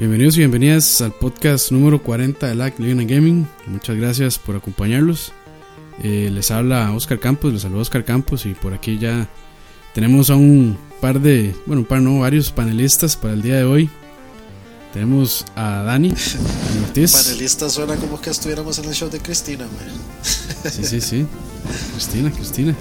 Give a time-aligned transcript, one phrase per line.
[0.00, 3.46] Bienvenidos y bienvenidas al podcast número 40 de LAC and Gaming.
[3.66, 5.30] Muchas gracias por acompañarlos.
[6.02, 9.28] Eh, les habla Oscar Campos, les saluda Oscar Campos y por aquí ya
[9.92, 13.64] tenemos a un par de, bueno, un par no, varios panelistas para el día de
[13.64, 13.90] hoy.
[14.94, 17.12] Tenemos a Dani, Dani Ortiz.
[17.12, 20.72] Panelista suena como que estuviéramos en el show de Cristina, man.
[20.72, 21.26] Sí, sí, sí.
[21.92, 22.74] Cristina, Cristina.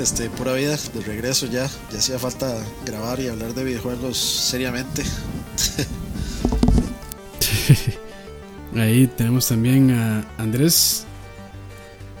[0.00, 1.70] Este, pura vida, de regreso ya.
[1.92, 2.52] Ya hacía falta
[2.84, 5.04] grabar y hablar de videojuegos seriamente.
[8.76, 11.04] Ahí tenemos también a Andrés,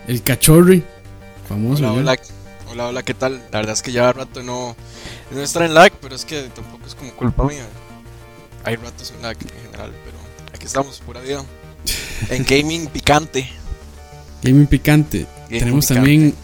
[0.06, 0.82] el cachorri,
[1.48, 1.82] famoso.
[1.82, 2.18] Hola, hola,
[2.70, 3.42] hola, hola, ¿qué tal?
[3.50, 4.76] La verdad es que ya rato no,
[5.30, 7.66] no estar en lag, pero es que tampoco es como culpa mía.
[8.64, 10.16] Hay ratos en lag en general, pero
[10.54, 11.44] aquí estamos, pura vida.
[12.30, 13.48] En gaming picante.
[14.42, 15.26] Gaming Picante.
[15.46, 15.94] Gaming tenemos Picante.
[15.94, 16.34] también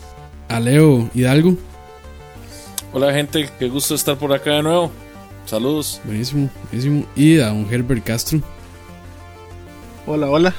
[0.49, 1.57] a Leo Hidalgo.
[2.93, 4.91] Hola gente, qué gusto estar por acá de nuevo.
[5.53, 6.01] Saludos.
[6.07, 7.05] Buenísimo, buenísimo.
[7.15, 8.41] Y a un Herbert Castro.
[10.07, 10.55] Hola, hola.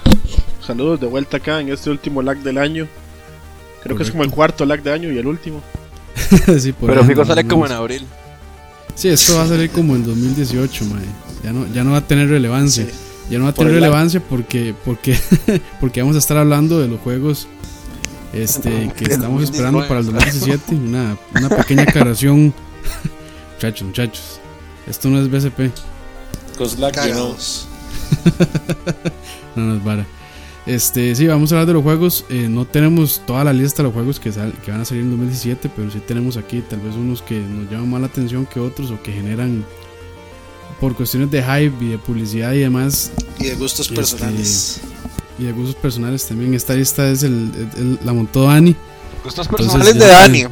[0.63, 2.87] Saludos de vuelta acá en este último lag del año.
[3.81, 5.63] Creo que es como el cuarto lag de año y el último.
[6.59, 8.05] sí, por Pero andamos, sale como en abril.
[8.93, 11.01] Sí, esto va a salir como en 2018, mae.
[11.43, 12.85] Ya no, ya no va a tener relevancia.
[12.85, 12.91] Sí.
[13.31, 13.81] Ya no va a tener lag.
[13.81, 15.17] relevancia porque, porque,
[15.79, 17.47] porque vamos a estar hablando de los juegos
[18.31, 20.75] este, que Del estamos esperando 2019, para el 2017.
[20.75, 22.53] Una, una pequeña aclaración.
[23.55, 24.39] muchachos, muchachos.
[24.87, 25.71] Esto no es BCP.
[26.57, 26.91] Know.
[26.91, 27.67] Cagados.
[29.55, 30.05] No nos vara.
[30.65, 32.25] Este, sí, vamos a hablar de los juegos.
[32.29, 35.03] Eh, no tenemos toda la lista de los juegos que, sal- que van a salir
[35.03, 38.45] en 2017, pero sí tenemos aquí tal vez unos que nos llaman más la atención
[38.47, 39.63] que otros o que generan
[40.79, 44.79] por cuestiones de hype y de publicidad y demás Y de gustos Este, personales.
[45.37, 46.53] y de gustos personales también.
[46.55, 48.75] Esta lista es el, el- el- la montó Dani.
[49.23, 50.45] Gustos personales de Dani.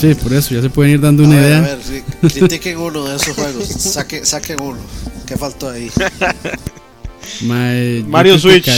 [0.00, 1.58] Sí, por eso ya se pueden ir dando A una ver, idea.
[1.58, 3.66] a ver, critiquen uno de esos juegos.
[3.68, 4.78] Saquen, saquen uno.
[5.26, 5.90] ¿Qué faltó ahí?
[7.42, 8.68] Mae, yo Mario Switch.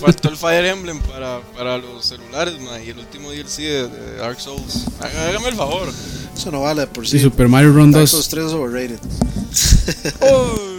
[0.00, 4.16] Faltó el Fire Emblem para, para los celulares, ma, y el último DLC de, de
[4.18, 4.84] Dark Souls.
[5.00, 5.88] Há- Hágame el favor.
[6.34, 7.18] Eso no vale de por y sí.
[7.18, 8.10] Super Mario Run Dark 2.
[8.10, 8.98] Souls 3 es overrated.
[10.20, 10.75] Uh,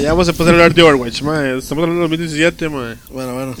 [0.00, 1.50] Ya vamos a empezar a hablar de Overwatch, ma.
[1.50, 2.96] Estamos hablando del 2017, ma.
[3.12, 3.54] Bueno, bueno.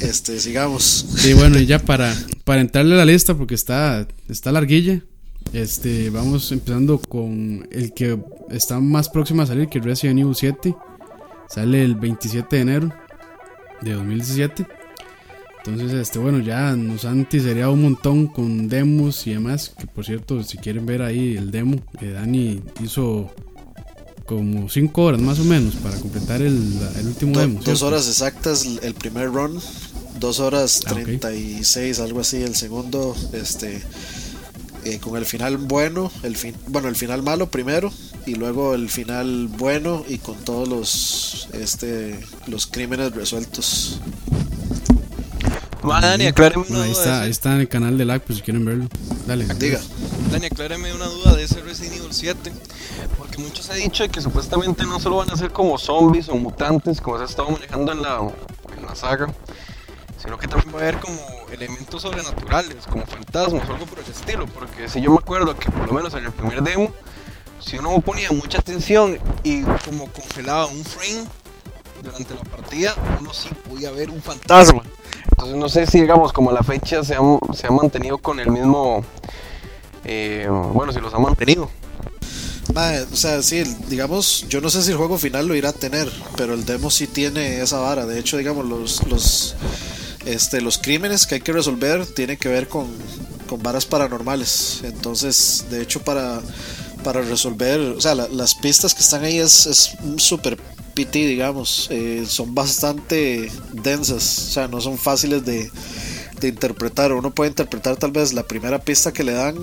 [0.00, 1.06] Este, sigamos.
[1.16, 5.00] Sí, bueno, y ya para, para entrarle a la lista, porque está, está larguilla,
[5.54, 8.18] este, vamos empezando con el que
[8.50, 10.74] está más próximo a salir, que es Resident Evil 7.
[11.48, 12.92] Sale el 27 de enero
[13.80, 14.66] de 2017.
[15.64, 19.72] Entonces, este, bueno, ya nos han tisereado un montón con demos y demás.
[19.78, 23.32] Que por cierto, si quieren ver ahí el demo, que Dani hizo
[24.36, 27.54] como 5 horas más o menos para completar el, el último Do- demo.
[27.56, 27.86] dos ¿cierto?
[27.86, 29.58] horas exactas el primer run.
[30.18, 31.02] Dos horas Ah, ok.
[31.02, 32.36] 36, algo así.
[32.42, 33.82] El segundo, este.
[34.84, 37.92] eh, con el final bueno, el fin, bueno, el final malo primero
[38.26, 44.00] y luego el final bueno y con todos los este los crímenes resueltos.
[45.82, 47.00] Ma, Dani, acláreme una ahí duda.
[47.02, 48.88] está, ahí está en el canal de LAC, pues si quieren verlo.
[49.26, 49.46] Dale.
[49.58, 49.80] Diga,
[50.30, 52.52] Dani, acláreme una duda de ese Resident Evil 7.
[53.42, 57.16] Muchos han dicho que supuestamente no solo van a ser como zombies o mutantes, como
[57.18, 58.20] se ha estado manejando en la,
[58.76, 59.32] en la saga,
[60.16, 61.18] sino que también va a haber como
[61.50, 64.46] elementos sobrenaturales, como fantasmas o algo por el estilo.
[64.46, 66.90] Porque si yo me acuerdo que por lo menos en el primer demo,
[67.58, 71.24] si uno ponía mucha atención y como congelaba un frame
[72.02, 74.82] durante la partida, uno sí podía ver un fantasma.
[75.30, 78.50] Entonces no sé si digamos como la fecha se han, se ha mantenido con el
[78.50, 79.04] mismo...
[80.04, 81.68] eh, bueno, si los ha mantenido.
[82.74, 85.72] Mae, o sea, sí, digamos, yo no sé si el juego final lo irá a
[85.72, 88.06] tener, pero el demo sí tiene esa vara.
[88.06, 89.54] De hecho, digamos, los, los,
[90.24, 92.86] este, los crímenes que hay que resolver tienen que ver con,
[93.48, 94.80] con varas paranormales.
[94.84, 96.40] Entonces, de hecho, para,
[97.04, 100.56] para resolver, o sea, la- las pistas que están ahí es, es un super
[100.94, 105.70] PT, digamos, eh, son bastante densas, o sea, no son fáciles de,
[106.40, 107.12] de interpretar.
[107.12, 109.56] Uno puede interpretar tal vez la primera pista que le dan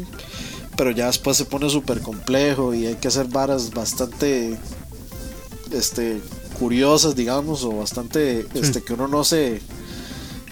[0.79, 4.57] pero ya después se pone súper complejo y hay que hacer varas bastante
[5.73, 6.21] este
[6.57, 9.59] curiosas digamos o bastante este que uno no se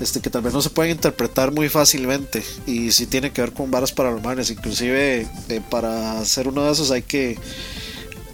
[0.01, 2.43] este que tal vez no se pueden interpretar muy fácilmente.
[2.65, 4.51] Y si tiene que ver con varas paranormales.
[4.51, 7.39] Inclusive eh, para hacer uno de esos hay que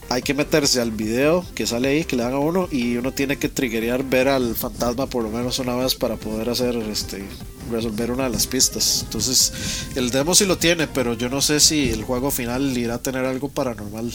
[0.10, 3.12] hay que meterse al video que sale ahí que le dan a uno y uno
[3.12, 7.24] tiene que triggerear ver al fantasma por lo menos una vez para poder hacer este
[7.72, 9.02] resolver una de las pistas.
[9.06, 9.52] Entonces
[9.96, 13.00] el demo sí lo tiene pero yo no sé si el juego final irá a
[13.00, 14.12] tener algo paranormal.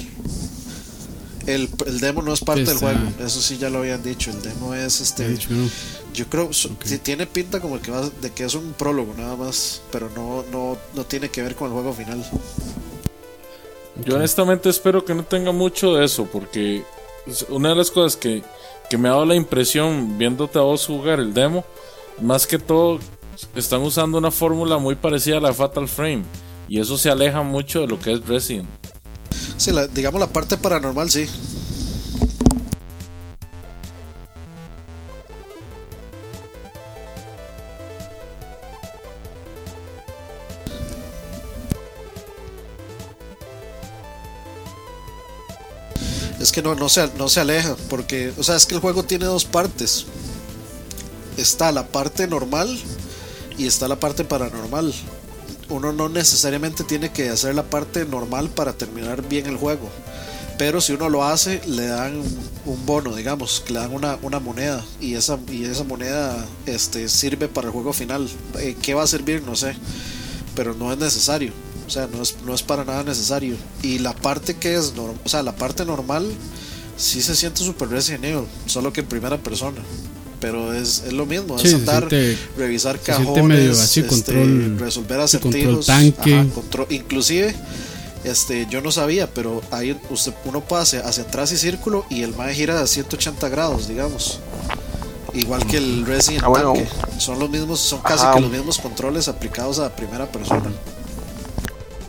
[1.46, 4.30] El, el demo no es parte del Está- juego eso sí ya lo habían dicho
[4.30, 5.34] el demo es este
[6.12, 6.84] yo creo so- Ok.
[6.84, 10.44] sí tiene pinta como que va, de que es un prólogo nada más pero no
[10.52, 12.22] no no tiene que ver con el juego final.
[14.04, 16.84] Yo honestamente espero que no tenga mucho de eso, porque
[17.48, 18.44] una de las cosas que,
[18.88, 21.64] que me ha dado la impresión viéndote a vos jugar el demo,
[22.22, 23.00] más que todo
[23.54, 26.24] están usando una fórmula muy parecida a la Fatal Frame,
[26.68, 28.68] y eso se aleja mucho de lo que es Resident.
[29.56, 31.26] Sí, digamos la parte paranormal, sí.
[46.40, 49.02] Es que no, no, se, no se aleja, porque, o sea, es que el juego
[49.02, 50.06] tiene dos partes.
[51.36, 52.68] Está la parte normal
[53.58, 54.94] y está la parte paranormal.
[55.68, 59.90] Uno no necesariamente tiene que hacer la parte normal para terminar bien el juego.
[60.56, 62.20] Pero si uno lo hace, le dan
[62.64, 64.84] un bono, digamos, le dan una, una moneda.
[65.00, 68.28] Y esa, y esa moneda este, sirve para el juego final.
[68.58, 69.42] Eh, ¿Qué va a servir?
[69.42, 69.76] No sé.
[70.56, 71.52] Pero no es necesario.
[71.86, 73.56] O sea, no es, no es para nada necesario.
[73.82, 76.26] Y la parte que es o sea, la parte normal
[76.96, 79.80] sí se siente super Resident solo que en primera persona.
[80.40, 84.78] Pero es, es lo mismo, Sí, es andar, siente- revisar cajones, medio así, este, control-
[84.78, 86.34] resolver sí, control acertijos, tanque.
[86.38, 87.54] ajá, control- inclusive
[88.24, 92.34] este yo no sabía, pero ahí usted, uno pasa hacia atrás y círculo y el
[92.36, 94.38] mae gira a 180 grados, digamos.
[95.34, 96.72] Igual que el Resident Ah, bueno.
[96.74, 96.88] Tanque.
[97.18, 98.34] Son los mismos, son casi Ajá.
[98.34, 100.70] que los mismos controles aplicados a primera persona.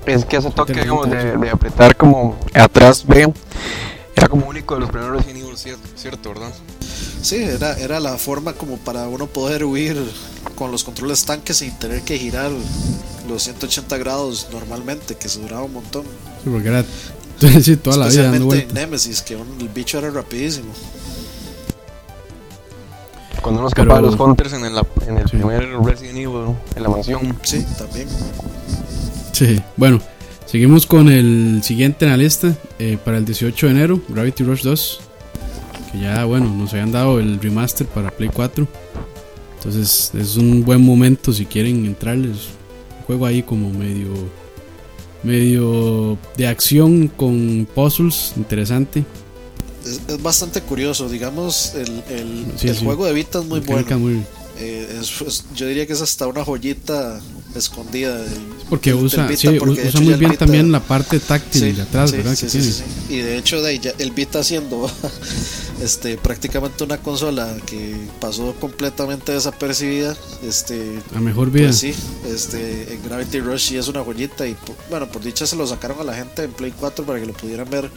[0.05, 3.31] Es que ese toque, digamos, de, de apretar como atrás B,
[4.15, 6.51] era como único de los primeros Resident Evil, cierto, cierto ¿verdad?
[7.21, 9.98] Sí, era, era la forma como para uno poder huir
[10.56, 12.50] con los controles tanques sin tener que girar
[13.27, 16.04] los 180 grados normalmente, que se duraba un montón.
[16.44, 16.86] Sí, porque era
[17.62, 18.74] sí, toda la vida dando en.
[18.74, 20.71] Nemesis, que un- el bicho era rapidísimo.
[23.42, 24.74] Cuando uno Pero- escapaba de los Hunters en el,
[25.07, 25.38] en el Sí.
[25.38, 27.38] primer Resident Evil, en la mansión.
[27.44, 28.07] Sí, también.
[29.31, 30.01] Sí, bueno,
[30.45, 32.54] seguimos con el siguiente en la lista.
[32.80, 35.00] eh, para el 18 de enero, Gravity Rush 2.
[35.91, 38.68] Que ya, bueno, nos habían dado el remaster para Play 4.
[39.57, 42.38] Entonces es un buen momento si quieren entrarles.
[43.00, 44.09] Un juego ahí como medio.
[45.24, 49.03] medio de acción con puzzles, interesante.
[49.86, 52.86] Es, es bastante curioso, digamos, el, el, Sí, el sí.
[52.86, 54.18] juego de Vita es muy Mecánica bueno.
[54.19, 54.25] muy-
[54.62, 57.19] Eh, es- yo diría que es hasta una joyita
[57.56, 58.16] escondida.
[58.18, 61.62] del- porque usa, del sí, Vita, porque usa muy bien Vita- también la parte táctil
[61.62, 62.13] Sí, de atrás.
[63.10, 64.90] Y de hecho, de ya- el Vita siendo
[65.81, 71.68] este, prácticamente una consola que pasó completamente desapercibida, este, A mejor vida.
[71.68, 71.94] pues sí,
[72.31, 74.56] este, en Gravity Rush sí es una joyita y
[74.90, 77.34] bueno, por dicha se lo sacaron a la gente en Play 4 para que lo
[77.34, 77.90] pudieran ver.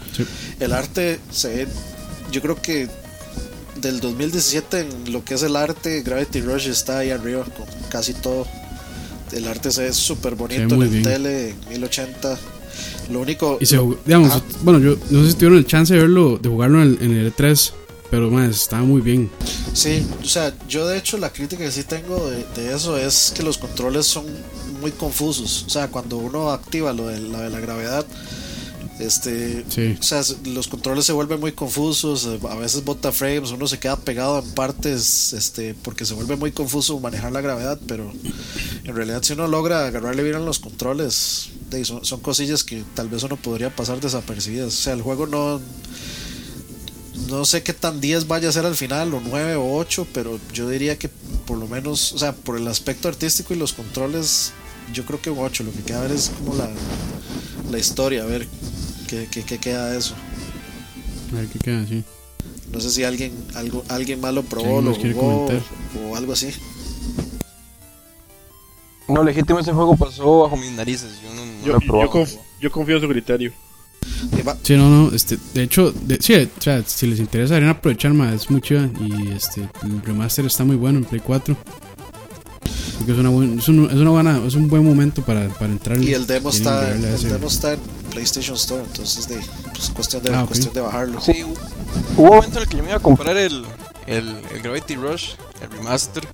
[0.61, 1.69] El arte se ve,
[2.31, 2.89] yo creo que
[3.81, 8.15] del 2017 en lo que es el arte, Gravity Rush está ahí arriba con casi
[8.15, 8.47] todo.
[9.32, 10.94] El arte se ve súper bonito en bien.
[10.96, 12.38] el tele, en 1080.
[13.11, 13.58] Lo único.
[13.61, 16.49] Y se jugó- digamos, bueno, yo no sé si tuvieron el chance de verlo, de
[16.49, 17.73] jugarlo en el, en el E3,
[18.11, 19.31] pero más estaba muy bien.
[19.75, 23.32] Sí, o sea, yo de hecho la crítica que sí tengo de, de eso es
[23.37, 24.25] que los controles son
[24.81, 25.64] muy confusos.
[25.67, 28.06] O sea, cuando uno activa lo de la, de la gravedad,
[29.07, 29.97] este, Sí.
[29.99, 33.79] o sea, los controles se vuelven muy confusos, eh, a veces bota frames, uno se
[33.79, 38.13] queda pegado en partes, este, porque se vuelve muy confuso manejar la gravedad, pero
[38.85, 41.51] en realidad si uno logra agarrarle bien a los controles,
[42.03, 44.69] son cosillas que tal vez uno podría pasar desapercibidas.
[44.69, 45.61] O sea, el juego no
[47.29, 50.39] no sé qué tan 10 vaya a ser al final, o 9 o 8, pero
[50.53, 51.09] yo diría que
[51.47, 54.53] por lo menos, o sea, por el aspecto artístico y los controles,
[54.93, 55.65] yo creo que un 8.
[55.65, 56.69] Lo que queda ver es como la,
[57.71, 58.47] la historia, a ver
[59.13, 60.15] qué, qué, qué queda de eso.
[61.33, 62.03] A ver qué queda así.
[62.73, 65.49] No sé si alguien algo, alguien más lo probó, lo jugó
[66.11, 66.49] o algo así.
[69.09, 71.11] No, legítimo ese juego pasó bajo mis narices.
[71.23, 73.53] Yo no, no Yo, lo he yo, conf- yo confío en su criterio.
[74.63, 78.13] Sí, no, no, este, de hecho, de- sí, o sea, si les interesa, deberían aprovechar
[78.15, 81.55] más, es muy chida y este, el remaster está muy bueno en Play 4.
[83.03, 85.73] Porque es una, buen- es un, es una buena, es un buen momento para, para
[85.73, 85.99] entrar.
[86.01, 87.81] y el demo está, el ese- demo está en
[88.11, 89.41] PlayStation Store, entonces de
[89.73, 91.21] pues, cuestión de Ah, cuestión de bajarlo.
[91.21, 91.56] Sí, hu-
[92.17, 93.65] hubo un momento en el que yo me iba a comprar el,
[94.06, 95.31] el, el Gravity Rush,
[95.63, 96.27] el remaster.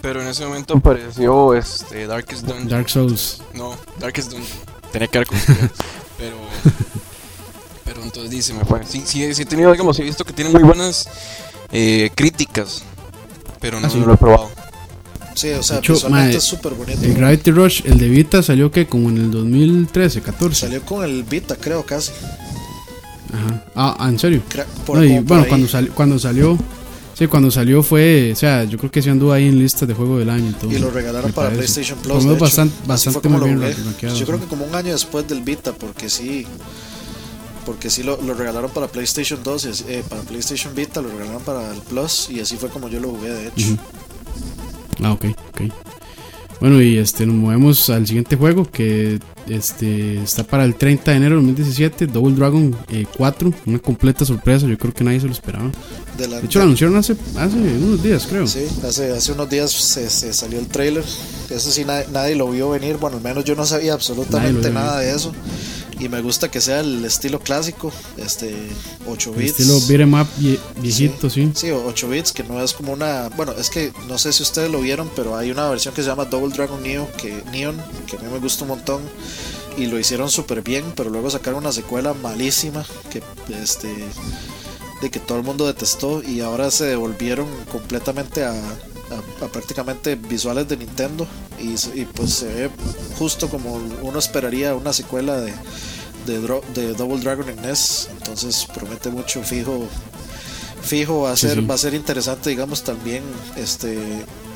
[0.00, 2.68] Pero en ese momento apareció este, Darkest Dungeon.
[2.68, 3.40] Dark Souls.
[3.54, 4.48] No, Darkest Dungeon.
[4.90, 5.68] Tenía que haber comprado.
[6.18, 6.36] pero.
[7.84, 8.80] Pero entonces dice, me fue.
[8.86, 11.08] Sí, sí, sí he tenido, digamos, he visto que tiene muy buenas
[11.70, 12.82] eh, críticas.
[13.60, 13.98] Pero no, Ah, sí.
[13.98, 14.50] no lo he probado.
[15.34, 17.00] Sí, o sea, hecho, visualmente es súper bonito.
[17.02, 20.60] El Gravity Rush, el de Vita salió que como en el 2013, 14.
[20.66, 22.12] Salió con el Vita, creo, casi.
[23.32, 23.64] Ajá.
[23.74, 24.42] Ah, ah, en serio.
[24.50, 26.58] Cra- por- No, y como por bueno, cuando, sali- cuando salió,
[27.14, 29.92] Sí, cuando salió fue, o sea, yo creo que se anduvo ahí en listas de
[29.94, 30.48] juego del año.
[30.48, 31.58] y todo, Y lo regalaron para parece.
[31.72, 32.14] PlayStation Plus.
[32.14, 32.44] de menos hecho.
[32.44, 36.08] bastante, bastante muy lo bien Yo creo que como un año después del Vita, porque
[36.08, 36.46] sí.
[37.66, 41.10] Porque sí lo, lo regalaron para PlayStation 2, y así- eh, para PlayStation Vita, lo
[41.10, 43.76] regalaron para el Plus, y así fue como yo lo jugué, de hecho.
[45.02, 45.62] Ah, ok, ok.
[46.60, 49.18] Bueno, y este nos movemos al siguiente juego que
[49.48, 54.24] este está para el 30 de enero de 2017, Double Dragon eh, 4, una completa
[54.24, 55.72] sorpresa, yo creo que nadie se lo esperaba.
[56.16, 58.46] De la- De hecho, lo anunciaron hace, hace unos días, creo.
[58.46, 61.02] Sí, hace, hace unos días se, se salió el trailer.
[61.50, 62.96] Eso sí, nadie, nadie lo vio venir.
[62.96, 65.32] Bueno, al menos yo no sabía absolutamente nada de eso.
[66.00, 68.54] Y me gusta que sea el estilo clásico, este
[69.06, 69.50] 8 El bits.
[69.60, 71.50] estilo beat'em up vie- viejito, sí.
[71.54, 73.28] Sí, 8 bits, que no es como una.
[73.36, 76.08] Bueno, es que no sé si ustedes lo vieron, pero hay una versión que se
[76.08, 79.02] llama Double Dragon Neo, que, Neon, que a mí me gusta un montón.
[79.76, 83.22] Y lo hicieron súper bien, pero luego sacaron una secuela malísima, que
[83.62, 83.88] este
[85.00, 88.54] de que todo el mundo detestó y ahora se devolvieron completamente a,
[89.12, 91.26] a- a prácticamente visuales de Nintendo
[91.60, 92.70] y, y pues se ve
[93.18, 95.52] justo como uno esperaría una secuela de,
[96.26, 99.86] de, Double Dragon en NES entonces promete mucho fijo
[100.82, 101.66] fijo va a ser sí.
[101.66, 103.22] va a ser interesante digamos también
[103.56, 103.98] este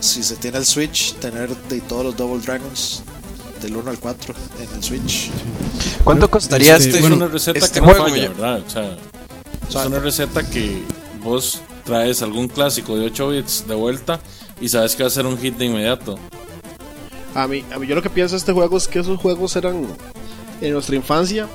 [0.01, 3.03] si se tiene el Switch tener de todos los Double Dragons
[3.63, 5.31] del 1 al 4 en el Switch
[6.05, 8.05] ¿Cuánto costaría Este, este, es una receta este que no juego?
[8.05, 8.29] falla, ya?
[8.29, 8.61] ¿verdad?
[8.67, 8.97] O sea,
[9.69, 10.83] sea, es una receta que
[11.23, 14.21] vos traes algún clásico de 8 bits de vuelta
[14.61, 16.19] y sabes que va a ser un hit de inmediato.
[17.35, 19.55] A mí, a mí yo lo que pienso de este juego es que esos juegos
[19.57, 19.87] eran
[20.61, 21.47] en nuestra infancia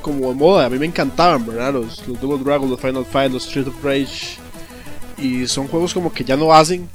[0.00, 0.66] como de moda.
[0.66, 1.74] A mí me encantaban, ¿verdad?
[1.74, 4.38] Los, los Double Dragon, los Final Fight, los Street of Rage.
[5.18, 6.88] Y son juegos como que ya no hacen.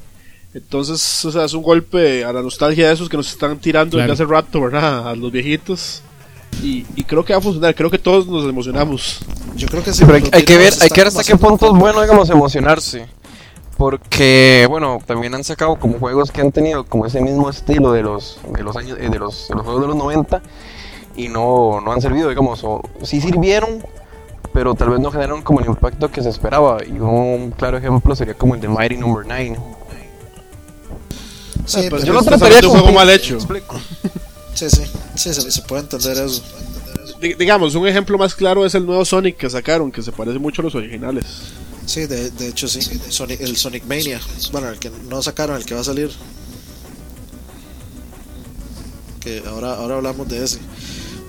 [0.53, 3.98] Entonces, o sea, es un golpe a la nostalgia de esos que nos están tirando
[3.98, 4.12] Claro.
[4.12, 5.07] desde hace rato, ¿verdad?
[5.07, 6.01] A los viejitos.
[6.63, 7.75] Y, y creo que va a funcionar.
[7.75, 9.19] Creo que todos nos emocionamos.
[9.55, 11.79] yo creo que sí Pero hay, que ver, hay que ver hasta qué punto es
[11.79, 13.05] bueno, digamos, emocionarse.
[13.79, 18.03] Porque, bueno, también han sacado como juegos que han tenido como ese mismo estilo de
[18.03, 20.41] los, de los años, eh, de los, de los juegos de los 90
[21.15, 23.81] y no, no han servido, digamos, o sí sirvieron,
[24.53, 26.79] pero tal vez no generaron como el impacto que se esperaba.
[26.86, 29.57] Y un claro ejemplo sería como el de Mighty Number 9.
[31.65, 33.38] Sí, pues pero- Yo lo trataría de un como juego mal hecho.
[34.55, 34.83] Sí, sí,
[35.15, 36.43] sí, se, se puede entender eso.
[37.21, 40.38] Di- digamos, un ejemplo más claro es el nuevo Sonic que sacaron, que se parece
[40.38, 41.53] mucho a los originales.
[41.89, 42.79] Sí, de, de hecho sí.
[43.10, 44.22] Sonic- el Sonic Mania.
[44.51, 46.12] Bueno, el que no sacaron, el que va a salir.
[49.19, 50.60] Que ahora, ahora hablamos de ese.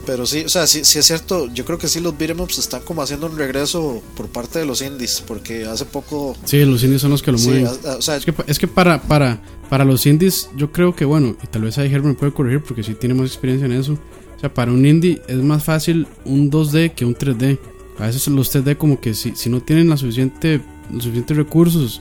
[0.06, 1.48] Pero sí, o sea, sí, sí es cierto.
[1.52, 4.66] Yo creo que sí los beat'em ups están como haciendo un regreso por parte de
[4.66, 5.22] los indies.
[5.26, 6.36] Porque hace poco.
[6.44, 7.66] Sí, los indies son los que lo sí, mueven.
[7.66, 9.40] a- a- o sea, Es que, es que para, para,
[9.70, 12.62] para los indies, yo creo que, bueno, y tal vez ahí Herbert me puede corregir
[12.62, 13.94] porque sí tiene más experiencia en eso.
[14.36, 17.58] O sea, para un indie es más fácil un 2D que un 3D.
[18.00, 22.00] A veces los 3D como que si, si no tienen la suficiente, los suficientes recursos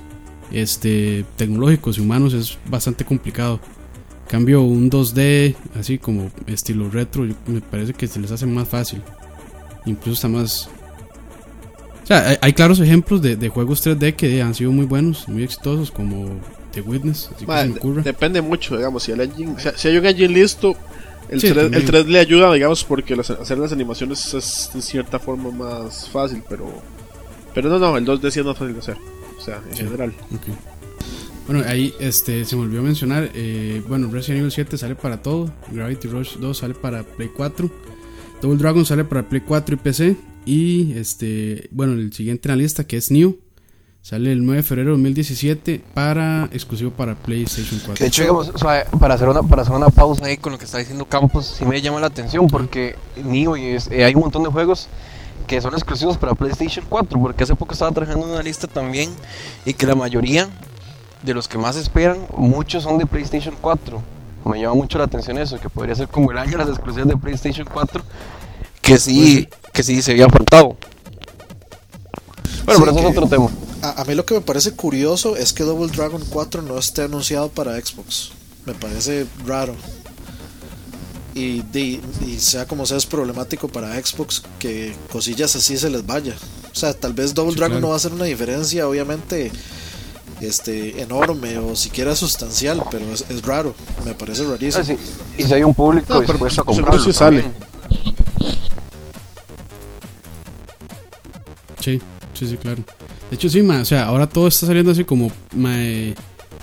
[0.51, 3.59] este, tecnológicos y humanos es bastante complicado.
[4.25, 8.67] En cambio, un 2D así como estilo retro, me parece que se les hace más
[8.67, 9.01] fácil.
[9.85, 10.69] Incluso está más...
[12.03, 15.27] O sea, hay, hay claros ejemplos de, de juegos 3D que han sido muy buenos,
[15.27, 16.29] muy exitosos, como
[16.71, 18.01] The Witness, así que se me ocurre.
[18.03, 20.75] depende mucho, digamos, si el engine, si hay un engine listo,
[21.29, 21.85] el, Sí, 3, el también.
[21.85, 26.41] 3 le ayuda, digamos, porque las- hacer las animaciones es de cierta forma más fácil,
[26.49, 26.71] pero
[27.53, 28.97] pero no, no, el 2D sí es más fácil de hacer,
[29.37, 29.83] o sea, en Sí.
[29.83, 30.13] general.
[30.33, 30.47] Ok.
[31.47, 35.51] Bueno, ahí este, se me olvidó mencionar, eh, bueno, Resident Evil 7 sale para todo,
[35.71, 37.71] Gravity Rush 2 sale para Play 4,
[38.41, 42.61] Double Dragon sale para Play 4 y PC, y este, bueno, el siguiente en la
[42.63, 43.39] lista que es New,
[44.09, 48.01] sale el 9 de febrero de 2017 para, exclusivo para PlayStation 4.
[48.03, 50.57] De hecho, digamos, o sea, para hacer una para hacer una pausa ahí con lo
[50.57, 54.15] que está diciendo Campos, sí me llama la atención porque Nio y es- eh, hay
[54.15, 54.87] un montón de juegos
[55.45, 59.11] que son exclusivos para PlayStation 4, porque hace poco estaba trabajando una lista también
[59.63, 60.47] y que la mayoría
[61.21, 64.01] de los que más esperan, muchos son de PlayStation 4.
[64.45, 67.07] Me llama mucho la atención eso, que podría ser como el año de las exclusivas
[67.07, 68.03] de PlayStation 4,
[68.81, 70.77] que sí, que sí se había faltado.
[72.77, 73.49] Bueno, Sí, pero eso es otro tema.
[73.81, 77.03] a, a mí lo que me parece curioso es que Double Dragon 4 no esté
[77.03, 78.31] anunciado para Xbox.
[78.65, 79.75] Me parece raro.
[81.35, 81.63] Y,
[82.39, 86.35] sea como sea es problemático para Xbox que cosillas así se les vaya.
[86.71, 87.81] O sea, tal vez Double Sí, Dragon claro.
[87.81, 89.49] no va a hacer una diferencia, obviamente,
[90.41, 93.73] este, enorme o siquiera sustancial, pero es, es raro.
[94.05, 94.83] Me parece rarísimo.
[94.83, 94.97] Ah, sí,
[95.37, 97.13] Y si hay un público No, dispuesto a seguro comprarlo.
[97.13, 97.41] sale.
[97.43, 97.69] también.
[101.79, 102.01] Sí,
[102.39, 102.83] sí, sí, claro.
[103.29, 106.15] De hecho, sí, ma, o sea, ahora todo está saliendo así como ma, eh,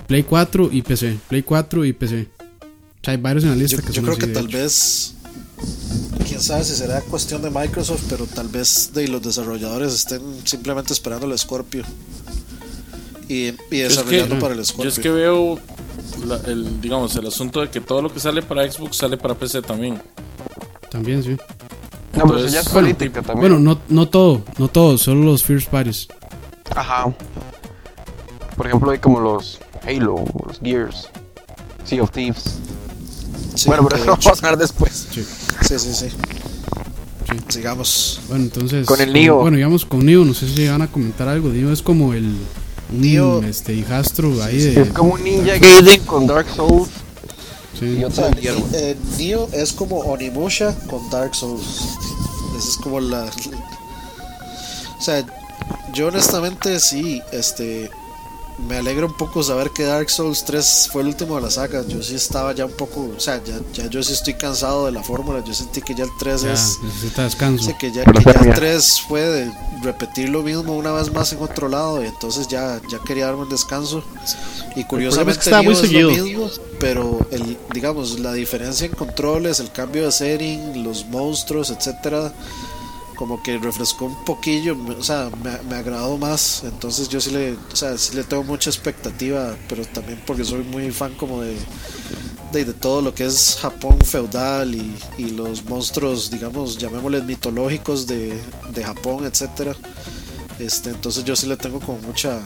[0.07, 2.29] Play 4 y PC, Play 4 y PC.
[2.71, 4.33] O sea, hay varios en la lista Yo, que yo son creo así, que de
[4.35, 4.59] tal hecho.
[4.59, 5.15] vez,
[6.27, 10.93] quién sabe si será cuestión de Microsoft, pero tal vez de los desarrolladores estén simplemente
[10.93, 11.85] esperando el Scorpio.
[13.29, 14.89] y, y Yo es que- desarrollando para el Yo Scorpio.
[14.89, 15.59] es que veo
[16.27, 19.35] la- el, digamos, el asunto de que todo lo que sale para Xbox sale para
[19.35, 20.01] PC también.
[20.91, 21.37] También, sí.
[22.17, 23.53] No, pero eso ya es Bueno, política también.
[23.53, 26.09] Bueno, no, no todo, no todo, solo los First Parties.
[26.75, 27.15] Ajá.
[28.57, 31.09] Por ejemplo, hay como los Halo, los Gears,
[31.85, 32.59] Sea of Thieves.
[33.55, 35.09] Sí, bueno, pero eso lo vamos a hablar después.
[35.13, 35.25] Sí.
[35.63, 36.07] Sí, sí, sí.
[37.49, 38.21] Sigamos.
[38.29, 38.87] Bueno, entonces.
[38.87, 39.37] Con el Neo.
[39.41, 41.49] Bueno, digamos con Neo, no sé si van a comentar algo.
[41.49, 42.25] Neo es como el.
[42.93, 44.83] Un, Neo- este hijastro ahí de.
[44.83, 46.89] Es como un Ninja Gaiden con Dark Souls
[47.79, 48.03] sí.
[48.41, 51.97] y eh, Neo es como Onimusha con Dark Souls.
[52.57, 53.25] Esa es como la.
[54.99, 55.25] O sea,
[55.93, 57.91] yo honestamente sí, este.
[58.59, 61.85] Me alegra un poco saber que Dark Souls 3 fue el último de la saga.
[61.87, 63.11] Yo sí estaba ya un poco.
[63.15, 65.45] O sea, ya, ya yo sí estoy cansado de la fórmula.
[65.45, 66.79] Yo sentí que ya el 3 Ya, es.
[66.83, 67.65] necesita descanso.
[67.65, 68.55] Sí, que ya, que ya el feria.
[68.55, 72.81] 3 fue de repetir lo mismo una vez más en otro lado y entonces ya,
[72.91, 74.03] ya quería darme un descanso.
[74.75, 79.61] Y curiosamente estaba muy Neo es lo mismo, pero el, digamos, la diferencia en controles,
[79.61, 82.33] el cambio de setting, los monstruos, etcétera,
[83.17, 86.63] como que refrescó un poquillo, o sea, me, me agradó más.
[86.65, 90.63] Entonces yo sí le, o sea, sí le tengo mucha expectativa, pero también porque soy
[90.63, 91.57] muy fan como de,
[92.53, 98.41] de, todo lo que es Japón feudal y, y los monstruos, digamos, llamémosles mitológicos de,
[98.73, 99.75] de Japón, etcétera.
[100.59, 102.41] Este, entonces yo sí le tengo como mucha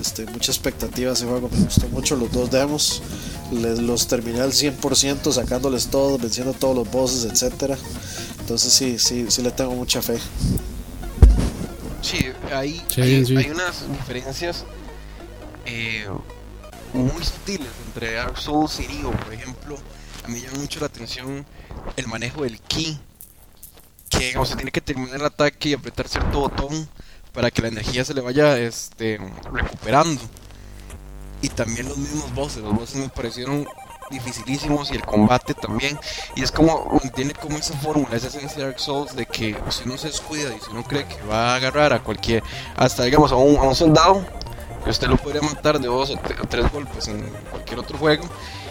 [0.00, 3.02] este, mucha expectativa a ese juego, me gustó mucho los dos demos,
[3.50, 7.76] les, los terminé al 100% sacándoles todos, venciendo todos los bosses, etcétera.
[8.48, 10.18] Entonces sí, sí, sí le tengo mucha fe.
[12.00, 13.36] Sí, hay, Sí, hay, sí.
[13.36, 14.64] hay unas diferencias
[15.66, 16.08] eh,
[16.94, 19.10] muy sutiles entre Dark Souls y Nioh.
[19.10, 19.76] Por ejemplo,
[20.24, 21.44] a mí me llama mucho la atención
[21.94, 22.98] el manejo del ki.
[24.08, 26.88] Que o sea, tiene que terminar el ataque y apretar cierto botón
[27.34, 29.20] para que la energía se le vaya este,
[29.52, 30.22] recuperando.
[31.42, 32.62] Y también los mismos bosses.
[32.62, 33.68] Los bosses me parecieron
[34.10, 35.98] dificilísimos y el combate también.
[36.36, 39.84] Y es como, mantiene como esa fórmula, esa esencia de Dark Souls de que si
[39.84, 42.42] uno se descuida y si uno cree que va a agarrar a cualquier,
[42.76, 44.24] hasta digamos a un, a un soldado,
[44.84, 47.98] que usted lo podría matar de dos o, tre- o tres golpes en cualquier otro
[47.98, 48.24] juego,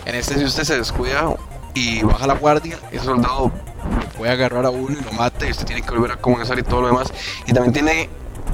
[0.05, 1.35] en este si usted se descuida
[1.73, 3.51] y baja la guardia, ese soldado
[3.99, 6.57] lo puede agarrar a uno y lo mata y usted tiene que volver a comenzar
[6.57, 7.13] y todo lo demás.
[7.45, 8.09] Y también tiene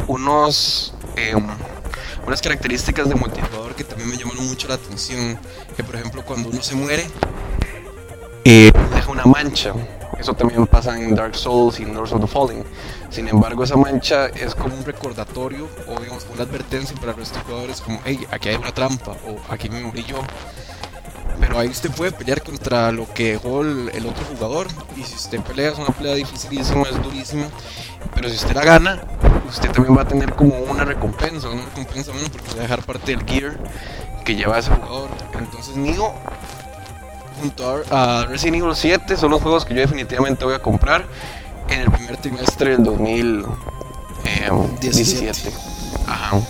[0.08, 0.94] unos...
[1.16, 1.48] em,
[2.26, 5.38] unas características de multijugador que también me llamaron mucho la atención.
[5.76, 7.06] Que por ejemplo cuando uno se muere,
[8.44, 9.74] eh, deja una mancha.
[10.20, 12.64] Eso también pasa en Dark Souls y en Lords of the Fallen.
[13.10, 17.82] Sin embargo, esa mancha es como un recordatorio o digamos una advertencia para los jugadores
[17.82, 20.18] como, hey, aquí hay una trampa o aquí me morí yo.
[21.40, 24.68] Pero ahí usted puede pelear contra lo que dejó el, el otro jugador.
[24.96, 27.48] Y si usted pelea, es una pelea dificilísima, es durísima.
[28.14, 29.02] Pero si usted la gana,
[29.50, 32.84] usted también va a tener como una recompensa, una recompensa bueno, porque va a dejar
[32.84, 33.58] parte del gear
[34.24, 35.10] que lleva ese jugador.
[35.38, 36.14] Entonces, Nio,
[37.40, 41.06] junto a, Resident Evil 7, son los juegos que yo definitivamente voy a comprar
[41.70, 44.80] en el primer trimestre del 2017.
[44.82, 45.52] 17.
[46.08, 46.42] Ajá.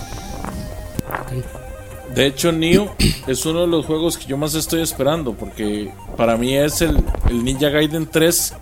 [2.13, 2.93] De hecho, Neo
[3.27, 7.03] es uno de los juegos que yo más estoy esperando porque para mí es el,
[7.29, 8.53] el Ninja Gaiden 3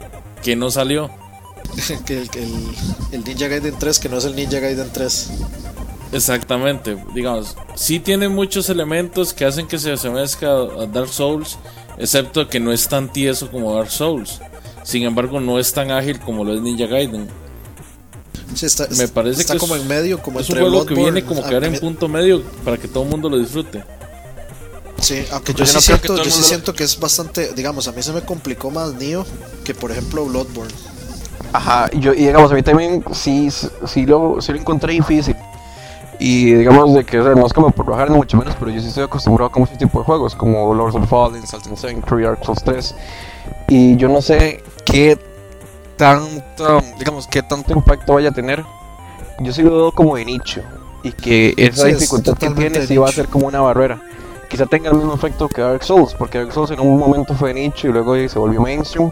[0.42, 1.10] que no salió.
[2.06, 2.54] que el, que el,
[3.12, 5.32] el Ninja Gaiden 3, que no es el Ninja Gaiden 3.
[6.12, 11.58] Exactamente, digamos, sí tiene muchos elementos que hacen que se asemezca a Dark Souls,
[11.98, 14.42] excepto que no es tan tieso como Dark Souls.
[14.84, 17.30] Sin embargo, no es tan ágil como lo es Ninja Gaiden.
[18.56, 20.94] Sí, está, Me parece está que como es- en medio, como Es un juego que
[20.96, 23.82] viene como a quedar en punto medio para que todo el mundo lo disfrute.
[25.00, 26.84] Sí, aunque yo Yo sí no creo que siento, yo sí mundo lo- siento que
[26.84, 29.26] es bastante, digamos, a mí se me complicó más Neo
[29.64, 30.74] que por ejemplo Bloodborne.
[31.54, 33.50] Ajá, y yo, y digamos, a mí también sí,
[33.88, 35.36] sí, lo, sí lo encontré difícil.
[36.24, 38.70] Y digamos de que, o sea, no es como por bajar ni mucho menos, pero
[38.70, 41.66] yo sí estoy acostumbrado con ese tipo de juegos, como Lords of the Fallen, Salt
[41.66, 42.96] and Sanctuary, Dark Souls 3.
[43.70, 45.18] Y yo no sé qué
[45.98, 48.64] tanto, digamos, qué tanto impacto vaya a tener.
[49.40, 50.62] Yo sí lo veo como de nicho.
[51.02, 53.62] Y que esa Sí, es dificultad que totalmente tiene sí va a ser como una
[53.62, 54.00] barrera.
[54.48, 57.52] Quizá tenga el mismo efecto que Dark Souls, porque Dark Souls en un momento fue
[57.52, 59.10] de nicho y luego se volvió mainstream.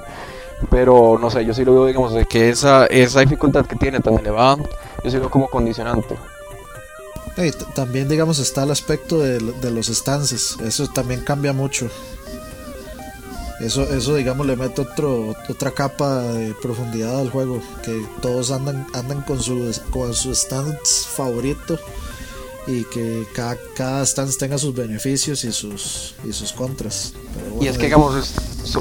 [0.69, 3.99] Pero no sé, yo sí lo veo, digamos, de que esa, esa dificultad que tiene
[3.99, 4.57] tan elevada,
[5.03, 6.15] yo sí lo veo como condicionante.
[7.75, 10.57] También, digamos, está el aspecto de, de los stances.
[10.63, 11.89] Eso también cambia mucho.
[13.59, 17.61] Eso, eso digamos, le mete otro, otra capa de profundidad al juego.
[17.83, 21.77] Que todos andan, andan con su, con su stance favorito.
[22.67, 27.13] y que cada, cada stance tenga sus beneficios y sus, y sus contras.
[27.33, 28.33] Pero Y bueno, es que, digamos,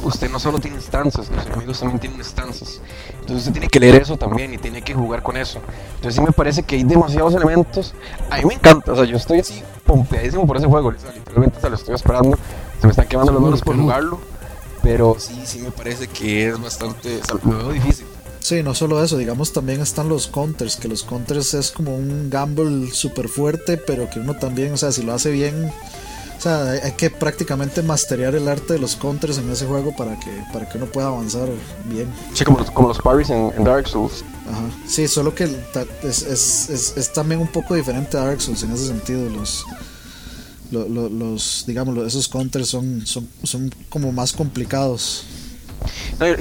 [0.04, 2.80] usted no solo tiene stanzas, los enemigos también tienen stanzas.
[3.28, 5.60] Entonces usted tiene que leer eso también y tiene que jugar con eso.
[5.96, 7.92] Entonces sí me parece que hay demasiados elementos.
[8.30, 10.90] A mí me encanta, o sea, yo estoy así pompeadísimo por ese juego.
[10.92, 12.38] literalmente se lo estoy esperando.
[12.80, 14.18] Se me están quemando los manos por jugarlo.
[14.82, 18.06] Pero sí, sí me parece que es bastante, o sea, lo veo difícil.
[18.40, 22.30] Sí, no solo eso, digamos también están los counters, que los counters es como un
[22.30, 25.70] gamble súper fuerte, pero que uno también, o sea, si lo hace bien,
[26.38, 29.94] o sea, hay, hay que prácticamente masterear el arte de los counters en ese juego
[29.96, 31.48] para que, para que uno pueda avanzar
[31.86, 32.08] bien.
[32.32, 34.24] Sí, como los, como los parries en, en Dark Souls.
[34.48, 34.60] Ajá.
[34.86, 35.44] Sí, solo que
[36.04, 39.28] es, es, es, es también un poco diferente a Dark Souls en ese sentido.
[39.28, 39.64] Los,
[40.70, 45.24] lo- lo- los digamos, esos counters son, son, son como más complicados.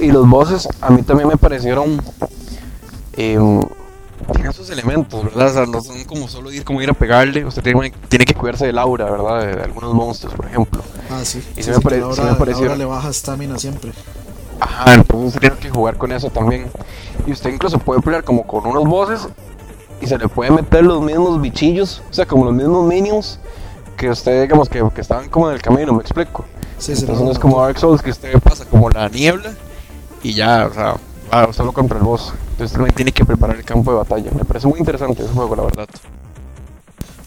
[0.00, 2.00] Y los bosses a mí también me parecieron.
[3.14, 3.60] em,
[4.32, 5.46] tienen sus elementos, ¿verdad?
[5.48, 7.44] O sea, no son como solo ir, como ir a pegarle.
[7.44, 9.40] Usted tiene, tiene que cuidarse del aura, ¿verdad?
[9.40, 10.82] De, de algunos monstruos, por ejemplo.
[11.10, 11.38] Ah, sí.
[11.56, 13.92] Y Sí, se me pare- se me pareció- la hora le baja estamina siempre.
[14.60, 16.66] Ajá, entonces usted tiene que jugar con eso también.
[17.26, 19.28] Y usted incluso puede pelear como con unos bosses
[20.00, 23.38] y se le puede meter los mismos bichillos, o sea, como los mismos minions
[23.96, 26.44] que usted, digamos, que, que estaban como en el camino, me explico.
[26.78, 27.60] Sí, sí, Entonces no, es como.
[27.60, 29.52] Dark Souls que usted pasa como la niebla
[30.22, 30.94] y ya, o sea,
[31.32, 32.32] va solo contra el boss.
[32.52, 34.30] Entonces también tiene que preparar el campo de batalla.
[34.36, 35.88] Me parece muy interesante ese juego, la verdad.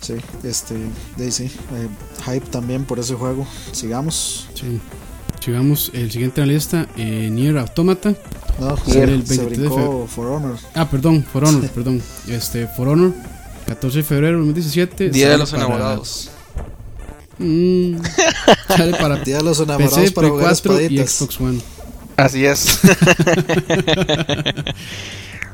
[0.01, 0.75] Sí, este,
[1.17, 1.45] Daisy.
[1.45, 1.87] Eh,
[2.25, 3.45] hype también por ese juego.
[3.71, 4.47] Sigamos.
[4.55, 4.79] Sí.
[5.39, 8.13] Sigamos el siguiente en la lista, eh, Nier Automata.
[8.59, 10.57] No, Nier, se, el se 23 de brincó For Honor.
[10.75, 12.01] Ah, perdón, For Honor, perdón.
[12.27, 13.13] Este, For Honor,
[13.67, 15.09] 14 de febrero de 2017.
[15.09, 16.29] Día de los para- enamorados.
[17.39, 17.95] Mm,
[18.67, 20.97] sale para Día de los enamorados PC, para Play jugar 4 y.
[21.07, 21.61] Xbox One.
[22.21, 22.79] Así es.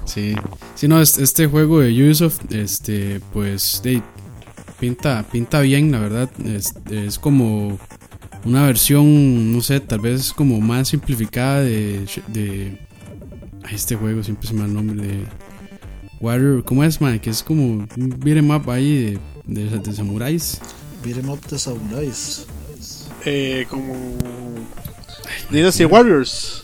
[0.05, 0.35] Sí.
[0.73, 4.01] Sí, no, este, juego de Ubisoft, este, pues, de,
[4.79, 6.29] pinta, pinta bien, la verdad.
[6.45, 7.77] Es, es como
[8.45, 12.79] una versión, no sé, tal vez como más simplificada de, de
[13.63, 15.25] ay, este juego, siempre se me da el nombre de
[16.19, 17.19] Warrior, ¿cómo es, man?
[17.19, 20.59] Que es como un beat'em up ahí de, de, de samuráis.
[21.03, 22.47] Beat'em up de samuráis.
[23.25, 23.93] Eh, como.
[25.49, 26.63] Dynasty Warriors.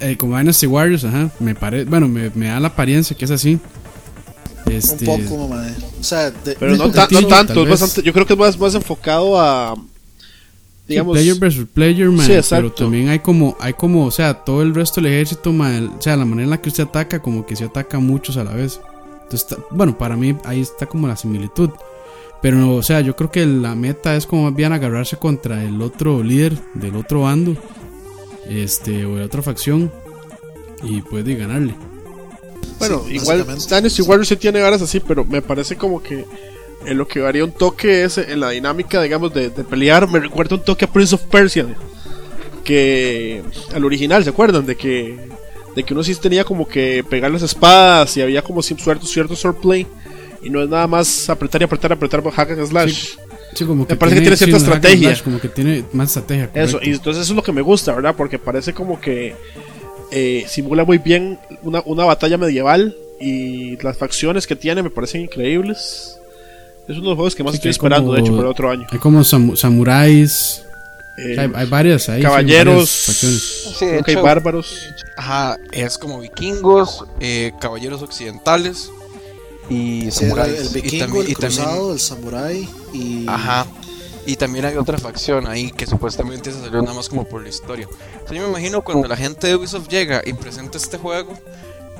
[0.00, 3.30] Eh, como Dynasty Warriors, ajá, me parece, bueno, me, me da la apariencia que es
[3.30, 3.58] así.
[4.66, 5.72] Este, Un poco, madre.
[6.00, 7.64] O sea, de- Pero no, ta- tanto.
[7.64, 9.74] Es bastante, yo creo que es más, más enfocado a.
[10.86, 11.14] Digamos.
[11.16, 12.26] player versus player, man.
[12.26, 12.56] Sí, exacto.
[12.68, 16.02] pero también hay como, hay como, o sea, todo el resto del ejército, man, o
[16.02, 18.44] sea, la manera en la que usted ataca, como que se ataca a muchos a
[18.44, 18.80] la vez.
[19.22, 21.70] Entonces, está- bueno, para mí ahí está como la similitud.
[22.42, 25.80] Pero, o sea, yo creo que la meta es como más bien agarrarse contra el
[25.82, 27.54] otro líder del otro bando,
[28.50, 29.90] este, o de otra facción,
[30.82, 31.74] y puede ganarle.
[32.78, 33.74] Bueno, Sí, igual básicamente.
[33.76, 36.24] Dynasty Warriors sí tiene varas así, pero me parece como que
[36.86, 40.08] en lo que varía un toque es en la dinámica, digamos, de, de pelear.
[40.08, 41.66] Me recuerda un toque a Prince of Persia.
[42.64, 43.42] Que
[43.74, 44.66] al original, ¿se acuerdan?
[44.66, 45.30] De que
[45.74, 49.36] de que uno sí tenía como que pegar las espadas y había como cierto, cierto
[49.36, 49.86] swordplay.
[50.42, 52.92] Y no es nada más apretar y apretar, apretar hack and slash.
[52.94, 53.18] Sí,
[53.66, 55.24] como que parece que tiene sí, cierta and estrategia.
[55.24, 56.44] como que tiene más estrategia.
[56.54, 56.90] Eso, correcto.
[56.90, 58.14] y entonces eso es lo que me gusta, ¿verdad?
[58.16, 59.34] Porque parece como que
[60.12, 65.22] eh, simula muy bien una, una batalla medieval y las facciones que tiene me parecen
[65.22, 66.16] increíbles.
[66.88, 68.42] Es uno de los juegos que más Sí, estoy que esperando, como- de hecho, para
[68.42, 68.86] el otro año.
[68.90, 70.64] Hay como samu- samuráis,
[71.18, 72.20] Eh, hay, hay varias ahí.
[72.20, 73.42] sí, caballeros, varias.
[73.78, 74.88] Sí, creo que hay bárbaros.
[75.16, 78.90] Ajá, es como vikingos, eh, caballeros occidentales
[79.70, 80.58] y Sí, el, samuráis.
[80.60, 83.26] el Y vikingo, también- el y también- cruzado, el samurái y.
[83.28, 83.66] Ajá.
[84.26, 87.48] Y también hay otra facción ahí que supuestamente se salió nada más como por la
[87.48, 87.88] historia.
[87.88, 91.32] O sea, yo me imagino cuando la gente de Ubisoft llega y presenta este juego,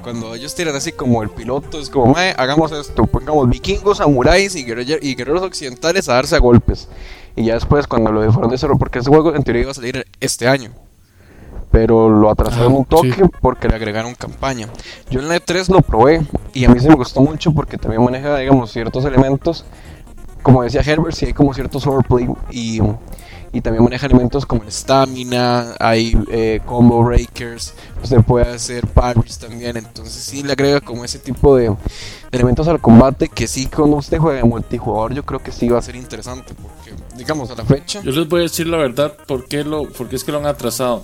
[0.03, 4.55] cuando ellos tiran así como el piloto, es como, "Mae, hagamos esto, pongamos vikingos, samuráis
[4.55, 6.89] y, guerriller- y guerreros occidentales a darse a golpes.
[7.37, 9.75] Y ya después cuando lo fueron de cero, porque ese juego en teoría iba a
[9.75, 10.73] salir este año.
[11.71, 13.23] Pero lo atrasaron Ah, un toque sí.
[13.41, 14.69] porque le agregaron campaña.
[15.11, 18.03] Yo en la E3 lo probé y a mí sí me gustó mucho porque también
[18.03, 19.65] maneja, digamos, ciertos elementos
[20.43, 22.81] como decía Herbert, sí hay como cierto swordplay y,
[23.53, 29.39] y también maneja elementos como el stamina, hay eh, combo breakers, usted puede hacer parries
[29.39, 31.77] también, entonces sí le agrega como ese tipo de, de
[32.33, 35.79] elementos al combate que sí cuando usted juega en multijugador yo creo que sí va
[35.79, 39.13] a ser interesante porque digamos a la fecha Yo les voy a decir la verdad
[39.27, 41.03] por qué, lo, por qué es que lo han atrasado.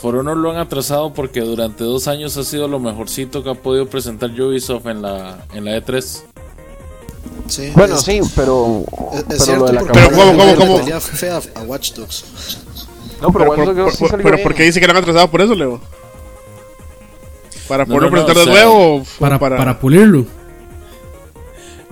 [0.00, 3.54] For Honor lo han atrasado porque durante dos años ha sido lo mejorcito que ha
[3.54, 6.22] podido presentar Ubisoft en la, en la E E3.
[7.48, 10.36] Sí, bueno es- sí pero, Es, es pero cierto, lo de la porque Pero, ¿cómo,
[10.36, 10.78] cómo, cómo?
[11.56, 12.24] a Watch Dogs.
[13.20, 14.42] no pero, Pero, por, sí por- pero.
[14.42, 15.80] ¿por qué dice que lo han atrasado por eso, Leo?
[17.66, 18.96] ¿Para No, poderlo no, no, presentar o de sea, nuevo?
[18.96, 20.26] o Para, para, para pulirlo.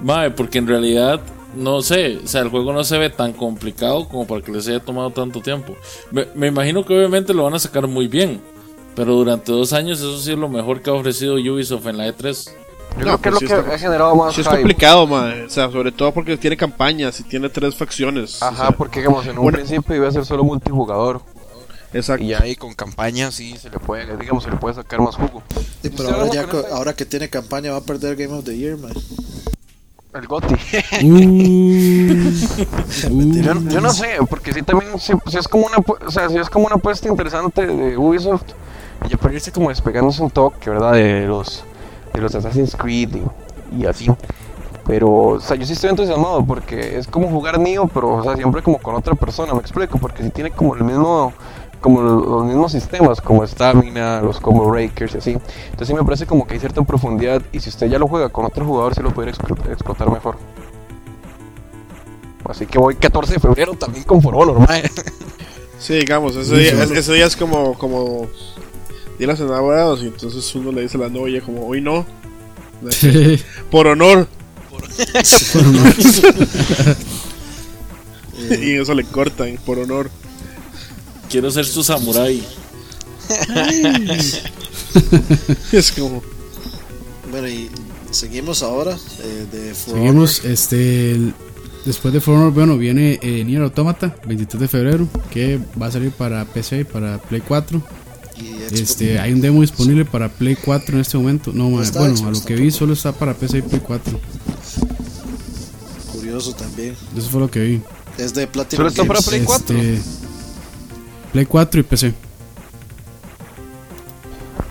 [0.02, 1.20] Mae, porque en realidad
[1.56, 4.68] no sé, o sea, el juego no se ve tan complicado como para que les
[4.68, 5.74] haya tomado tanto tiempo.
[6.12, 8.40] Me, me imagino que obviamente lo van a sacar muy bien,
[8.94, 12.08] pero durante dos años eso sí es lo mejor que ha ofrecido Ubisoft en la
[12.08, 12.50] E3.
[12.98, 14.46] Yo No, creo que pues es sí lo está- que ha generado más Sí es
[14.46, 14.56] hype.
[14.58, 15.42] complicado, mae.
[15.44, 18.42] O sea, sobre todo porque tiene campañas y tiene tres facciones.
[18.42, 19.56] Ajá, o sea, porque digamos, en un bueno.
[19.58, 21.20] principio iba a ser solo multijugador.
[21.92, 22.24] Exacto.
[22.24, 25.42] Y ahí con campaña sí se le puede, digamos, se le puede sacar más jugo.
[25.82, 28.76] Sí, pero ahora, ya, ahora que tiene campaña va a perder Game of the Year,
[28.78, 28.92] man.
[30.16, 30.54] El GOTI.
[31.04, 32.08] Uh,
[33.42, 35.76] yo, yo no sé, porque sí también, sí, sí es como una,
[36.06, 38.52] o sea, sí es como una apuesta interesante de Ubisoft.
[39.04, 40.92] Y ya irse como despegándose un toque, ¿verdad?
[40.92, 41.64] De los,
[42.14, 44.08] de los Assassin's Creed y, y así.
[44.86, 48.36] Pero, o sea, yo sí estoy entusiasmado porque es como jugar Nioh, pero, o sea,
[48.36, 51.32] siempre como con otra persona, me explico, porque si tiene como el mismo,
[51.80, 55.30] como lo- los mismos sistemas, como Stamina, los Combo Breakers y así.
[55.30, 58.28] Entonces sí me parece como que hay cierta profundidad y si usted ya lo juega
[58.28, 60.36] con otro jugador, sí lo puede explotar, explotar mejor.
[62.48, 64.88] Así que voy 14 de febrero también con For Honor, mae.
[65.78, 68.28] Sí, digamos, ese día, es- ese día es como, como
[69.18, 72.06] Día de los enamorados y entonces uno le dice a la novia como, hoy no,
[73.70, 74.26] por honor.
[78.62, 80.10] y eso le cortan, por honor.
[81.30, 82.42] Quiero ser su samurai.
[85.72, 86.22] Es como,
[87.30, 87.68] Bueno, y
[88.10, 91.34] seguimos ahora eh, de For Seguimos, este, el-
[91.84, 95.90] después de For Honor, bueno, viene eh, Nier Automata, 23 de febrero, que va a
[95.90, 97.78] salir para PC y para Play 4.
[97.78, 97.88] Honor
[98.38, 98.80] y Xbox.
[98.80, 101.52] Este, hay un demo disponible para Play 4 en este momento.
[101.52, 102.54] No, bueno, Xbox a lo que tampoco.
[102.62, 104.20] vi solo está para PC y Play 4.
[106.12, 106.94] curioso también.
[107.16, 107.80] Eso fue lo que vi.
[108.18, 109.20] Es de Platinum ¿Solo está para.
[109.20, 109.76] Play 4?
[109.78, 110.00] Este,
[111.36, 112.14] Play 4 y PC.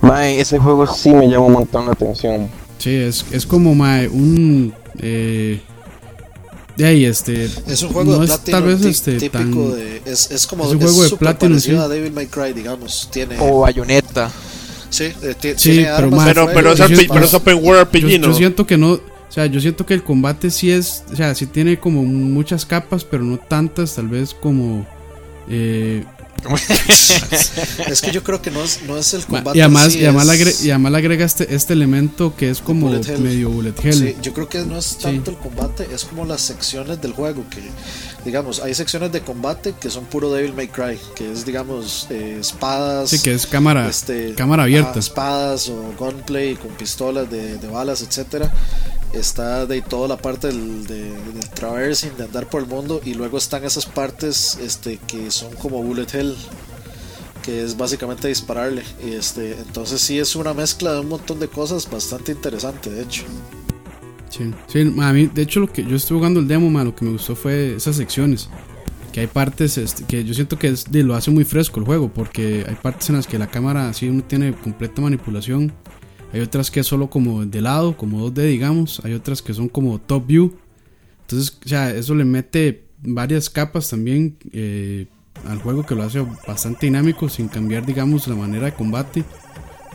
[0.01, 2.49] Mae, ese juego sí me llama un montón la atención.
[2.79, 5.61] Sí, es, es como ma, un eh,
[6.75, 9.75] de ahí este Es un juego no de es Platinum tal vez este típico tan
[9.75, 11.75] de es, es como es un juego de Platinum, sí.
[11.75, 13.09] a Devil May Cry, digamos.
[13.11, 14.31] Tiene O Bayonetta.
[14.89, 17.33] sí, eh, ti- Sí, tiene pero armas pero, pero, es yo- pero es.
[17.35, 18.27] Open World RPG, yo, ¿no?
[18.29, 21.35] yo siento que no o sea yo siento que el combate sí es o sea
[21.35, 24.85] sí tiene como muchas capas pero no tantas tal vez como
[25.47, 26.03] eh,
[27.87, 29.57] Es que yo creo que no es, no es el combate.
[29.57, 32.59] y además sí, y además, agre- y además le agrega este, este elemento que es
[32.61, 36.05] como Bullet medio bullet hell Sí, yo creo que no es tanto el combate, es
[36.05, 37.43] como las secciones del juego.
[37.49, 37.61] Que,
[38.23, 42.37] digamos, hay secciones de combate que son puro Devil May Cry, que es, digamos, eh,
[42.39, 43.09] espadas.
[43.09, 47.67] Sí, que es cámara este, cámara abierta ah, espadas o gunplay con pistolas de, de
[47.67, 48.51] balas, etcétera.
[49.13, 53.13] Está de toda la parte del, de- del traversing, de andar por el mundo, y
[53.13, 56.35] luego están esas partes este, que son como bullet hell,
[57.41, 58.83] que es básicamente dispararle.
[59.05, 63.03] Y este, entonces sí es una mezcla de un montón de cosas bastante interesante, de
[63.03, 63.23] hecho.
[64.29, 66.93] Sí, sí, a mí, de hecho, lo que yo estuve jugando el demo, ma, lo
[66.93, 68.49] que me gustó fue esas secciones.
[69.13, 72.65] Que hay partes este, que yo siento que lo hace muy fresco el juego, porque
[72.67, 75.71] hay partes en las que la cámara sí uno tiene completa manipulación.
[76.33, 79.01] Hay otras que es solo como de lado, como 2D, digamos.
[79.05, 80.53] Hay otras que son como top view.
[81.21, 85.07] Entonces, o sea, eso le mete varias capas también eh,
[85.47, 89.23] al juego que lo hace bastante dinámico, sin cambiar, digamos, la manera de combate.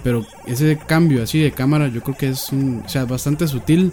[0.02, 3.92] Pero ese cambio así de cámara, yo creo que es, un- o sea, bastante sutil.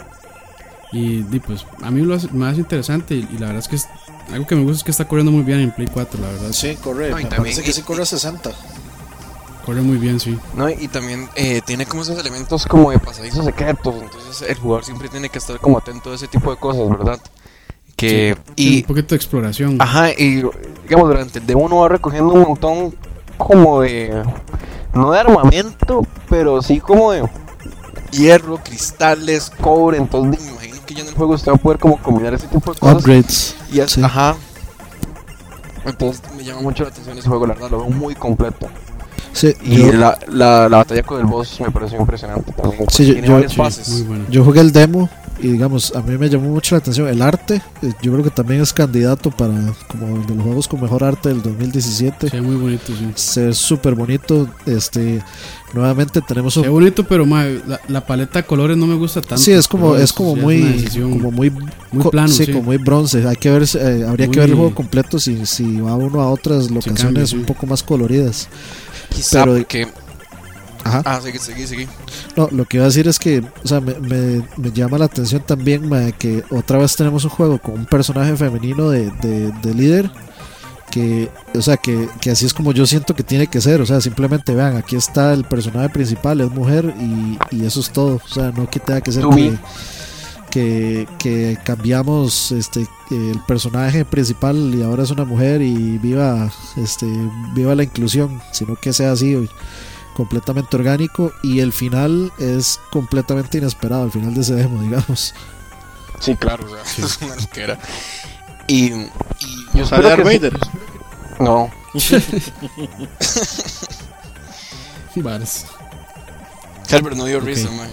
[0.93, 3.76] Y, di, pues a mí lo hace más interesante y, y la verdad es que
[3.76, 3.86] es,
[4.32, 6.52] algo que me gusta es que está corriendo muy bien en Play 4, la verdad.
[6.54, 7.10] Sí, corre.
[7.10, 8.52] No, y me también- parece que sí corre a 60.
[9.67, 10.39] Corre muy bien, sí.
[10.56, 10.69] ¿no?
[10.69, 15.10] Y también eh, tiene como esos elementos como de pasadizos secretos, entonces el jugador siempre
[15.10, 17.19] tiene que estar como atento a ese tipo de cosas, ¿verdad?
[17.97, 19.75] Que, y, un poquito de exploración.
[19.82, 20.36] ajá, y
[20.84, 22.95] digamos, durante el demo uno va recogiendo un montón
[23.38, 24.23] como de,
[24.93, 27.27] no de armamento, pero sí como de
[28.12, 31.77] hierro, cristales, cobre, entonces me imagino que ya en el juego usted va a poder
[31.77, 32.99] como combinar ese tipo de cosas.
[33.01, 33.56] Upgrades.
[33.69, 34.01] Y es- Sí.
[34.01, 34.34] Ajá.
[35.84, 38.69] Entonces me llama mucho la atención ese juego, la verdad, lo veo muy completo.
[39.33, 42.85] Sí, Y yo, la, la, la batalla con el boss me pareció impresionante también.
[42.89, 43.89] Sí, yo- tiene yo- varias Sí, fases.
[43.89, 44.25] muy bueno.
[44.29, 45.09] yo jugué el demo
[45.39, 47.61] y digamos, a mí me llamó mucho la atención el arte.
[47.83, 49.53] eh, Yo creo que también es candidato para
[49.87, 52.29] como de los juegos con mejor arte del 2017.
[52.29, 53.11] Se ve muy bonito, sí.
[53.13, 54.49] Se ve súper bonito.
[54.65, 55.21] Este,
[55.73, 59.21] nuevamente tenemos Se ve bonito, pero ma, la, la paleta de colores no me gusta
[59.21, 59.37] tanto.
[59.37, 61.51] Sí, es como es como muy como muy
[61.91, 62.51] muy plano, sí, sí.
[62.51, 63.27] como muy bronce.
[63.27, 66.19] Hay que ver eh, habría que ver el Muy- juego completo si si va uno
[66.21, 67.35] a otras locaciones cambia, sí.
[67.35, 68.49] un poco más coloridas.
[69.17, 69.88] Quizá pero- porque...
[70.84, 71.01] Ajá.
[71.03, 71.88] Ah, seguí, seguí, seguí.
[72.38, 75.06] No, lo que iba a decir es que, o sea, me, me- me llama la
[75.06, 79.51] atención también ma, que otra vez tenemos un juego con un personaje femenino de, de-
[79.51, 80.10] de líder.
[80.89, 83.82] Que, o sea, que, que así es como yo siento que tiene que ser.
[83.82, 87.89] O sea, simplemente vean, aquí está el personaje principal, es mujer y, y eso es
[87.91, 88.21] todo.
[88.23, 89.58] O sea, no que tenga que ser que.
[90.51, 97.05] Que, que cambiamos este el personaje principal y ahora es una mujer y viva este
[97.53, 99.47] viva la inclusión, sino que sea así
[100.15, 105.33] completamente orgánico y el final es completamente inesperado, el final de ese demo, digamos.
[106.19, 107.77] Sí, claro, o sea, es una loquera.
[108.67, 109.07] Y, y
[109.75, 110.60] yo ¿Sale Darth que sí- Vader?
[111.39, 111.69] No,
[115.17, 115.65] Varas.
[116.89, 117.89] Herbert no dio risa, man.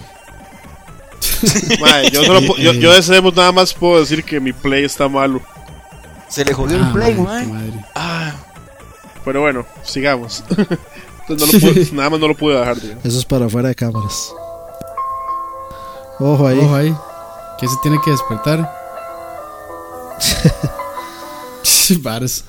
[2.11, 4.83] Yo, solo po- yo, yo de ese demo nada más puedo decir que mi play
[4.85, 5.41] está malo.
[6.29, 7.53] Se le jodió Ah, el play, madre, man.
[7.53, 7.85] madre.
[7.95, 8.33] Ah,
[9.23, 10.43] Pero bueno, sigamos.
[11.27, 13.05] Entonces no lo pude- nada más no lo pude bajar, digamos.
[13.05, 14.31] Eso es para afuera de cámaras.
[16.19, 16.59] Ojo ahí.
[16.59, 16.95] Ojo ahí.
[17.59, 18.69] Que se tiene que despertar.
[22.01, 22.43] Varas.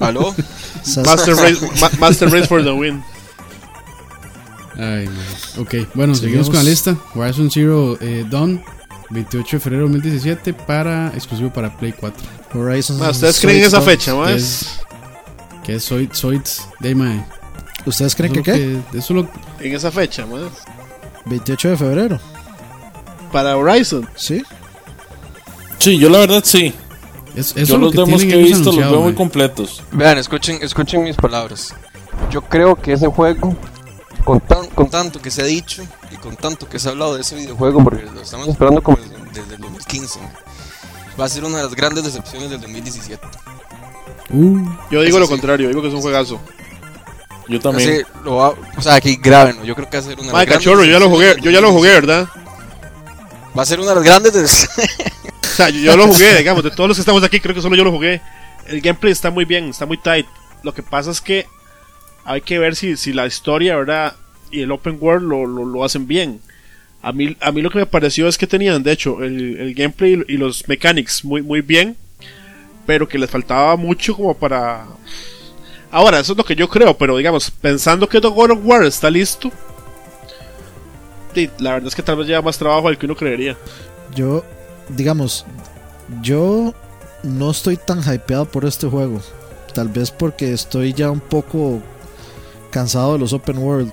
[0.00, 0.34] ¿aló?
[0.82, 3.02] Sas- Master Race, Ma- Master Race for the win.
[4.82, 5.08] Ay.
[5.58, 6.46] Ok, bueno, seguimos Seguimos.
[6.48, 6.96] con la lista.
[7.14, 8.62] Warzone Zero eh, Dawn,
[9.10, 12.22] 28 de febrero de 2017, para, exclusivo para Play 4.
[12.54, 14.80] Horizon Ma, ¿Ustedes creen en esa Zero fecha, más?
[15.64, 17.24] que es Zoids de mae.
[17.86, 18.78] ¿Ustedes creen Eso que qué?
[18.92, 19.28] que- Eso lo,
[19.60, 20.42] En esa fecha, más.
[21.26, 22.20] 28 de febrero.
[23.30, 24.08] Para Horizon.
[24.16, 24.42] Sí.
[25.78, 26.74] Sí, yo la verdad sí.
[27.36, 29.14] es, eso yo es lo los que demos que tienen he visto los veo muy
[29.14, 29.82] completos.
[29.92, 31.74] Vean, escuchen, escuchen mis palabras.
[32.30, 33.56] Yo creo que ese juego,
[34.24, 37.14] con, tan- con tanto que se ha dicho y con tanto que se ha hablado
[37.14, 40.20] de ese videojuego, porque lo estamos esperando como desde, desde el 2015,
[41.20, 43.20] va a ser una de las grandes decepciones del 2017.
[44.30, 45.30] Uh, Yo digo Eso lo sí.
[45.32, 46.40] contrario, digo que es un juegazo.
[47.48, 47.90] Yo también.
[47.90, 49.64] Así lo va- o sea, aquí grábenlo.
[49.64, 51.26] Yo creo que va a ser una de las grandes cachorro, yo ya lo jugué,
[51.26, 52.06] decepciones yo ya lo jugué, 2017.
[52.06, 52.28] ¿verdad?
[53.58, 54.42] Va a ser una de las grandes de...
[55.52, 57.60] O sea, yo, yo lo jugué, digamos, de todos los que estamos aquí, creo que
[57.60, 58.22] solo yo lo jugué.
[58.66, 60.26] El gameplay está muy bien, está muy tight.
[60.62, 61.46] Lo que pasa es que
[62.24, 64.16] hay que ver si, si la historia, ¿verdad?
[64.50, 66.40] Y el open world lo, lo, hacen bien.
[67.02, 69.74] A mí, a mí lo que me pareció es que tenían, de hecho, el, el
[69.74, 71.96] gameplay y los mechanics muy, muy bien,
[72.86, 74.86] pero que les faltaba mucho como para...
[75.90, 78.84] Ahora, eso es lo que yo creo, pero digamos, pensando que The God of War
[78.84, 79.50] está listo,
[81.58, 83.56] la verdad es que tal vez lleva más trabajo del que uno creería.
[84.14, 84.44] Yo,
[84.88, 85.46] digamos,
[86.20, 86.74] yo
[87.22, 89.20] no estoy tan hypeado por este juego.
[89.74, 91.82] Tal vez porque estoy ya un poco
[92.72, 93.92] cansado de los open world.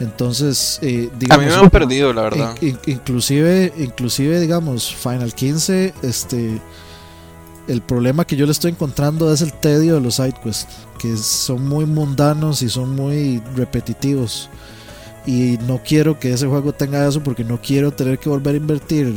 [0.00, 2.56] Entonces, eh, A mí digamos, me han perdido, la verdad.
[2.60, 6.60] in- in- inclusive, inclusive, digamos, Final 15, este,
[7.68, 10.66] el problema que yo le estoy encontrando es el tedio de los sidequests,
[10.98, 14.48] que son muy mundanos y son muy repetitivos.
[15.26, 18.58] Y no quiero que ese juego tenga eso porque no quiero tener que volver a
[18.58, 19.14] invertir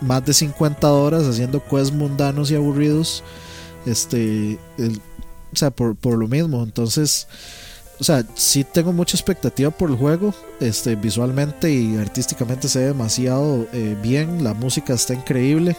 [0.00, 3.22] más de 50 horas haciendo quests mundanos y aburridos.
[3.84, 5.00] Este, el-
[5.56, 6.62] o sea, por, por lo mismo.
[6.62, 7.26] Entonces,
[7.98, 10.34] o sea, sí tengo mucha expectativa por el juego.
[10.60, 14.44] Este, visualmente y artísticamente se ve demasiado eh, bien.
[14.44, 15.74] La música está increíble.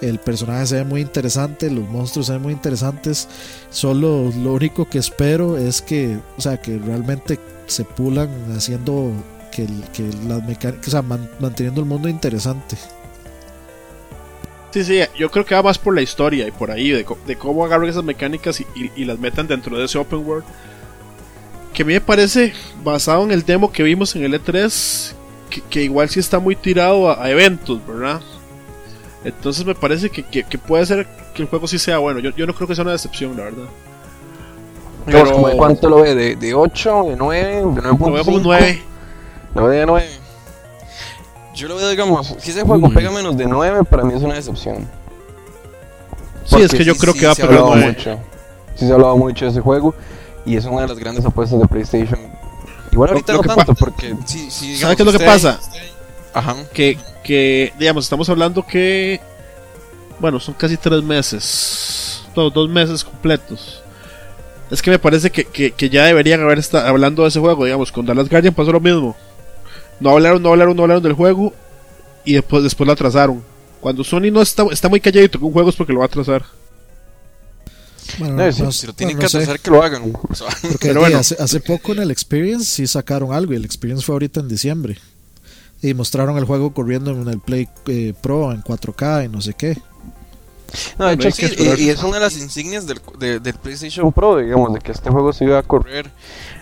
[0.00, 1.68] El personaje se ve muy interesante.
[1.72, 3.26] Los monstruos se ven muy interesantes.
[3.70, 9.10] Solo lo único que espero es que, o sea, que realmente se pulan haciendo
[9.50, 12.76] que, que las mecánicas, o sea, man- manteniendo el mundo interesante.
[14.70, 17.18] Sí, sí, yo creo que va más por la historia y por ahí, de, co-
[17.26, 20.44] de cómo agarran esas mecánicas y, y- y las metan dentro de ese open world.
[21.74, 22.52] Que a mí me parece,
[22.84, 25.12] basado en el demo que vimos en el E3,
[25.50, 28.20] que, que igual sí está muy tirado a, a eventos, ¿verdad?
[29.24, 32.20] Entonces me parece que, que- que puede ser que el juego sí sea bueno.
[32.20, 33.64] Yo, yo no creo que sea una decepción, la verdad.
[35.06, 35.24] Pero-
[35.56, 36.14] ¿Cuánto lo ve?
[36.14, 37.04] ¿De, de 8?
[37.10, 37.56] ¿De 9?
[37.56, 37.98] ¿De 9.5?
[38.06, 38.82] Lo veo como un 9.
[39.54, 40.08] Lo veo de 9.
[41.60, 42.94] Yo lo veo, digamos, si ese juego Uy.
[42.94, 44.88] pega menos de 9, para mí es una decepción.
[46.46, 47.86] Sí, es Porque que yo creo que va a pegar hablado 9.
[47.88, 48.18] mucho.
[48.76, 49.94] Sí se ha hablado mucho de ese juego
[50.46, 52.18] y es una de las grandes apuestas de PlayStation.
[52.90, 55.60] Igual ahorita lo no tanto, porque sí, sí, ¿Sabes qué es lo que pasa?
[56.32, 56.56] Ajá.
[56.72, 59.20] que, que, digamos, estamos hablando que,
[60.18, 63.82] bueno, son casi tres meses, no, dos meses completos.
[64.70, 67.66] Es que me parece que, que, que ya deberían haber estado hablando de ese juego,
[67.66, 69.14] digamos, con Dallas Guardian pasó lo mismo.
[70.00, 71.52] No hablaron, no hablaron, no hablaron del juego
[72.24, 73.42] y después, después lo atrasaron.
[73.80, 76.08] Cuando Sony no está, está muy calladito con un juego es porque lo va a
[76.08, 76.44] atrasar.
[78.18, 80.12] Bueno, No, si, no- si lo tienen bueno, que sé, hacer, que lo hagan.
[80.28, 81.18] O sea, porque Pero bueno.
[81.18, 84.48] hace, hace poco en el Experience sí sacaron algo y el Experience fue ahorita en
[84.48, 84.98] diciembre.
[85.82, 89.54] Y mostraron el juego corriendo en el Play eh, Pro en 4K y no sé
[89.54, 89.78] qué.
[90.98, 93.54] No, de hecho que sí, y, y es una de las insignias del, de- del
[93.54, 96.10] PlayStation Pro, digamos, de que este juego se iba a correr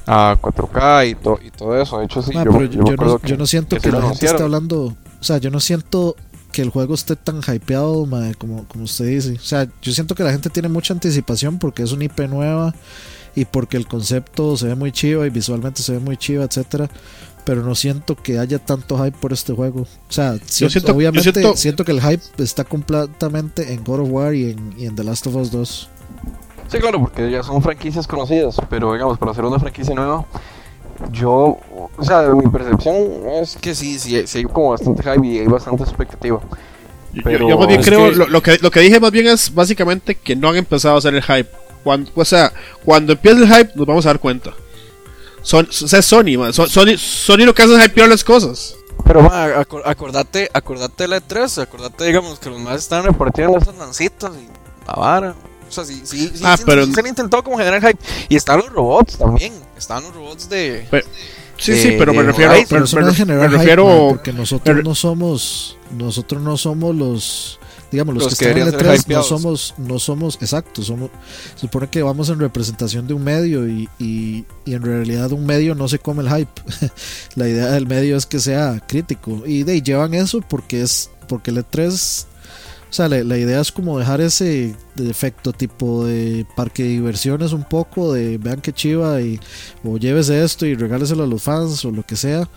[0.07, 1.99] a 4K y, to- y todo eso.
[1.99, 4.27] De hecho, sí, Ah, yo, yo yo, no, yo no siento que que, la gente
[4.27, 4.97] esté hablando.
[5.21, 6.17] O sea, yo no siento
[6.53, 8.07] que el juego esté tan hypeado
[8.39, 9.33] como, como usted dice.
[9.35, 12.75] O sea, yo siento que la gente tiene mucha anticipación porque es una IP nueva
[13.35, 16.89] y porque el concepto se ve muy chiva y visualmente se ve muy chiva, etcétera.
[17.49, 19.81] Pero no siento que haya tanto hype por este juego.
[19.81, 24.01] O sea, siento, siento- yo obviamente siento- siento que el hype está completamente en God
[24.01, 25.89] of War y en, y en The Last of Us 2.
[26.71, 30.27] Sí, claro, porque ya son franquicias conocidas, pero digamos, para hacer una franquicia nueva,
[31.11, 31.57] yo,
[31.97, 32.95] o sea, mi percepción
[33.41, 36.41] es que sí, sí, sí hay como bastante hype y hay bastante expectativa.
[37.15, 39.27] Yo- Pero yo más bien creo, que- lo, lo que, lo que dije más bien
[39.29, 41.49] es básicamente que no han empezado a hacer el hype.
[41.83, 42.53] Cuando, o sea,
[42.85, 44.53] cuando empiece el hype nos vamos a dar cuenta.
[45.43, 46.53] Son, o sea, es Sony, man.
[46.53, 48.75] Son- Sony, Sony lo que hace es hypear las cosas.
[49.05, 53.57] Pero ma, acor- acordate, acordate de la E3, acordate, digamos, que los más están repartiendo
[53.59, 54.49] esas lancitas y
[54.87, 55.35] la vara.
[55.69, 57.99] O sea, sí, sí, sí, Ah, sí, pero- sí se han intentado como generar hype.
[58.29, 60.87] Y están los robots también, están los robots de...
[61.57, 62.85] Sí, de- sí, pero me refiero, Horizon.
[62.91, 67.59] Pero me, hype, refiero, man, porque nosotros no somos nosotros no somos los
[67.91, 70.39] digamos los, Los que, que están en deberían el ser 3 no somos no somos
[70.41, 71.11] exacto somos
[71.55, 75.47] se supone que vamos en representación de un medio y, y, y en realidad un
[75.47, 76.63] medio no se come el hype.
[77.35, 79.43] La idea del medio es que sea crítico.
[79.47, 82.27] Y de ahí llevan eso porque es porque el E3
[82.91, 87.53] o sea, la, la idea es como dejar ese defecto tipo de parque de diversiones
[87.53, 89.39] un poco, de vean que chiva y
[89.85, 92.49] o llévese esto y regáleselo a los fans o lo que sea.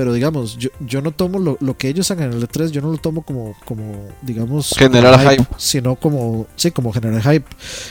[0.00, 2.80] Pero digamos, yo, yo no tomo lo, lo que ellos hagan en el E3, yo
[2.80, 5.46] no lo tomo como, como digamos, Generar como hype.
[5.58, 7.44] sino como, sí, como generar hype.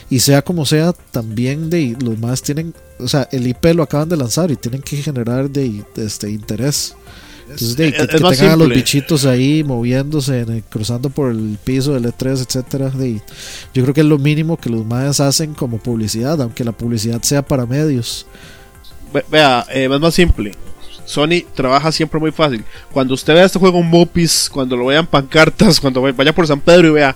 [0.09, 4.09] Y sea como sea, también de los más tienen, o sea, el IP lo acaban
[4.09, 6.95] de lanzar y tienen que generar de, de este interés.
[7.43, 8.75] Entonces, de, es- que, es que tengan a los simple.
[8.75, 12.89] bichitos ahí moviéndose, en el- cruzando por el piso del E3, etcétera.
[12.89, 13.21] de-
[13.71, 17.21] yo creo que es lo mínimo que los mayas hacen como publicidad, aunque la publicidad
[17.21, 18.25] sea para medios.
[19.13, 20.53] Ve- Vea, eh, es más simple.
[21.09, 22.63] Sony trabaja siempre muy fácil.
[22.91, 26.61] Cuando usted vea este juego en Mopis, cuando lo vean pancartas, cuando vaya por San
[26.61, 27.15] Pedro y vea,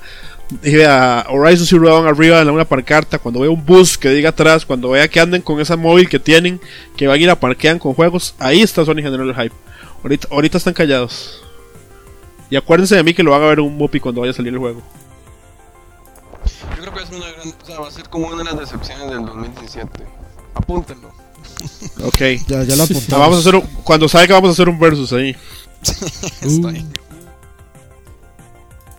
[0.64, 4.66] vea Horizon Zero Dawn arriba en una pancarta, cuando vea un bus que diga atrás,
[4.66, 6.60] cuando vea que anden con esa móvil que tienen,
[6.98, 9.56] que van a ir a parquean con juegos, ahí está Sony generando el hype.
[10.02, 11.44] Ahorita, ahorita están callados.
[12.50, 14.34] Y acuérdense de mí que lo van a ver en un Mopi cuando vaya a
[14.34, 14.82] salir el juego.
[16.76, 18.60] Yo creo que es una gran, o sea, va a ser como una de las
[18.60, 20.04] decepciones del 2017.
[20.56, 21.23] Apúntenlo.
[22.04, 22.18] Ok.
[22.48, 23.10] Ya, ya lo Ah, apuntamos.
[23.20, 25.36] vamos a hacer un- cuando salga vamos a hacer un versus ahí.
[26.42, 26.88] Está bien.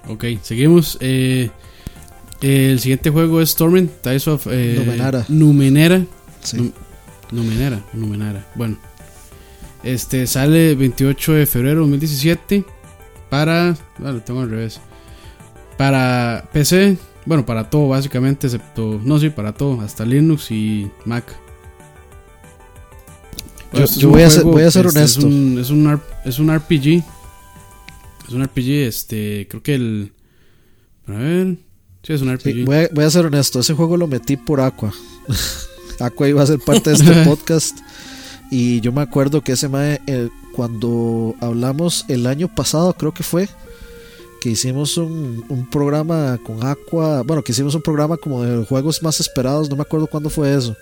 [0.08, 0.98] Ok, seguimos.
[1.00, 1.50] Eh,
[2.42, 5.24] el siguiente juego es Torment, Ties of eh, Numenera.
[5.28, 6.04] Numenera.
[6.42, 6.56] Sí.
[6.58, 6.72] Num-
[7.30, 8.46] Numenera, Numenera.
[8.54, 8.76] Bueno,
[9.82, 12.64] este sale 28 de febrero de 2017
[13.30, 13.70] para.
[13.70, 13.76] Ah,
[14.12, 14.80] lo tengo al revés.
[15.78, 19.00] Para PC, bueno, para todo básicamente, excepto.
[19.02, 21.24] No, sí, para todo, hasta Linux y Mac.
[23.74, 25.20] Yo- este yo voy a ser- voy a ser este, honesto.
[25.20, 27.02] Es un, es, un, es un RPG.
[28.28, 29.46] Es un RPG, este.
[29.48, 30.12] Creo que el.
[31.06, 31.56] A ver.
[32.02, 32.42] Sí, es un RPG.
[32.52, 34.92] Sí, voy, a, voy a ser honesto, ese juego lo metí por Aqua.
[36.00, 37.78] Aqua iba a ser parte de este podcast.
[38.50, 43.22] Y yo me acuerdo que ese mae, eh, cuando hablamos el año pasado, creo que
[43.22, 43.48] fue,
[44.40, 47.22] que hicimos un, un programa con Aqua.
[47.22, 50.54] Bueno, que hicimos un programa como de juegos más esperados, no me acuerdo cuándo fue
[50.54, 50.76] eso.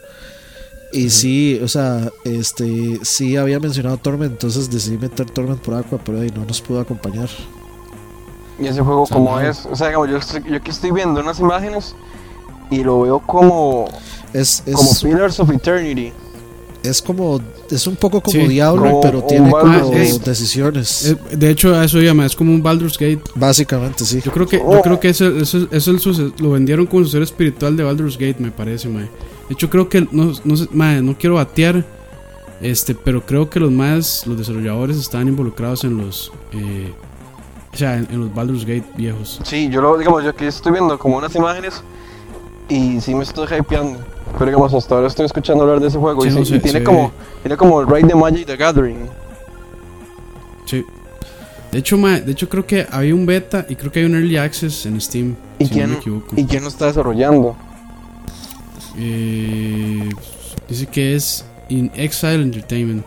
[0.92, 5.98] Y sí, o sea, este sí había mencionado Torment, entonces decidí meter Torment por Aqua,
[6.04, 7.30] pero ahí no nos pudo acompañar.
[8.60, 11.40] Y ese juego como es, o sea, digamos, yo, estoy- yo aquí estoy viendo unas
[11.40, 11.94] imágenes
[12.70, 13.86] y lo veo como,
[14.34, 16.12] Es, es, como Pillars of Eternity.
[16.82, 17.40] es como
[17.70, 20.18] es un poco como Sí, Diablo como pero tiene como Gate.
[20.24, 23.22] decisiones Eh, de hecho, a eso llama, es como un Baldur's Gate.
[23.34, 24.82] básicamente sí Yo creo que, yo Oh.
[24.82, 28.50] creo que eso, eso, eso lo vendieron como el sucesor espiritual de Baldur's Gate, me
[28.50, 29.08] parece, mae.
[29.48, 31.84] De hecho, creo que, no, no, sé, no quiero batear,
[32.60, 36.92] este, pero creo que los más, los desarrolladores estaban involucrados en los, eh,
[37.72, 39.40] o sea, en, en los Baldur's Gate viejos.
[39.44, 41.82] Sí, yo lo, digamos, yo aquí estoy viendo como unas imágenes
[42.68, 43.98] y sí me estoy hypeando.
[44.38, 47.12] Pero digamos, hasta ahora estoy escuchando hablar de ese juego Sí, y, sí- tiene como,
[47.42, 49.08] tiene como el Raid de Magic the Gathering.
[50.64, 50.84] Sí.
[51.70, 54.14] De hecho, mae, de hecho creo que había un beta y creo que hay un
[54.14, 56.34] early access en Steam, ¿Y si quién, no me equivoco.
[56.36, 57.56] ¿Y quién lo está desarrollando?
[58.98, 60.08] Eh,
[60.68, 63.04] dice que es In Exile Entertainment.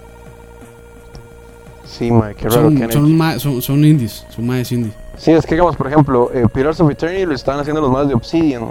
[1.86, 4.92] Sí, mae, qué raro que Son, han son, ma- son, son indies, son más indie.
[5.18, 8.08] Sí, es que digamos, por ejemplo, eh, Pillars of Eternity lo están haciendo los más
[8.08, 8.64] de Obsidian.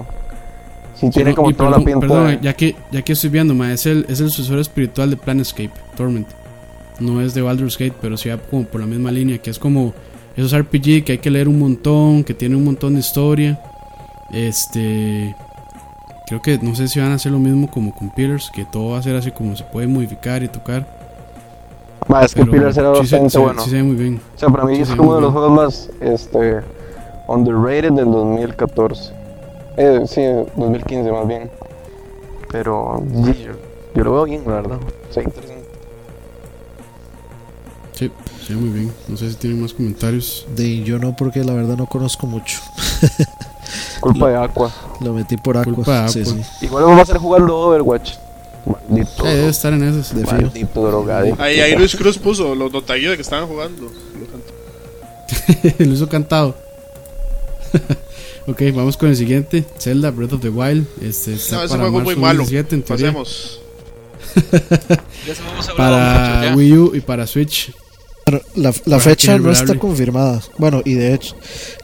[0.95, 2.01] Sí, Sí, tiene no, como toda perdón, la pinta.
[2.01, 5.11] perdón, de- ya que ya que estoy viendo, ma, es el es el sucesor espiritual
[5.11, 6.29] de Planescape, Torment.
[7.01, 9.59] No es de Baldur's Gate, pero sí va como por la misma línea, que es
[9.59, 9.93] como
[10.37, 13.59] esos RPG que hay que leer un montón, que tiene un montón de historia.
[14.33, 15.35] Este
[16.27, 18.91] creo que no sé si van a hacer lo mismo como con Pillars, que todo
[18.93, 20.87] va a ser así como se puede modificar y tocar.
[22.09, 23.63] Ma, es que Pillars era sí bastante se- bueno.
[23.63, 24.21] sí se ve muy bien.
[24.35, 26.61] O sea, para mí Sí, es sí, uno de los juegos más este,
[27.29, 29.13] underrated del 2014.
[29.77, 30.23] Eh, sí,
[30.57, 31.51] 2015 más bien.
[32.53, 33.53] Pero sí, yo,
[33.95, 34.79] yo lo veo bien, la verdad.
[35.11, 35.65] Sí, interesante.
[37.93, 38.93] Se ve muy bien.
[39.09, 40.47] No sé si tienen más comentarios.
[40.55, 42.61] De, yo no, porque la verdad no conozco mucho.
[44.01, 44.71] Culpa de Aqua.
[45.01, 45.73] Lo metí por Aqua.
[45.73, 46.33] Culpa de Sí, Aqua.
[46.33, 46.67] sí.
[46.67, 48.13] Igual vamos a estar jugando Overwatch.
[48.67, 49.11] Maldito.
[49.17, 50.15] Sí, debe estar en esas.
[50.15, 50.43] De fijo.
[50.43, 51.43] Maldito.
[51.43, 53.91] Ahí, ahí Luis Cruz puso los notaguillos de que estaban jugando.
[55.79, 56.55] Lo hizo cantado.
[58.47, 59.65] ok, vamos con el siguiente.
[59.79, 60.87] Zelda Breath of the Wild.
[61.03, 62.39] Este está No, ese para juego muy malo.
[62.41, 63.07] 17, en teoría.
[63.09, 63.61] Pasemos.
[65.27, 66.57] Ya se vamos a Para ya.
[66.57, 67.73] Wii U y para Switch.
[68.55, 70.41] La, la Para fecha no está confirmada.
[70.59, 71.37] Bueno, y de hecho,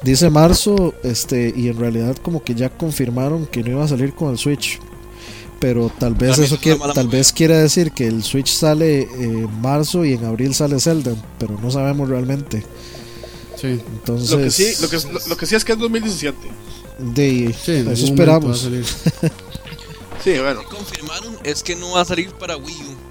[0.03, 4.15] dice marzo, este, y en realidad como que ya confirmaron que no iba a salir
[4.15, 4.79] con el Switch.
[5.61, 7.19] Pero tal vez También eso quiere, tal movida.
[7.19, 11.59] vez quiere decir que el Switch sale en marzo y en abril sale Zelda, pero
[11.61, 12.65] no sabemos realmente.
[13.57, 16.37] Sí, Entonces, Lo que, sí, lo, que, lo, lo que sí es que es 2017.
[16.99, 18.67] de, sí eso esperamos.
[20.23, 20.55] Sí, bueno.
[20.63, 23.10] Lo que confirmaron es que no va a salir para Wii U.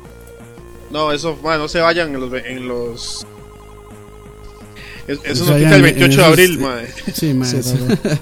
[0.92, 2.34] No, eso, man, no se vayan en los.
[2.46, 3.26] En los...
[5.08, 6.94] Es- Eso nos quita el en- 28 en de esos- abril, madre.
[7.14, 7.50] Sí, más.
[7.50, 7.60] Sí.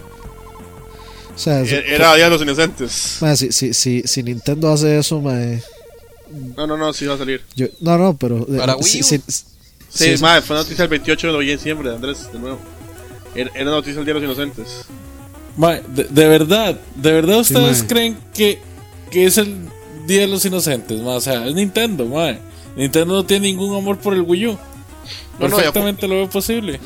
[1.36, 3.18] O sea, es- Era Día de los Inocentes.
[3.22, 5.36] ma, si, si, si, si Nintendo hace eso, ma,
[6.56, 7.44] No, no, no, sí va a salir.
[7.56, 9.24] yo, no, no, pero eh, ¿Para Wii si- Sí,
[9.90, 12.58] Sí, madre, fue noticia el 28 de diciembre, Andrés, de nuevo.
[13.36, 14.86] Era, era noticia el Día de los Inocentes.
[15.58, 17.88] Mae, de, de verdad, de verdad Sí, ustedes mae.
[17.88, 18.60] creen que,
[19.12, 19.56] que es el
[20.08, 21.18] Día de los Inocentes, mae?
[21.18, 22.40] O sea, es Nintendo, mae.
[22.78, 24.52] Nintendo no tiene ningún amor por el Wii U.
[24.52, 24.58] No,
[25.50, 26.80] Perfectamente lo veo posible.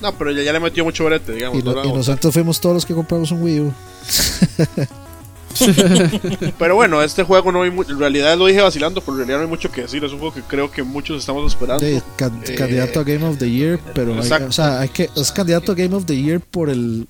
[0.00, 1.58] No, pero ya, ya le metió mucho brete, digamos.
[1.58, 3.72] y, no- y nosotros fuimos todos los que compramos un Wii U.
[6.58, 9.42] Pero bueno, este juego no hay en realidad lo dije vacilando, pero en realidad no
[9.44, 10.04] hay mucho que decir.
[10.04, 11.84] Es un juego que creo que muchos estamos esperando.
[11.84, 14.48] de can- Eh, candidato a Game of the Year, pero hay- exacto.
[14.48, 17.08] o sea, hay que, es candidato a Game of the Year por el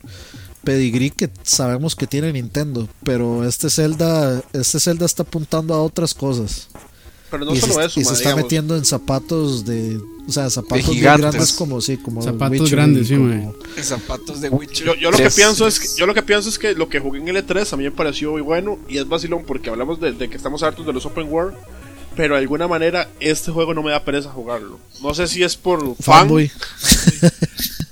[0.65, 6.15] pedigrí que sabemos que tiene Nintendo, pero este Zelda, este Zelda está apuntando a otras
[6.15, 6.69] cosas.
[7.31, 8.45] Pero no y solo se, eso, y se ma, está digamos.
[8.45, 11.31] metiendo en zapatos de, o sea, zapatos gigantes.
[11.31, 13.55] grandes como sí, como Zapatos Witcher grandes, sí, como-.
[13.83, 14.87] Zapatos de Witcher.
[14.87, 15.35] Yo, yo lo que 3.
[15.35, 17.77] pienso es que, yo lo que pienso es que lo que jugué en L3 a
[17.77, 20.87] mí me pareció muy bueno y es vacilón porque hablamos de, de que estamos hartos
[20.87, 21.55] de los open world,
[22.17, 24.79] pero de alguna manera este juego no me da pereza jugarlo.
[25.03, 26.21] No sé si es por fan.
[26.21, 26.51] fanboy.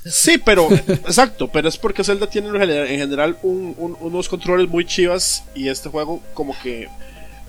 [0.09, 4.29] Sí, pero exacto, pero es porque Zelda tiene en general, en general un- un- unos
[4.29, 6.87] controles muy chivas y este juego como que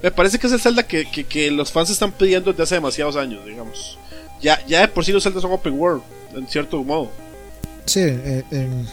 [0.02, 2.74] me parece que es el Zelda que, que- que los fans están pidiendo desde hace
[2.76, 3.98] demasiados años, digamos.
[4.40, 6.02] Ya, ya de por sí los Zelda son open world,
[6.36, 7.10] en cierto modo.
[7.86, 8.86] Sí, eh, en,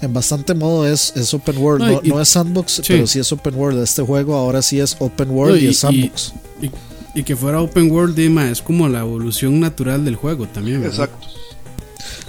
[0.00, 2.82] en bastante modo es, es open world, No, no, y- no es sandbox, sí.
[2.88, 3.82] pero sí es open world.
[3.82, 6.32] Este juego ahora sí es open world No, y, y- es sandbox.
[6.62, 6.70] Y,
[7.20, 10.80] y que fuera open world, Dima, es como la evolución natural del juego también.
[10.80, 11.04] ¿verdad?
[11.10, 11.26] Exacto.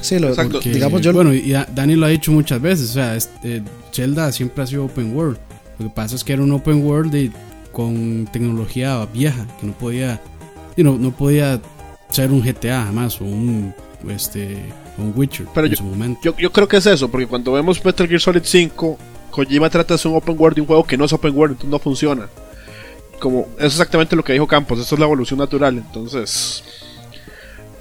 [0.01, 0.53] sí, lo, exacto.
[0.53, 3.63] Porque, digamos yo bueno, y da- Dani lo ha dicho muchas veces, o sea, este,
[3.93, 5.37] Zelda siempre ha sido open world.
[5.79, 7.31] Lo que pasa es que era un open world de-
[7.71, 10.21] con tecnología vieja, que no podía,
[10.75, 11.61] y no, no podía
[12.09, 13.73] ser un GTA jamás o un,
[14.09, 14.57] este,
[14.97, 16.19] un Witcher Pero en yo- su momento.
[16.23, 18.97] Yo, yo creo que es eso, porque cuando vemos Metal Gear Solid 5,
[19.31, 21.53] Kojima trata de hacer un open world de un juego que no es open world,
[21.53, 22.27] entonces no funciona.
[23.19, 26.63] Como, eso es exactamente lo que dijo Campos, eso es la evolución natural, entonces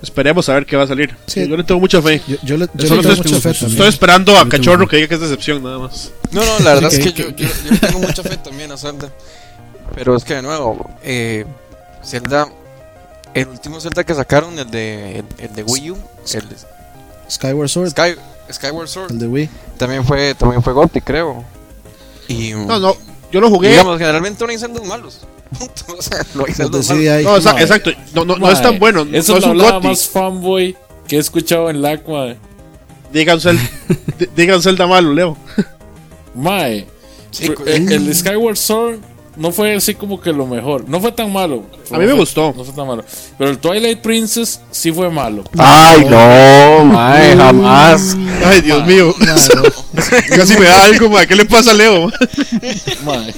[0.03, 1.15] esperemos a ver qué va a salir.
[1.27, 1.47] Sí.
[1.49, 2.23] Yo le tengo mucha fe.
[2.27, 5.09] Yo, yo le, yo le tengo estoy, mucha fe estoy esperando a Cachorro que diga
[5.09, 6.13] que es decepción, nada más.
[6.33, 8.71] No, no, la verdad es que que- yo, yo, yo le tengo mucha fe también
[8.73, 9.11] a Zelda.
[9.95, 11.45] Pero es que de nuevo, eh,
[12.05, 12.49] Zelda,
[13.35, 15.99] el último Zelda que sacaron, el de, el, el de Wii U,
[16.33, 16.57] el de
[17.31, 18.15] Skyward Sword, Sky,
[18.53, 19.49] Skyward Sword, el de Wii.
[19.79, 21.45] también fue, también fue Gotti, creo.
[22.29, 22.97] Y No, no,
[23.33, 23.71] yo lo jugué.
[23.71, 25.21] digamos, generalmente no hay Zeldas malos.
[25.99, 27.45] O sea, no hay Zeldas malos.
[27.45, 30.09] No, exacto, no, no, no es tan bueno, no, Eso no es lo un más
[30.09, 30.77] fanboy
[31.09, 32.37] que he escuchado en LAC, mae.
[33.13, 33.63] Digan, Zelda,
[34.19, 35.37] di- digan Zelda malo, Leo.
[36.35, 36.87] Mae,
[37.33, 38.99] Sí, fr- co- el, el Skyward Sword
[39.37, 40.89] no fue así como que lo mejor.
[40.89, 41.63] No fue tan malo.
[41.91, 42.53] A mí me No gustó.
[42.57, 43.05] No fue tan malo.
[43.39, 45.45] Pero el Twilight Princess sí fue malo.
[45.57, 48.17] Ay, no, mae, jamás.
[48.45, 49.15] Ay, Dios mío.
[50.37, 51.27] Casi me da algo, mae.
[51.27, 52.09] ¿Qué le pasa a Leo?
[53.05, 53.35] Mae.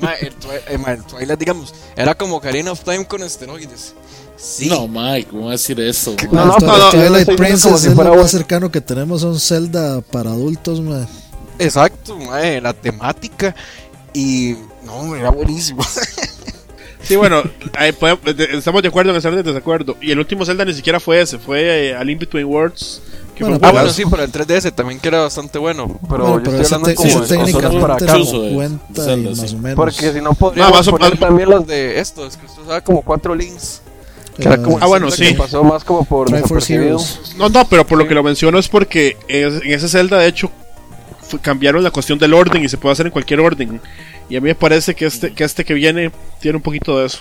[0.00, 3.94] Mae, el, Twi- eh, mae, el Twilight, digamos, era como Ocarina of Time con esteroides.
[4.36, 4.68] Sí.
[4.68, 6.14] No, mae, ¿cómo va a decir eso?
[6.14, 6.28] mae?
[6.32, 8.28] No, no, Twilight- no, no, Twilight Princess si es lo más bueno.
[8.28, 11.08] cercano que tenemos a un Zelda para adultos, man.
[11.58, 13.54] Exacto, mae, la temática.
[14.14, 14.54] Y
[14.88, 15.82] no, era buenísimo.
[17.00, 17.42] Sí, bueno,
[17.78, 19.96] ahí podemos- de- estamos de acuerdo en estar de desacuerdo.
[20.02, 23.00] Y el último Zelda ni siquiera fue ese, fue eh, A Link Between Worlds.
[23.34, 25.98] Que Bueno, fue ah, bueno, sí, pero el 3DS también que era bastante bueno.
[26.10, 28.12] Pero Bueno, yo pero estoy hablando como de consolas para técnicamente acá.
[28.18, 29.56] No Zelda, y más sí.
[29.56, 29.76] o menos.
[29.76, 32.62] Porque si no podríamos más o- poner más- también los de esto, es que usted
[32.62, 33.80] usaba como cuatro links.
[34.36, 35.28] Que era Eh, como Ah, bueno, sí.
[35.28, 36.30] que pasó más como por.
[36.30, 40.26] No, no, pero por lo que lo menciono es porque es- en ese Zelda, de
[40.26, 40.50] hecho,
[41.42, 43.80] cambiaron la cuestión del orden y se puede hacer en cualquier orden.
[44.30, 46.10] Y a mí me parece que este que, este que viene
[46.40, 47.18] tiene un poquito de eso.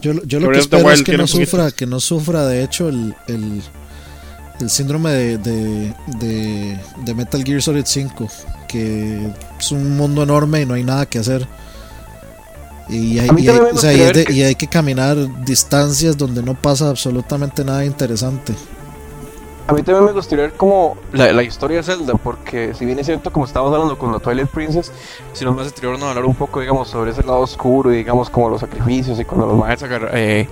[0.00, 2.00] Yo, lo- yo lo que Breath of the espero es que no sufra, que no
[2.00, 3.62] sufra de hecho el, el,
[4.60, 8.28] el síndrome de, de, de, de Metal Gear Solid 5,
[8.68, 11.46] que es un mundo enorme y no hay nada que hacer.
[12.88, 14.32] Y hay, A mí y hay- también me o sea, y gustaría hay de- que-
[14.32, 18.52] y hay que caminar distancias donde no pasa absolutamente nada interesante.
[19.70, 22.98] A mí también me gustaría ver como la, la historia de Zelda, porque si bien
[22.98, 24.90] es cierto, como estábamos hablando con la Twilight Princess,
[25.32, 28.30] si nos más atreveron a hablar un poco, digamos, sobre ese lado oscuro y digamos
[28.30, 30.48] como los sacrificios y cuando los maestros eh,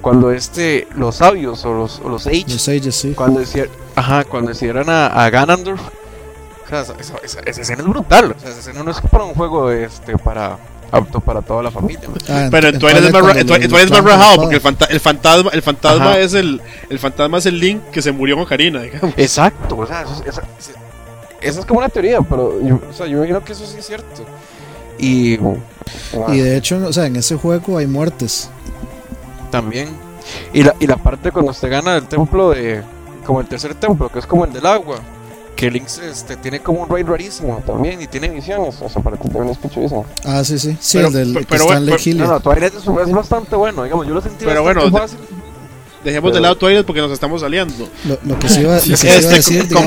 [0.00, 2.44] cuando este, los sabios o los, o los sí.
[3.16, 5.80] cuando decían, ajá, cuando decidieron a, a Ganondorf,
[6.64, 9.00] o sea, esa, esa- esa- esa escena es brutal, o sea, esa escena no es
[9.00, 10.58] para un juego este, para,
[10.90, 12.00] apto para toda la familia.
[12.28, 15.50] Ah, Pero en Twilight es más, Twilight- Twilight es rajado porque el, fanta- el fantasma,
[15.52, 16.18] el fantasma Ajá.
[16.20, 19.12] es el, el fantasma es el Link que se murió con Karina, digamos.
[19.16, 20.78] Exacto, o sea, eso, es- esa, esa-
[21.40, 23.86] esa es como una teoría, pero yo, o sea, yo imagino que eso sí es
[23.86, 24.24] cierto.
[24.98, 28.50] Y, ah, Y de hecho, o sea, en ese juego hay muertes.
[29.50, 29.88] también.
[30.52, 32.82] Y la, y la parte cuando usted gana el templo de.
[33.24, 34.96] Como el tercer templo, que es como el del agua.
[35.58, 38.76] Que Link este, tiene como un raid rarísimo también y tiene visiones.
[38.80, 40.06] O sea, para que también es pichuísimo.
[40.24, 40.76] Ah, sí, sí.
[40.80, 42.18] Sí, Pero- el del pero- que pero está en bueno, pero-.
[42.26, 44.06] No, no, Twilight es, es bastante bueno, digamos.
[44.06, 45.18] Yo lo sentí Pero bastante bueno, fácil.
[46.04, 47.88] Dejemos de lado Twilight porque nos estamos saliendo.
[48.06, 49.82] Lo, lo que se iba, lo que se iba a Este, decir, con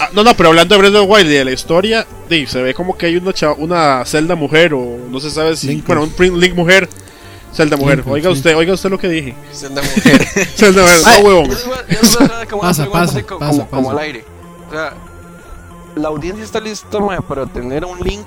[0.00, 2.06] ah, no, no, pero hablando de Breath of the Wild y de la historia,
[2.46, 5.66] se ve como que hay una, chava- una Zelda mujer o no se sabe si.
[5.66, 5.86] Link.
[5.88, 6.88] bueno, un Link mujer.
[7.52, 7.96] Zelda mujer.
[7.98, 8.36] Link, oiga sí.
[8.36, 9.34] usted, oiga usted lo que dije.
[9.52, 10.24] Zelda mujer.
[10.56, 11.48] Zelda mujer, no huevón.
[11.50, 13.90] Pasa, pasa, co- pasa, como, pasa.
[13.90, 14.24] al aire.
[14.68, 14.94] O sea,
[15.96, 18.26] la audiencia está lista mae, para tener un Link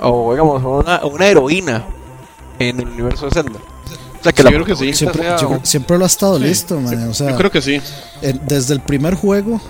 [0.00, 1.84] o digamos una, una heroína
[2.58, 3.58] en el universo de Zelda.
[4.18, 4.92] O sea, que Sí, la yo creo que sí.
[4.92, 7.36] siempre, sea yo creo- un- siempre lo ha estado Sí, listo, man, o sea, Yo
[7.36, 7.80] creo que sí.
[8.46, 9.60] desde el primer juego,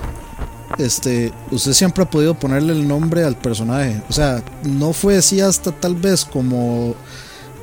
[0.78, 4.02] este, usted siempre ha podido ponerle el nombre al personaje.
[4.08, 6.94] O sea, no fue así hasta tal vez como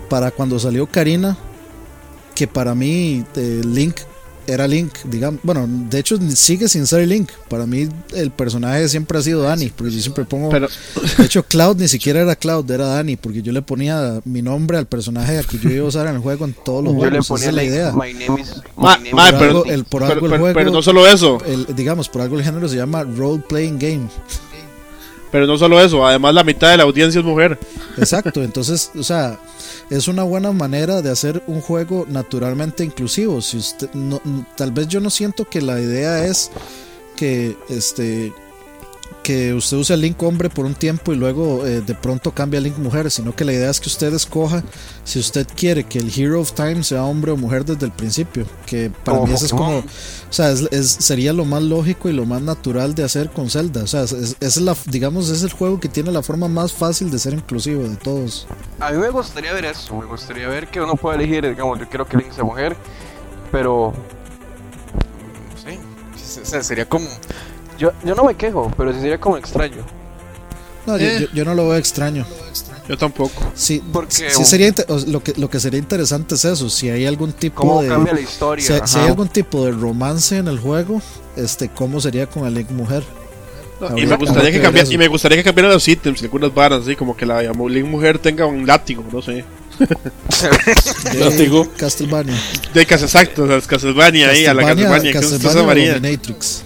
[0.09, 1.35] para cuando salió Karina,
[2.35, 3.97] que para mí eh, Link
[4.47, 5.39] era Link, digamos.
[5.43, 7.29] Bueno, de hecho sigue sin ser Link.
[7.49, 10.49] Para mí el personaje siempre ha sido Dani, porque yo siempre pongo...
[10.49, 10.67] Pero,
[11.17, 14.77] De hecho, Cloud ni siquiera era Cloud, era Dani, porque yo le ponía mi nombre
[14.77, 17.09] al personaje a que yo iba a usar en el juego en todos los yo
[17.09, 17.19] le.
[17.19, 17.91] Esa ponía es la like, idea.
[17.91, 18.55] My name is.
[18.75, 19.73] Ma- my name ma, is Por pero- algo, Link.
[19.73, 21.37] el, por pero, algo el pero- juego, pero no solo eso.
[21.45, 24.07] el- digamos, por algo el género se llama Role Playing Game.
[25.31, 26.07] Pero no solo eso.
[26.07, 27.59] Además, la mitad de la audiencia es mujer.
[27.97, 29.37] Exacto, entonces, o sea,
[29.89, 33.41] es una buena manera de hacer un juego naturalmente inclusivo.
[33.41, 34.21] Si usted, no,
[34.55, 36.51] tal vez yo no siento que la idea es
[37.15, 38.33] que, este,
[39.27, 42.61] que usted use al Link hombre por un tiempo y luego eh, de pronto cambia
[42.61, 44.63] a Link mujer, sino que la idea es que usted escoja
[45.03, 48.45] si usted quiere que el Hero of Time sea hombre o mujer desde el principio.
[48.65, 49.83] Que para mí eso es como, o
[50.29, 53.83] sea, es, es- sería lo más lógico y lo más natural de hacer con Zelda.
[53.83, 56.71] O sea, es, es- es la, digamos, es el juego que tiene la forma más
[56.71, 58.47] fácil de ser inclusivo de todos.
[58.79, 59.93] A mí me gustaría ver eso.
[59.97, 62.77] Me gustaría ver que uno pueda elegir, digamos, yo quiero que Link sea mujer,
[63.51, 63.93] pero.
[65.53, 65.77] No sé.
[66.41, 67.07] O sea, sería como.
[67.77, 69.83] Yo, yo no me quejo, pero sí sería como extraño.
[70.85, 71.17] No, yo- Eh.
[71.21, 72.25] yo, yo no lo veo extraño.
[72.87, 73.51] Yo tampoco.
[73.53, 74.73] Sí, Porque- sí sería
[75.07, 78.13] lo que lo que sería interesante es eso, si hay algún tipo ¿Cómo de cambia
[78.13, 78.65] la historia?
[78.65, 81.01] si, si hay algún tipo de romance en el juego,
[81.35, 83.03] este cómo sería con el Link mujer.
[83.81, 85.85] No, y, Habría- me habría gustaría que que cambiara, y me gustaría que cambiaran los
[85.87, 89.43] ítems y algunas varas, así como que la Link mujer tenga un látigo, no sé.
[91.13, 91.67] De Látigo.
[91.77, 92.33] Castlevania.
[92.73, 95.93] De casa exacto, es Castlevania ahí, a la Castlevania, Castlevania o María.
[95.95, 96.63] Dominatrix.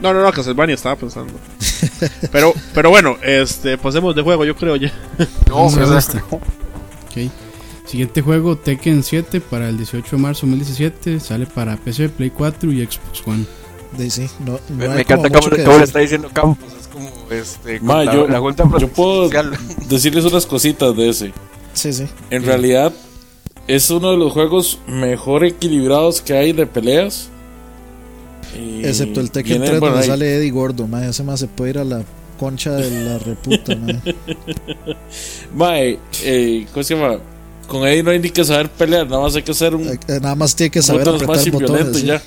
[0.00, 1.32] No, no, no, Castlevania estaba pensando.
[2.32, 4.92] Pero, pero bueno, este, pasemos de juego, yo creo ya.
[5.48, 6.12] No, Vamos a pero ver o este.
[6.12, 7.30] sea, Ok.
[7.86, 11.20] Siguiente juego, Tekken 7 para el 18 de marzo de 2017.
[11.20, 13.46] Sale para PC, Play 4 y Xbox One.
[13.96, 16.68] De, sí, no, no me, encanta como cómo, le está diciendo Campos.
[16.78, 17.80] Es como este.
[17.80, 19.30] Ma, la, yo- la yo puedo-.
[19.88, 21.32] Decirles unas cositas de ese.
[21.72, 22.06] Sí, sí.
[22.30, 22.92] En realidad,
[23.68, 27.30] es uno de los juegos mejor equilibrados que hay de peleas.
[28.58, 31.46] Y Excepto el Tekken viene- 3 bueno, donde sale Eddie Gordo, man, ese más se
[31.48, 32.02] puede ir a la
[32.38, 33.76] concha de la reputa.
[35.54, 37.18] Mae, eh, ¿cómo se llama?
[37.66, 39.98] Con Eddie no hay ni que saber pelear, nada más hay que hacer un Eh,
[40.08, 41.96] eh, Nada más tiene que saber apretar más botones.
[41.98, 42.06] sí.
[42.06, 42.22] ya.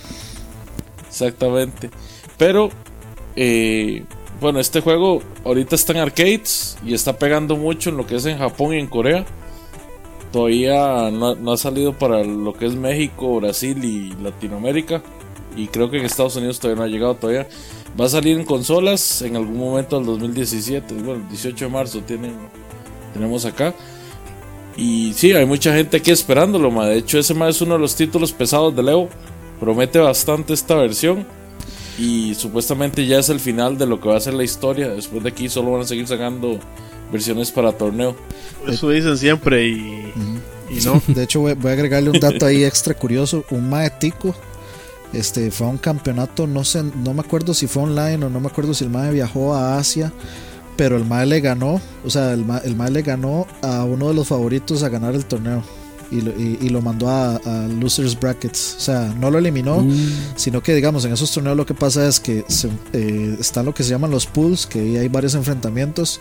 [1.07, 1.89] Exactamente.
[2.38, 2.69] Pero,
[3.36, 4.03] eh,
[4.41, 8.25] bueno, este juego ahorita está en arcades y está pegando mucho en lo que es
[8.25, 9.25] en Japón y en Corea.
[10.32, 15.01] Todavía no, no ha salido para lo que es México, Brasil y Latinoamérica.
[15.56, 17.47] Y creo que en Estados Unidos todavía no ha llegado todavía.
[18.00, 20.93] Va a salir en consolas en algún momento del 2017.
[20.95, 22.34] Bueno, el 18 de marzo tienen,
[23.14, 23.74] tenemos acá.
[24.78, 26.86] Y sí, hay mucha gente aquí esperándolo, ma.
[26.86, 29.10] De hecho, ese más es uno de los títulos pesados de Leo.
[29.60, 31.26] Promete bastante esta versión.
[31.97, 34.88] Y supuestamente ya es el final de lo que va a ser la historia.
[34.88, 36.60] Después de aquí solo van a seguir sacando
[37.12, 38.16] versiones para torneo.
[38.68, 40.14] Eso dicen siempre y,
[40.70, 41.02] Y no.
[41.08, 43.43] De hecho, voy, a agregarle un dato ahí extra curioso.
[43.50, 44.34] Un mae tico
[45.14, 48.39] este, fue a un campeonato, no sé, no me acuerdo si fue online o no
[48.39, 50.14] me acuerdo si el mae viajó a Asia,
[50.78, 54.07] pero el mae le ganó, o sea, el mae, el mae le ganó a uno
[54.07, 55.64] de los favoritos a ganar el torneo.
[56.12, 58.76] Y lo, y- y lo mandó a, a Losers Brackets.
[58.78, 59.86] O sea, no lo eliminó,
[60.36, 63.74] sino que, digamos, en esos torneos lo que pasa es que se, eh, están lo
[63.76, 66.20] que se llaman los pools, que ahí hay varios enfrentamientos.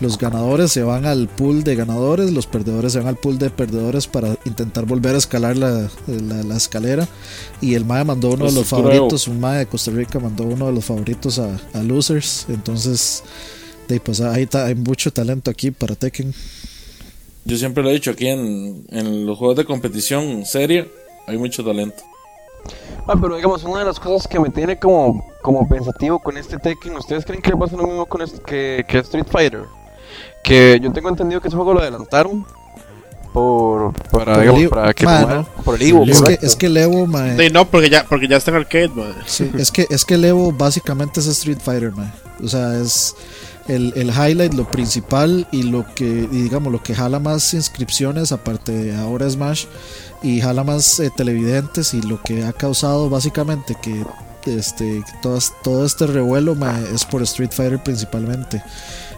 [0.00, 3.50] Los ganadores se van al pool de ganadores, los perdedores se van al pool de
[3.50, 7.06] perdedores para intentar volver a escalar la, la- la escalera.
[7.60, 10.44] Y el MAE mandó uno de los Estructura favoritos, un MAE de Costa Rica mandó
[10.44, 12.46] uno de los favoritos a, a Losers.
[12.48, 13.22] Entonces,
[13.88, 16.32] de, pues ahí ta- hay mucho talento aquí para Tekken.
[17.46, 20.86] Yo siempre lo he dicho aquí en, en los juegos de competición seria,
[21.26, 22.02] hay mucho talento.
[23.06, 26.58] Ah, pero digamos, una de las cosas que me tiene como, como pensativo con este
[26.58, 29.62] Tekken, ¿ustedes creen que va a ser lo mismo con este- que, que Street Fighter?
[30.42, 32.44] Que yo tengo entendido que ese juego lo adelantaron
[33.32, 34.70] por, para, Por digamos, el Evo.
[34.74, 35.62] para que Ma, tomara- no.
[35.62, 38.26] por el Evo, Es que, es que el Evo, mae, Sí, no, porque ya, porque
[38.28, 39.14] ya está en arcade, man.
[39.26, 42.12] Sí, es que es que el Evo básicamente es Street Fighter, man.
[42.42, 43.14] O sea, es
[43.68, 48.32] el, el highlight, lo principal y lo que y digamos lo que jala más inscripciones
[48.32, 49.64] aparte de ahora Smash
[50.22, 54.04] y jala más eh, televidentes y lo que ha causado básicamente que
[54.46, 56.56] este todas- todo este revuelo
[56.94, 58.62] es por Street Fighter principalmente.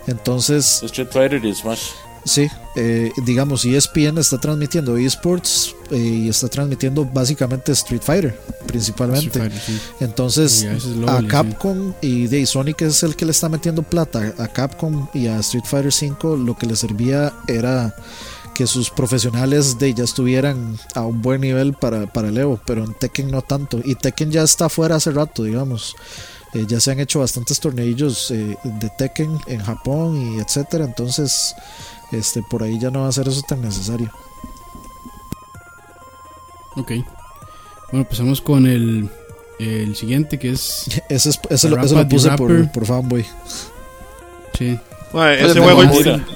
[0.06, 1.90] Entonces, Street Fighter y Smash.
[2.24, 9.26] Sí, eh, digamos, ESPN está transmitiendo esports eh, y está transmitiendo básicamente Street Fighter, principalmente.
[9.26, 9.80] Street Fighter, sí.
[10.00, 10.66] Entonces,
[11.06, 11.26] a sí.
[11.26, 15.38] Capcom y de Sonic es el que le está metiendo plata a Capcom y a
[15.40, 17.94] Street Fighter 5, lo que le servía era
[18.54, 22.84] que sus profesionales de ya estuvieran a un buen nivel para, para el Evo, pero
[22.84, 23.80] en Tekken no tanto.
[23.84, 25.94] Y Tekken ya está fuera hace rato, digamos.
[26.54, 31.54] Eh, ya se han hecho bastantes torneillos eh, de Tekken en Japón y etcétera, entonces
[32.12, 34.10] este por ahí ya no va a ser eso tan necesario.
[36.76, 36.92] Ok.
[37.90, 39.08] Bueno, pasamos con el,
[39.58, 41.00] el siguiente que es.
[41.08, 43.26] Ese, es- ese, lo, ese puse por, por fanboy.
[44.56, 44.78] Sí.
[45.12, 45.82] Mae, ese juego.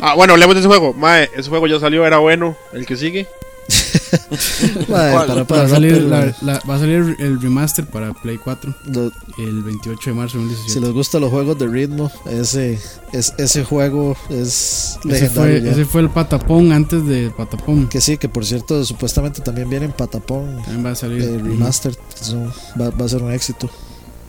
[0.00, 0.94] Ah, bueno, hablemos de ese juego.
[0.94, 2.56] Mae, ese juego ya salió, era bueno.
[2.72, 3.26] El que sigue.
[4.88, 5.46] Madre, ¿Cuál?
[5.46, 6.34] para, Va a, salir Rapper, la- madre.
[6.42, 10.44] la- va a salir el remaster para Play 4 Lo- el 28 de marzo de
[10.44, 10.80] si 2017.
[10.86, 12.78] les gustan los juegos de ritmo, ese,
[13.12, 15.60] es, ese juego es ese, legendario.
[15.62, 17.88] fue, ese fue el patapón antes de patapón.
[17.88, 21.22] Que sí, que por cierto, supuestamente también viene en Patapón También va a salir.
[21.22, 21.44] Ujú.
[21.48, 21.96] Remastered.
[22.20, 22.36] so,
[22.80, 23.70] va, va a ser un éxito.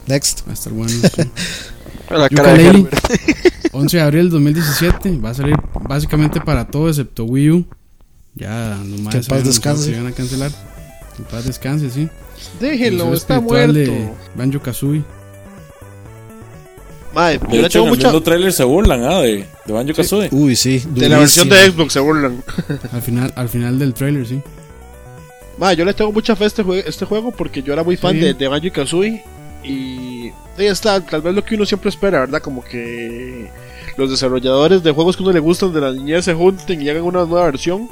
[0.08, 0.46] Next.
[0.48, 0.92] Va a estar bueno.
[1.16, 1.22] sí.
[2.10, 2.88] La cara de Yooka-Laylee.
[2.88, 3.74] Herbert.
[3.74, 5.18] 11 de abril del 2017.
[5.18, 5.56] Va a salir
[5.88, 7.66] básicamente para todo excepto Wii U.
[8.36, 9.92] Ya los Que en paz descanse.
[9.96, 10.52] van a cancelar.
[11.20, 12.10] En paz descanse, sí.
[12.60, 13.74] Déjenlo, El está muerto.
[13.74, 15.04] de Banjo Kazooie.
[17.16, 18.24] Yo De le hecho, tengo en el mucha.
[18.24, 20.30] trailer se burlan ah, de, de Banjo Kazooie.
[20.32, 20.84] Uy, sí.
[20.96, 22.44] De la versión de Xbox se burlan.
[22.92, 24.42] Al final, al final del trailer, sí.
[25.60, 27.96] Mae, yo le tengo mucha fe a este, jue- este juego porque yo era muy
[27.98, 28.20] fan Sí.
[28.20, 29.24] de, de Banjo y Kazooie.
[29.64, 32.42] Y ahí está, tal vez lo que uno siempre espera, ¿verdad?
[32.42, 33.48] Como que
[33.96, 36.90] los desarrolladores de juegos que a uno le gustan de la niñez se junten y
[36.90, 37.88] hagan una nueva versión.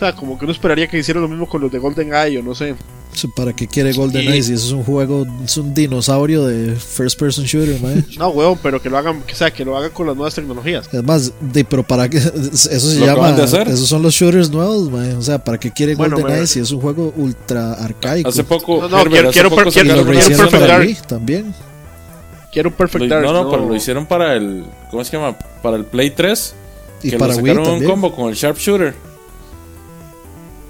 [0.00, 2.38] O sea, como que uno esperaría que hicieran lo mismo con los de Golden Eye
[2.38, 2.74] o no sé.
[3.36, 6.74] ¿Para qué quiere Golden Y- Eye si eso es un juego, es un dinosaurio de
[6.76, 8.02] first person shooter, mae?
[8.18, 10.34] No, weón, pero que lo hagan, que, o sea, que lo hagan con las nuevas
[10.34, 10.88] tecnologías.
[10.90, 13.68] Es más, de, pero para qué, eso se Lo llama, acaban de hacer.
[13.68, 15.12] esos son los shooters nuevos, mae.
[15.14, 16.38] o sea, ¿para qué quiere Bueno, Golden mae.
[16.40, 18.28] Eye si es un juego ultra arcaico?
[18.30, 20.78] Hace poco, No, no, Herbert, quiero- hace quiero poco per- y quiero- quiero Perfect para.
[20.80, 21.54] Wii también.
[22.52, 23.24] Quiero un Perfect lo- Dark.
[23.26, 24.64] no, no, pero lo hicieron para el.
[24.90, 25.36] ¿Cómo se llama?
[25.62, 26.54] Para el Play 3.
[27.02, 27.90] Y que para lo Wii sacaron un también.
[27.90, 28.94] combo con el Sharpshooter.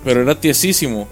[0.04, 1.08] Pero era tiesísimo.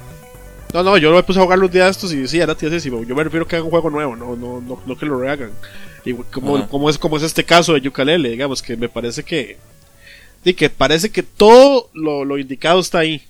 [0.75, 3.03] No, no, yo lo puse a jugar los días estos y sí, era tiesísimo.
[3.05, 5.19] Yo me refiero a que hagan un juego nuevo, no, no, no, no que lo
[5.19, 5.51] rehagan.
[6.05, 9.57] Y como, como, es, como es este caso de Yucalele, digamos, que me parece que.
[10.45, 13.23] Sí, que parece que todo lo, lo indicado está ahí.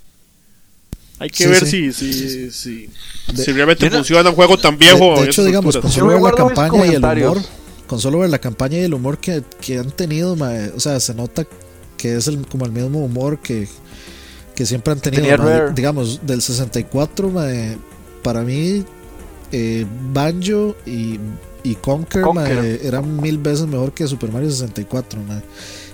[1.21, 1.93] Hay que Sí, ver sí.
[1.93, 2.91] si, si, si,
[3.33, 5.15] De- si realmente funciona un juego tan De, viejo.
[5.17, 7.39] de en hecho, digamos, con solo ver la campaña y el humor,
[7.89, 10.37] con solo ver la campaña y el humor que, que han tenido,
[10.77, 11.45] o sea, se nota
[11.97, 13.67] que es el, como el mismo humor que,
[14.59, 15.71] que siempre han tenido.
[15.71, 17.79] Digamos, del 64, mae,
[18.25, 18.85] para mí,
[19.53, 21.21] eh, Banjo y,
[21.63, 22.57] y Conker, Conker.
[22.57, 25.21] mae, eran mil veces mejor que Super Mario 64.
[25.23, 25.43] mae.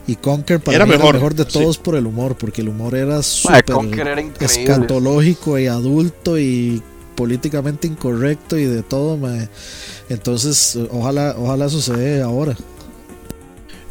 [0.07, 1.51] Y Conker para Era mí era mejor, el mejor de sí.
[1.53, 3.67] todos por el humor, porque el humor era súper
[3.99, 6.83] era escatológico y adulto y
[7.17, 9.19] políticamente incorrecto y de todo.
[10.09, 12.57] Entonces, eh, ojalá, ojalá suceda ahora.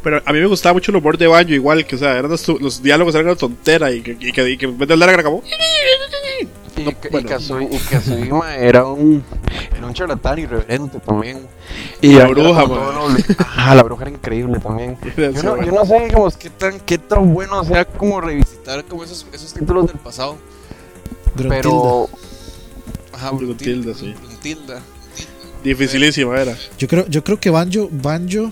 [0.04, 2.30] Pero a mí me gustaba mucho el humor de Banjo, igual, que o sea, eran
[2.30, 4.92] los, los diálogos eran una tontera y que, y que, y que en vez de
[4.92, 5.42] hablar era como.
[6.76, 7.38] Y, No, y bueno.
[8.26, 9.24] Y ma, era un,
[9.74, 11.46] era un charlatán irreverente también.
[12.02, 13.24] Y La bruja, noble.
[13.38, 14.98] Ajá, la bruja era increíble también.
[15.16, 19.04] Yo no, yo no sé, digamos, qué tan, qué tan bueno sea como revisitar como
[19.04, 20.36] esos, esos títulos del pasado.
[21.34, 21.56] Gruntilda.
[21.56, 22.08] Pero.
[23.12, 24.14] Ajá, Bruntilda, sí.
[25.62, 26.56] Dificilísima era.
[26.76, 28.50] Yo creo, yo creo que Banjo, Banjo,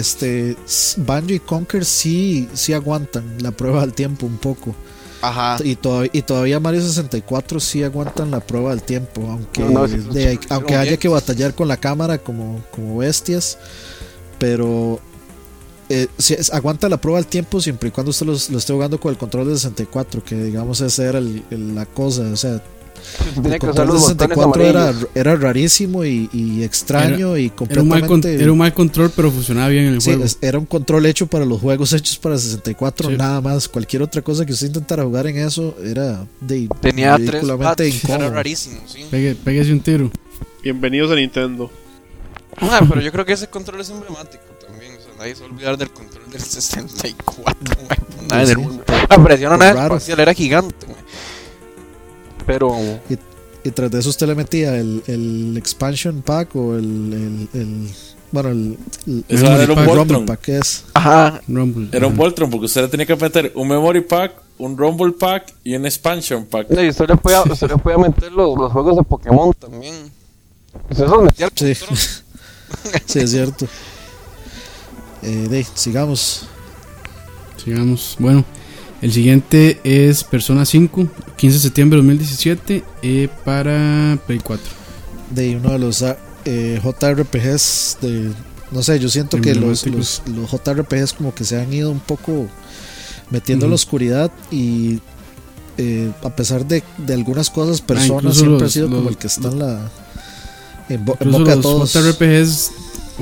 [0.00, 0.56] este,
[0.96, 4.74] Banjo y Conker sí, sí aguantan la prueba del tiempo un poco.
[5.22, 5.58] Ajá.
[5.62, 9.86] Y, todavía y todavía Mario 64 sí aguantan la prueba del tiempo, aunque, No, no,
[9.86, 13.58] de- aunque haya que batallar con la cámara como, como bestias,
[14.38, 14.98] pero
[15.90, 19.10] eh, es- aguanta la prueba del tiempo siempre y cuando usted lo esté jugando con
[19.12, 22.62] el control de 64, que digamos esa era el- el- la cosa, o sea,
[23.34, 27.82] Tenía el que usar los botones 64 era, era rarísimo y, y extraño y Era
[27.82, 28.42] un, mal con- completamente...
[28.42, 30.24] era un mal control, pero funcionaba bien en el Sí, juego.
[30.24, 33.16] es- era un control hecho para los juegos hechos para 64, Sí.
[33.16, 33.68] nada más.
[33.68, 38.04] Cualquier otra cosa que usted intentara jugar en eso era de Tenía tres pads.
[38.08, 39.04] Era rarísimo, sí.
[39.10, 40.10] Pegue- pégase un tiro.
[40.62, 41.70] Bienvenidos a Nintendo.
[42.60, 44.92] Ah, pero yo creo que ese control es emblemático también.
[44.96, 47.88] O sea, nadie se va a olvidar del control del 64, güey.
[47.88, 48.48] por Nada Sí.
[48.48, 48.84] del mundo.
[49.08, 50.98] La presión era gigante, güey.
[52.50, 52.74] Pero.
[53.62, 57.90] Y tras de eso usted le metía el, el expansion pack o el, el, el-
[58.32, 60.84] bueno, el, el, el era un Rumble pack es.
[60.94, 61.40] Ajá.
[61.48, 61.88] Rumble.
[61.92, 62.16] Era un.
[62.16, 65.84] Voltron porque usted le tenía que meter un Memory Pack, un Rumble Pack y un
[65.84, 66.70] Expansion Pack.
[66.70, 69.94] No, y usted le podía, usted le podía meter los, los juegos de Pokémon también.
[70.88, 73.18] Usted los metía Sí.
[73.18, 73.66] es cierto.
[75.22, 76.46] Eh, de, sigamos.
[77.62, 78.16] Sigamos.
[78.18, 78.44] Bueno,
[79.02, 84.64] el siguiente es Persona 5, 15 de septiembre de 2017 eh, para Play 4.
[85.30, 88.32] De uno de los ah, eh, JRPGs de.
[88.72, 91.98] No sé, yo siento que los, los, los JRPGs como que se han ido un
[92.00, 92.46] poco
[93.30, 95.00] metiendo en la oscuridad y
[95.76, 99.08] eh, a pesar de, de algunas cosas, Persona incluso siempre los- ha sido como los-
[99.10, 99.90] el que está en la.
[100.88, 101.92] En, bo- en Incluso boca de los todos.
[101.92, 102.70] JRPGs,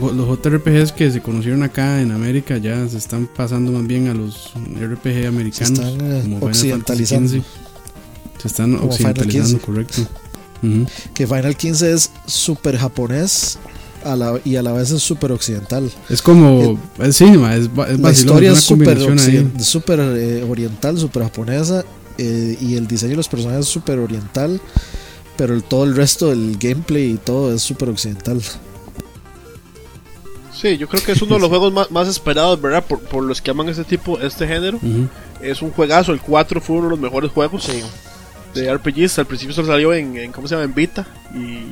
[0.00, 4.14] los JRPGs que se conocieron acá en América ya se están pasando más bien a
[4.14, 5.78] los RPG americanos.
[5.78, 7.30] están, eh, como Final occidentalizando.
[7.30, 8.40] Fantasy XV.
[8.42, 9.66] Se están Como Final occidentalizando, 15.
[9.66, 10.02] correcto.
[11.14, 13.58] Que Final 15 es súper japonés
[14.04, 15.90] a la, y a la vez es súper occidental.
[16.08, 16.78] Es como.
[16.98, 21.84] es, sí, ma, es, es La historia es súper eh, oriental, súper japonesa
[22.18, 24.60] eh, y el diseño de los personajes es súper oriental,
[25.36, 28.42] pero el, todo el resto del gameplay y todo es súper occidental.
[30.60, 32.84] Sí, yo creo que es uno de los juegos más, más esperados, ¿verdad?
[32.84, 34.78] Por, por los que aman este tipo, este género.
[35.40, 36.12] Es un juegazo.
[36.12, 37.64] El 4 fue uno de los mejores juegos
[38.54, 39.18] de RPGs.
[39.20, 40.64] Al principio solo salió en, en, ¿cómo se llama?
[40.64, 41.06] En Vita.
[41.32, 41.62] Y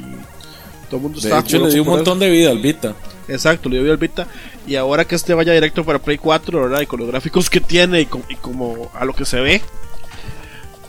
[0.88, 2.94] todo el mundo De estaba hecho, le dio un montón de vida al Vita.
[3.28, 4.28] Exacto, le dio el Vita.
[4.68, 6.80] Y ahora que este vaya directo para Play 4, ¿verdad?
[6.82, 9.62] Y con los gráficos que tiene y, con- y como a lo que se ve,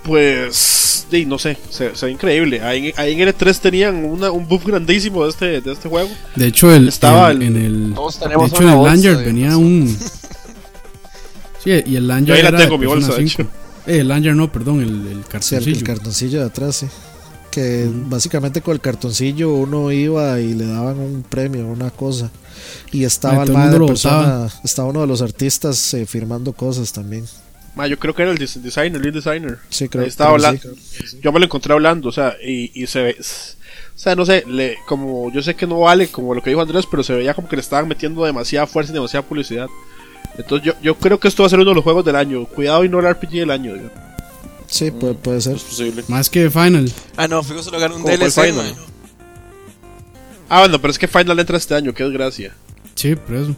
[0.08, 1.06] pues.
[1.10, 2.62] Sí, no sé, se, se ve increíble.
[2.62, 6.10] Ahí, ahí en L3 tenían una- un buff grandísimo de este, de este juego.
[6.36, 7.94] De hecho, el, Estaba en, el- en el.
[7.94, 9.98] Todos De hecho, en el bolsa Lanyard de- venía un.
[11.64, 13.50] Sí, y el Lanyard Yo ahí la era tengo, mi bolsa, de 5.
[13.88, 15.78] Eh, el Lanyard no, perdón, el, el Sí, el, cartoncillo.
[15.78, 16.88] el cartoncillo de atrás, sí.
[17.52, 22.30] Que básicamente con el cartoncillo uno iba y le daban un premio, una cosa.
[22.92, 27.26] Y estaba Ah, el lo persona, estaba uno de los artistas eh, firmando cosas también.
[27.78, 29.60] Ma, yo creo que era el designer, lead designer.
[29.70, 30.76] Sí, creo Ahí estaba creo hablando.
[30.82, 31.20] sí.
[31.22, 33.18] Yo me lo encontré hablando, o sea, y, y se ve.
[33.20, 36.62] O sea, no sé, le, como yo sé que no vale como lo que dijo
[36.62, 39.68] Andrés, pero se veía como que le estaban metiendo demasiada fuerza y demasiada publicidad.
[40.38, 42.46] Entonces yo, yo creo que esto va a ser uno de los juegos del año.
[42.46, 43.74] Cuidado y no el RPG del año.
[43.74, 43.90] digo.
[44.68, 45.56] Sí, puede, puede ser.
[45.56, 46.04] Es posible.
[46.10, 46.92] Más que Final.
[47.16, 48.56] Ah, no, fijo, se lo ganó un ¿Cómo fue DLC, Final?
[48.56, 48.76] man.
[50.50, 52.54] Ah, bueno, pero es que Final entra este año, qué desgracia.
[52.98, 53.56] Sí, por eso.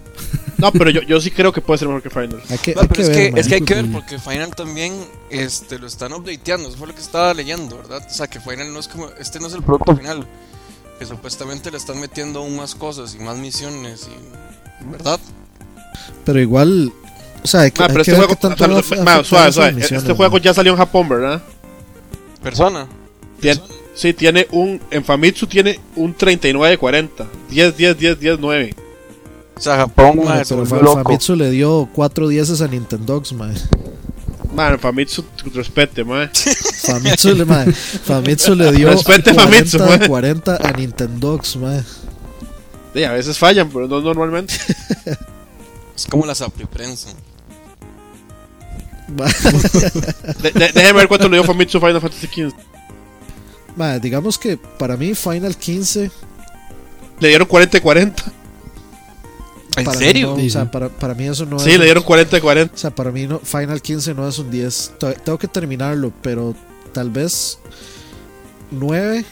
[0.58, 2.42] No, pero yo, yo sí creo que puede ser mejor que Final.
[2.50, 4.20] Hay que, No, hay pero que es, ver, que, es que hay que ver porque
[4.20, 4.94] Final también
[5.30, 6.68] este, lo están updateando.
[6.68, 8.06] Eso fue lo que estaba leyendo, ¿verdad?
[8.06, 9.08] O sea, que Final no es como.
[9.18, 10.28] Este no es el producto final.
[11.00, 14.10] Que supuestamente le están metiendo aún más cosas y más misiones.
[14.12, 15.20] Y, ¿Verdad?
[16.26, 16.92] Pero igual,
[17.42, 18.98] o sea, hay que, Ma, hay pero que este ver juego, qué tanto o sea,
[18.98, 19.72] va a ma, afectar suave, esas suave.
[19.72, 21.42] misiones, Este juego ya salió en Japón, ¿verdad?
[22.44, 22.88] Persona.
[23.42, 23.62] Tien-
[23.96, 24.82] sí, tiene un.
[24.92, 27.28] En Famitsu tiene un 39 de 40.
[27.50, 28.76] 10, 10, 10, 10, 9.
[29.60, 31.04] O sea, Japón, Bueno, madre, se pero volvió Fa- loco.
[31.10, 33.54] Famitsu le dio 4 dieces a Nintendogs, mae.
[34.56, 36.32] Man, Famitsu, respete, man.
[36.82, 40.08] Famitsu le, mae, Famitsu le dio Respete 40 Famitsu, de mae.
[40.08, 41.84] 40 a Nintendogs, mae.
[42.94, 44.54] Sí, a veces fallan, pero no normalmente.
[45.96, 46.34] Es como la
[46.72, 47.10] prensa.
[49.10, 49.28] Mae,
[50.42, 52.54] De- de- déjeme ver cuánto le dio Famitsu a Final Fantasy XV.
[53.76, 56.10] mae, digamos que para mí Final 15
[57.20, 58.24] Le dieron 40 de 40.
[59.78, 60.28] ¿En para mí serio?
[60.32, 60.70] no, Sí, o sea, sí.
[60.72, 62.74] para, para mí eso no Sí, es le dieron 40 de 40.
[62.74, 64.94] O sea, para mí no, Final 15 no es un 10.
[65.00, 66.56] To- Tengo que terminarlo, pero
[66.94, 67.60] tal vez
[68.72, 69.26] 9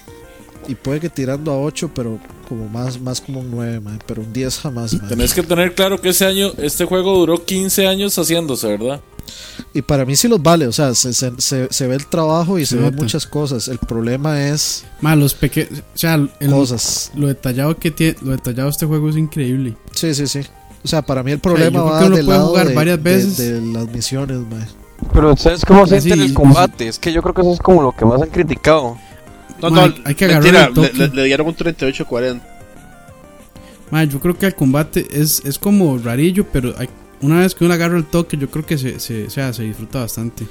[0.68, 2.20] y puede que tirando a 8, pero
[2.50, 4.94] como más, más como un 9, mae, pero un 10 jamás.
[4.94, 5.10] mae.
[5.10, 9.02] Tenés que tener claro que ese año, este juego duró 15 años haciéndose, ¿verdad?
[9.74, 12.58] Y para mí sí los vale, o sea, se, se, se- se ve el trabajo
[12.60, 13.68] y se, Se ven muchas cosas.
[13.68, 15.80] El problema es Ma, los pequeños.
[15.94, 17.12] O sea, el- cosas.
[17.16, 18.16] lo detallado que tiene.
[18.22, 19.76] Lo detallado de este juego es increíble.
[19.94, 20.42] Sí, sí, sí.
[20.84, 22.68] O sea, para mí el problema yo creo va que uno del puede lado jugar
[22.68, 23.38] de, varias de- veces.
[23.38, 24.66] de las misiones, mae.
[25.14, 26.34] Pero ¿sabes cómo Ah, sienten sí, el sí.
[26.34, 26.88] combate?
[26.88, 28.98] Es que yo creo que eso es como lo que más han criticado.
[29.62, 30.92] No, Ma, no, hay que agarrar mentira, el toque.
[30.94, 32.42] le, le- le dieron un 38-40.
[33.92, 36.90] Ma, yo creo que el combate es, es como rarillo, pero hay-
[37.22, 39.64] una vez que uno agarra el toque, yo creo que se, se, o sea, se
[39.64, 40.46] disfruta bastante.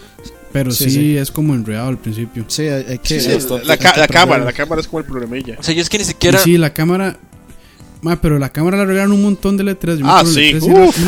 [0.53, 1.17] Pero Sí, sí, sí.
[1.19, 2.45] es como enredado al principio.
[2.49, 3.21] Sí, hay, que.
[3.21, 3.31] Sí,
[3.65, 5.57] la, ca- la cámara, la cámara es como el problemilla.
[5.59, 6.39] O sea, yo es que ni Y siquiera...
[6.39, 7.19] sí, la cámara.
[8.03, 9.99] Ma, pero la cámara la regalan un montón de letras.
[10.05, 10.53] Ah, sí.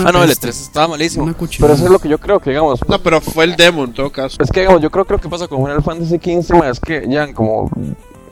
[0.04, 1.32] Ah, no, el E3 estaba malísimo.
[1.58, 2.80] Pero eso es lo que yo creo que, digamos...
[2.88, 4.38] No, pero fue el demo en todo caso.
[4.42, 6.80] Es que, digamos, yo creo que lo que pasa con Final Fantasy XV ma, es
[6.80, 7.70] que ya como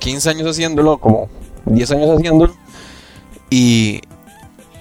[0.00, 1.28] 15 años haciéndolo, como
[1.66, 2.54] 10 años haciéndolo,
[3.50, 4.00] y,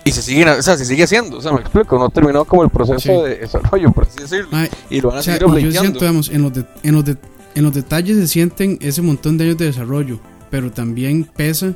[0.06, 2.64] y se siguen, o sea, se sigue haciendo, o sea, me explico, no terminó como
[2.64, 3.10] el proceso Sí.
[3.10, 5.82] de desarrollo, por así decirlo, Ma, y lo van a o sea, seguir y yo
[5.82, 7.18] siento, digamos, en los, de- en, los de-
[7.56, 11.74] en los detalles se sienten ese montón de años de desarrollo, pero también pesa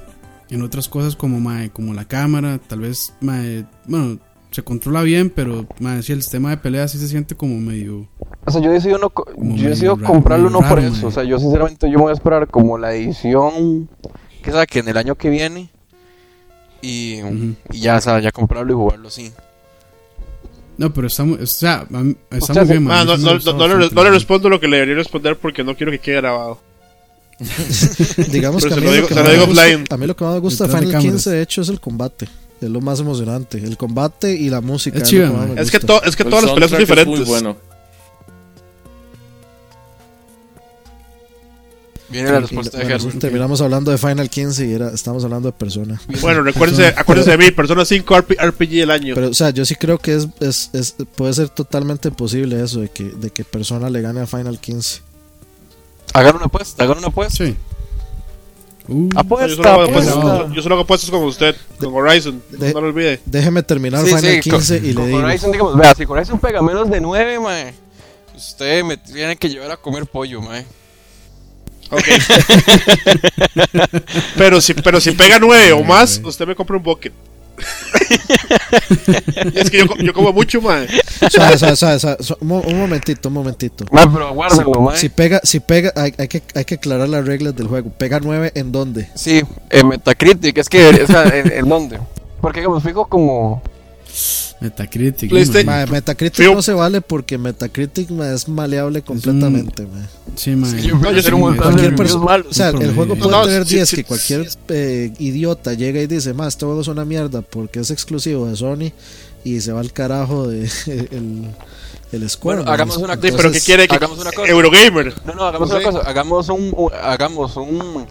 [0.49, 3.41] en otras cosas como, ma, como la cámara, tal vez, ma,
[3.87, 4.19] bueno,
[4.51, 8.07] se controla bien, pero ma, sí, el sistema de pelea sí se siente como medio...
[8.45, 9.11] O sea, yo decido, no,
[9.55, 11.07] yo decido ra- comprarlo no por raro, eso, ma.
[11.07, 13.89] o sea, yo sinceramente yo me voy a esperar como la edición,
[14.43, 15.69] que sabe que en el año que viene,
[16.81, 17.19] y,
[17.71, 19.31] ya, o sea, ya comprarlo y jugarlo así.
[20.77, 21.85] No, pero está, muy- o sea,
[22.31, 23.23] está sea, muy bien, Ah, no, le,
[23.91, 26.59] no respondo lo que le debería responder porque no quiero que quede grabado.
[28.31, 29.85] Digamos que a mí, lo digo- que lo más me digo gusta- offline.
[29.89, 31.03] a mí lo que más me gusta de Final cámaras.
[31.11, 32.27] 15 de hecho es el combate.
[32.61, 33.57] Es lo más emocionante.
[33.57, 34.97] El combate y la música.
[34.97, 35.55] Es lo chido, que más man.
[35.55, 37.19] me Es que, to- es que todas las peleas son soundtrack es diferentes.
[37.19, 37.57] Muy bueno.
[42.11, 43.19] Viene la respuesta y- de bueno, Germán.
[43.19, 46.01] terminamos hablando de Final 15 y era, estamos hablando de Persona.
[46.21, 49.15] Bueno, recuérdense, acuérdense de mí, Persona 5 RP RPG del año.
[49.15, 52.79] Pero, o sea, yo sí creo que es, es, es- puede ser totalmente posible eso
[52.81, 55.01] de que, de que Persona le gane a Final 15.
[56.13, 57.45] Hagan una apuesta, hagan una apuesta.
[57.45, 57.55] Sí.
[58.87, 60.11] Uh, yo, solo Apuesta, hago apuesta.
[60.13, 62.41] apuestas, yo solo hago apuestas con usted, con Horizon.
[62.49, 63.19] de- no lo olvide.
[63.23, 65.17] Déjeme terminar Sí, Final sí, con- 15 y le digo.
[65.19, 67.75] Horizon, digamos, vea, si Horizon pega menos de 9, mae,
[68.35, 70.65] usted me tiene que llevar a comer pollo, mae.
[71.91, 72.03] Ok.
[74.37, 77.13] pero, si, pero si pega 9 o más, usted me compra un bucket.
[79.53, 80.87] Es que yo, yo como mucho, man.
[81.29, 83.85] So- un, mo- un momentito, un momentito.
[83.91, 84.97] Mae, pero aguárdalo, mae.
[84.97, 87.89] Si pega, si pega, hay, hay que, hay que aclarar las reglas del juego.
[87.89, 89.09] Pega 9 en dónde?
[89.15, 91.99] Sí, en Metacritic, es que, o sea, ¿en, en dónde?
[92.41, 93.61] Porque, digamos, fijo como...
[94.61, 95.31] Metacritic.
[95.65, 95.85] Ma.
[95.85, 99.83] Metacritic no se vale porque Metacritic ma, es maleable completamente.
[99.83, 100.05] ma.
[100.35, 100.67] Sí, ma.
[100.69, 102.43] Sí, yo yo un cualquier persona-.
[102.49, 104.07] O sea, el juego puede no, tener sí, 10 sí, que sí.
[104.07, 108.47] cualquier eh, idiota llega y dice, más, este juego es una mierda porque es exclusivo
[108.47, 108.91] de Sony
[109.43, 111.45] y se va al carajo de el,
[112.11, 112.57] el Square.
[112.59, 113.87] Bueno, hagamos una Sí, pero ¿qué quiere?
[113.87, 114.49] que hagamos una cosa.
[114.51, 115.13] Eurogamer.
[115.25, 118.05] No, no, hagamos una cosa, hagamos un, un- hagamos un,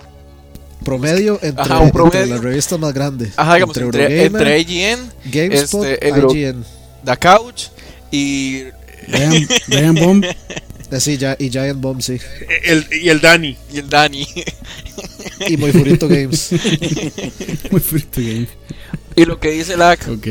[0.85, 2.21] Promedio entre, Ajá, un promedio.
[2.21, 3.33] entre las revistas más grandes.
[3.37, 6.65] ajá, digamos, entre, entre Eurogamer, IGN, GameSpot, este, Euro- IGN.
[7.05, 7.63] The Couch
[8.11, 8.63] y...
[9.69, 10.25] Brian Bomb.
[10.91, 12.19] Eh, sí, ya, y Giant Bomb, sí.
[12.65, 13.55] El, y el Dani.
[13.71, 14.27] y el Dani.
[15.47, 16.49] Y Muy Furito Games.
[17.71, 18.49] Muy frito game.
[19.15, 19.93] y lo que dice la...
[19.93, 20.27] Ok.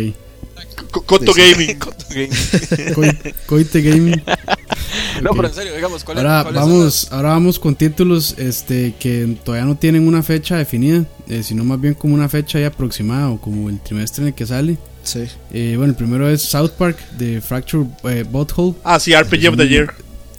[0.89, 1.77] Co- Coto Gaming.
[2.95, 4.19] Coi- Coite Gaming.
[5.21, 8.35] No, pero en serio, digamos, ¿cuál es- Ahora cuáles son vamos, ahora vamos con títulos
[8.37, 12.59] este que todavía no tienen una fecha definida, eh, sino más bien como una fecha
[12.59, 14.77] ya aproximada o como el trimestre en el que sale.
[15.03, 15.23] Sí.
[15.53, 18.75] Eh, bueno, el primero es South Park de Fracture eh, Butthole.
[18.83, 19.93] Ah, sí, RPG of the Year.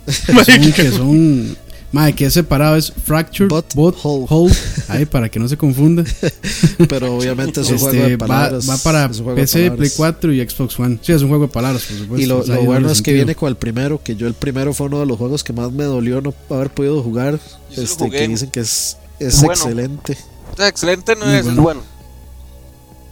[0.06, 1.56] Son, que son,
[1.92, 4.54] madre, que es separado es Fracture Butt Butthole, hole.
[4.88, 6.04] ahí para que no se confunda.
[6.88, 8.68] Pero obviamente es un juego Este, de va, palabras.
[8.70, 9.94] va para juego de PC, Play palabras.
[9.96, 10.98] 4 y Xbox One.
[11.02, 12.22] Sí, es un juego de palabras, por supuesto.
[12.22, 14.86] Y lo, ahí bueno es que viene con el primero, que yo el primero fue
[14.86, 17.38] uno de los juegos que más me dolió no haber podido jugar.
[17.76, 19.52] Este, que dicen que es, es bueno.
[19.52, 20.18] excelente.
[20.58, 21.62] Excelente no es bueno.
[21.62, 21.82] bueno.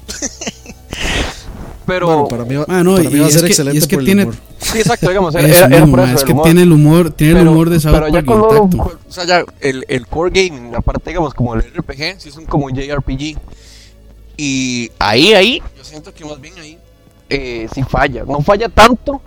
[1.87, 2.07] Pero...
[2.07, 3.78] Bueno, para mí, va- Ah, no, para mí y va a es ser que- excelente
[3.78, 4.34] es que por el tiene- humor.
[4.59, 6.45] Sí, exacto, digamos, era, Eso era, era mismo, por eso, es el que humor.
[6.45, 8.99] tiene el humor, tiene el Pero- humor de South pero ya cuando intacto.
[9.09, 12.37] o sea ya el, el core gaming la parte digamos como el RPG sí es
[12.37, 13.37] un como JRPG
[14.37, 16.78] y ahí ahí yo siento que más bien ahí
[17.30, 19.20] eh, sí falla no falla tanto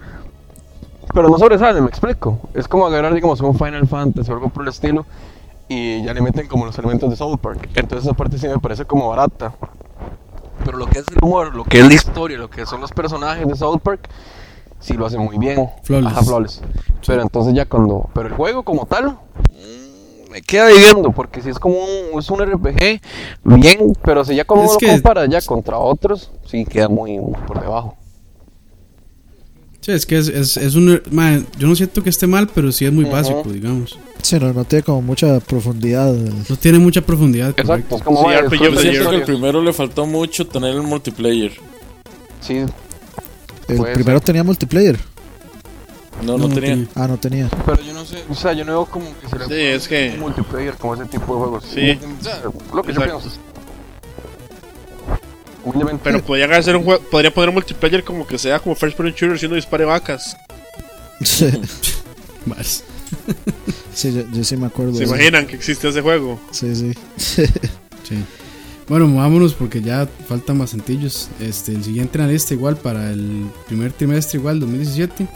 [1.13, 4.63] pero no sobresale me explico es como agarrar digamos un Final Fantasy o algo por
[4.63, 5.05] el estilo
[5.67, 8.59] y ya le meten como los elementos de South Park entonces esa parte sí me
[8.59, 9.53] parece como barata
[10.63, 12.91] pero lo que es el humor lo que es la historia lo que son los
[12.91, 14.09] personajes de South Park
[14.79, 16.11] sí lo hace muy bien Flawless.
[16.13, 16.61] Ajá, flawless.
[17.05, 18.09] Pero entonces ya cuando.
[18.13, 19.07] Pero el juego como tal.
[19.09, 23.01] mm, me queda viviendo, porque si es como un, es un RPG,
[23.43, 26.87] bien, pero si ya como Es uno que- lo compara ya contra otros, sí queda
[26.87, 27.95] muy, muy por debajo.
[29.89, 31.01] Sí, es que es, es, es un.
[31.57, 33.97] yo no siento que esté mal, pero sí es muy básico, digamos.
[34.21, 36.13] Sí, no, no tiene como mucha profundidad.
[36.13, 37.49] el- No tiene mucha profundidad.
[37.49, 37.95] Exacto, correcto.
[37.97, 38.91] es como Sí, es Year.
[38.93, 41.53] Siento que el primero le faltó mucho tener el multiplayer.
[42.41, 42.57] Sí,
[43.67, 44.97] El Puede primero tenía multiplayer.
[46.23, 46.85] No, no, tenía.
[46.95, 47.49] Ah, no tenía.
[47.65, 49.87] pero yo no sé, o sea, yo no veo como que se le Sí, es
[49.87, 51.63] que- un multiplayer como ese tipo de juegos.
[51.73, 51.97] Sí.
[52.19, 52.41] O sea,
[52.73, 53.19] lo que yo Exacto.
[53.19, 53.39] pienso.
[55.69, 56.01] Humildemente.
[56.03, 59.15] Pero podrían hacer un juego, podría poner un multiplayer como que sea como First Person
[59.15, 60.35] Shooter siendo dispare vacas.
[61.21, 61.49] Sí,
[62.45, 62.83] Vas.
[63.93, 64.95] sí, yo, yo sí me acuerdo.
[64.95, 66.39] ¿Se imaginan que existe ese juego?
[66.51, 66.93] Sí, sí.
[68.07, 68.15] Sí.
[68.87, 71.29] Bueno, vámonos porque ya faltan bastantillos.
[71.39, 75.27] Este, el siguiente en la lista igual para el primer trimestre igual 2017.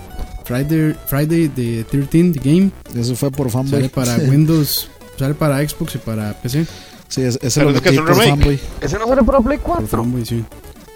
[0.44, 3.82] Friday Friday the 13 the game Eso fue por fanboy.
[3.82, 6.66] sale para Windows, sale para Xbox y para PC.
[7.14, 8.30] Sí, es- ese Pero lo es que es un remake.
[8.30, 8.60] fanboy.
[8.82, 9.88] Ese no sale para Play Por 4.
[10.04, 10.44] fanboy, sí.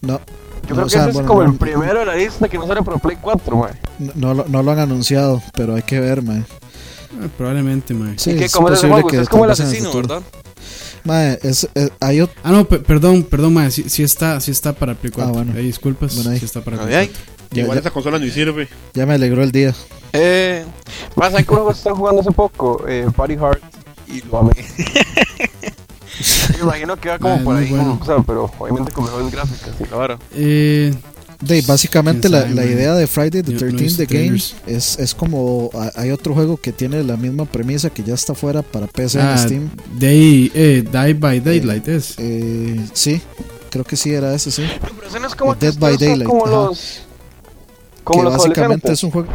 [0.02, 0.20] No.
[0.68, 2.16] Yo no, creo o que sea, ese bueno, es como no, el primero de la
[2.16, 3.74] lista que no sale para Play 4, mae.
[4.00, 6.44] no, no lo- no lo han anunciado, pero hay que ver, mae.
[7.22, 8.18] Ah, probablemente, mae.
[8.18, 9.08] Sí, es ¿Cómo es ese juego?
[9.08, 10.08] que es como el asesino, futuro.
[10.16, 10.28] ¿verdad?
[11.04, 13.70] Mae, es, es- hay ot- Ah, no, pe- perdón, perdón, mae.
[13.72, 15.30] Sí, sí está, sí está para Play 4.
[15.32, 15.54] Ah, bueno.
[15.54, 16.16] Disculpas.
[16.16, 16.40] Bueno, ahí.
[16.40, 17.08] Sí está para Play.
[17.10, 17.24] 4.
[17.52, 18.68] ya, Igual ya- esa consola ni sirve.
[18.94, 19.74] ya me alegró el día.
[20.14, 20.66] Eh,
[21.16, 23.60] más hay que juego están jugando hace poco, eh, Party Hard,
[24.08, 24.52] y lo amé.
[26.54, 28.00] Me imagino que va como Ah, por ahí, bueno.
[28.02, 30.20] o sea, pero obviamente con mejores gráficas y la vara.
[30.34, 30.94] Eh,
[31.40, 34.38] De, básicamente la, la idea de Friday the Yo no he 13 visto The Game
[34.66, 38.64] es, es como hay otro juego que tiene la misma premisa que ya está fuera
[38.64, 39.70] para PC en ah, Steam.
[40.00, 42.16] Day, eh, Die by Daylight es.
[42.18, 43.22] Eh, sí,
[43.70, 44.64] creo que sí era ese, sí.
[44.82, 47.02] Pero eso no es como Dead by Daylight, como los
[48.04, 49.28] como que los básicamente es un juego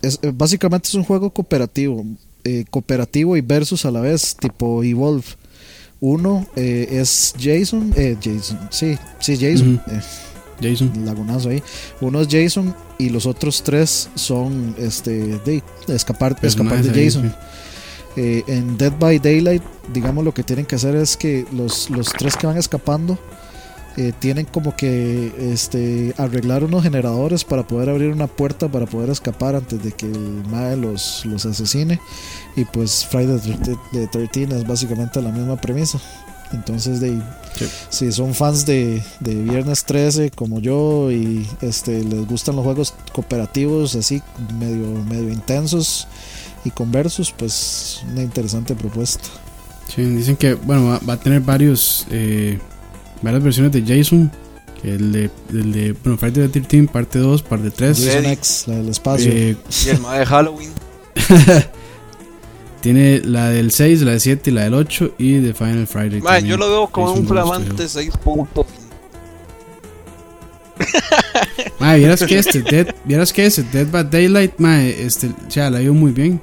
[0.00, 2.04] es, eh, básicamente es un juego cooperativo
[2.44, 5.24] eh, cooperativo y versus a la vez tipo Evolve
[6.00, 10.00] uno eh, es Jason eh, Jason sí sí Jason eh,
[10.60, 10.92] Jason.
[11.04, 11.62] lagunazo ahí
[12.00, 17.28] uno es Jason y los otros tres son este de escapar escapar de ahí, Jason
[17.30, 17.34] sí.
[18.20, 22.08] Eh, en Dead by Daylight, digamos, lo que tienen que hacer es que los, los
[22.08, 23.16] tres que van escapando
[23.96, 29.10] eh, tienen como que este, arreglar unos generadores para poder abrir una puerta para poder
[29.10, 32.00] escapar antes de que el MAE los, los asesine.
[32.58, 33.38] Y pues Friday
[33.92, 36.00] the 13 es básicamente la misma premisa.
[36.52, 37.20] Entonces, de,
[37.54, 37.66] Sí.
[37.90, 42.94] si son fans de, de Viernes 13 como yo y este, les gustan los juegos
[43.12, 44.22] cooperativos así
[44.58, 46.08] medio, medio intensos
[46.64, 49.24] y con versus, pues una interesante propuesta.
[49.94, 52.58] Sí, dicen que bueno va, va a tener varios eh,
[53.22, 54.30] varias versiones de Jason.
[54.82, 58.04] Que el de, el de bueno, Friday the 13, parte 2, parte 3.
[58.04, 58.26] Jason.
[58.26, 59.30] X, la del espacio.
[59.32, 59.56] Eh,
[59.86, 60.70] Y el de Halloween.
[62.80, 66.20] tiene la del 6, la del 7 y la del 8 y de Final Friday.
[66.20, 66.46] También.
[66.46, 68.66] yo lo veo como un flamante 6 puntos.
[71.80, 75.70] Mae, vieras que este Dead, vieras que ese Dead by Daylight, mae, este, o sea,
[75.70, 76.40] la ha ido muy bien.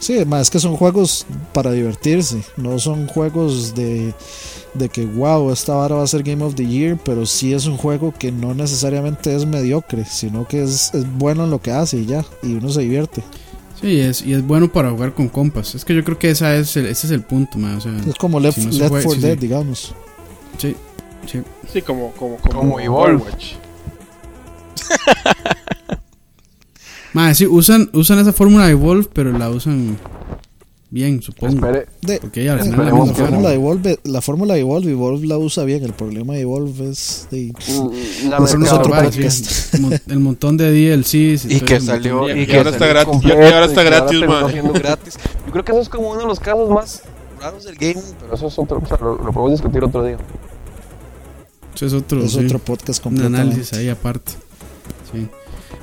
[0.00, 4.14] Sí, más es que son juegos para divertirse, no son juegos de,
[4.72, 7.66] de que wow, esta vara va a ser Game of the Year, pero sí es
[7.66, 11.70] un juego que no necesariamente es mediocre, sino que es, es bueno en lo que
[11.70, 13.22] hace y ya, y uno se divierte.
[13.80, 15.74] Sí, es, y es bueno para jugar con compas.
[15.74, 18.14] Es que yo creo que esa es el, ese es el punto, o sea, Es
[18.16, 19.38] como Left, Si no Left juega- 4 sí, Dead, sí.
[19.40, 19.94] digamos.
[20.58, 20.76] sí,
[21.26, 21.42] sí.
[21.72, 23.24] Sí, como, como, como, Como Evolve.
[27.12, 29.96] Mae, sí, usan, usan esa fórmula de Wolf, pero la usan
[30.90, 31.54] bien, supongo.
[31.66, 35.26] Espere, De, Porque eh, final la la fórmula de Evolve, la fórmula de Evolve, Evolve
[35.26, 37.52] la usa bien, el problema de Evolve es de...
[37.52, 39.44] mm, la es otro podcast.
[39.46, 42.28] sí, el mon- el montón de DLCs Y todo que salió.
[42.36, 44.72] Y y que ahora está salió gratis, completo, y ahora está y que ahora gratis,
[44.82, 45.14] gratis.
[45.46, 47.02] Yo creo que eso es como uno de los casos más
[47.40, 50.16] raros del gaming, pero eso es otro, o sea, lo, lo podemos discutir otro día.
[51.74, 53.40] Eso es otro, Es sí, otro podcast un completamente.
[53.52, 54.32] análisis ahí aparte.
[55.12, 55.26] Sí.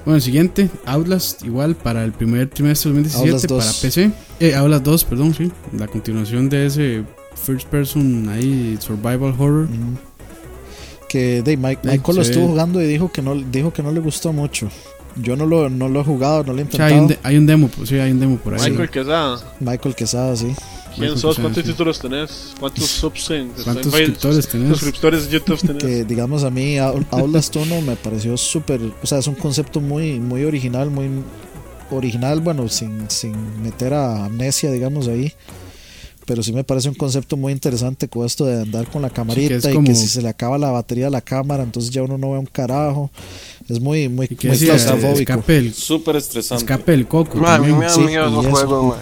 [0.08, 3.66] Bueno, el siguiente, Outlast, igual para el primer trimestre de 2017 Outlast 2.
[3.66, 4.12] para PC.
[4.40, 5.52] Eh, Outlast 2, perdón, sí.
[5.78, 7.04] La continuación de ese
[7.36, 9.68] first person ahí, survival horror.
[9.68, 9.98] Mm.
[11.10, 12.50] Que de Mike, Sí, Michael lo estuvo ve.
[12.52, 14.70] jugando y dijo que no dijo que no le gustó mucho.
[15.18, 16.94] Yo no lo, no lo he jugado, no lo he O sea, intentado.
[16.96, 18.70] hay un, de- hay un demo, pues, sí, hay un demo por ahí.
[18.70, 19.56] Michael Quesada.
[19.60, 20.56] Michael Quesada, sí.
[20.98, 21.38] ¿Quién sos?
[21.40, 21.70] ¿Cuántos sí.
[21.72, 22.54] títulos tenés?
[22.60, 24.70] ¿Cuántos subs en ¿Cuántos suscriptores tenés?
[24.70, 25.84] suscriptores en YouTube tenés?
[25.84, 29.80] Que digamos a mí Out- Outlast 1 me pareció súper, o sea, es un concepto
[29.80, 31.08] muy muy original, muy
[31.92, 35.32] original, bueno, sin, sin meter a amnesia, digamos ahí.
[36.26, 39.56] Pero sí me parece un concepto muy interesante con esto de andar con la camarita
[39.56, 42.04] es y como- que si se le acaba la batería a la cámara, entonces ya
[42.04, 43.10] uno no ve un carajo.
[43.70, 45.20] Es muy muy, Y que muy claustrofóbico.
[45.34, 46.66] escape el, Súper estresante.
[46.66, 47.38] escape el coco.
[47.38, 48.52] Ma, a mí me dan sí, miedo y eso.
[48.52, 48.98] juegos.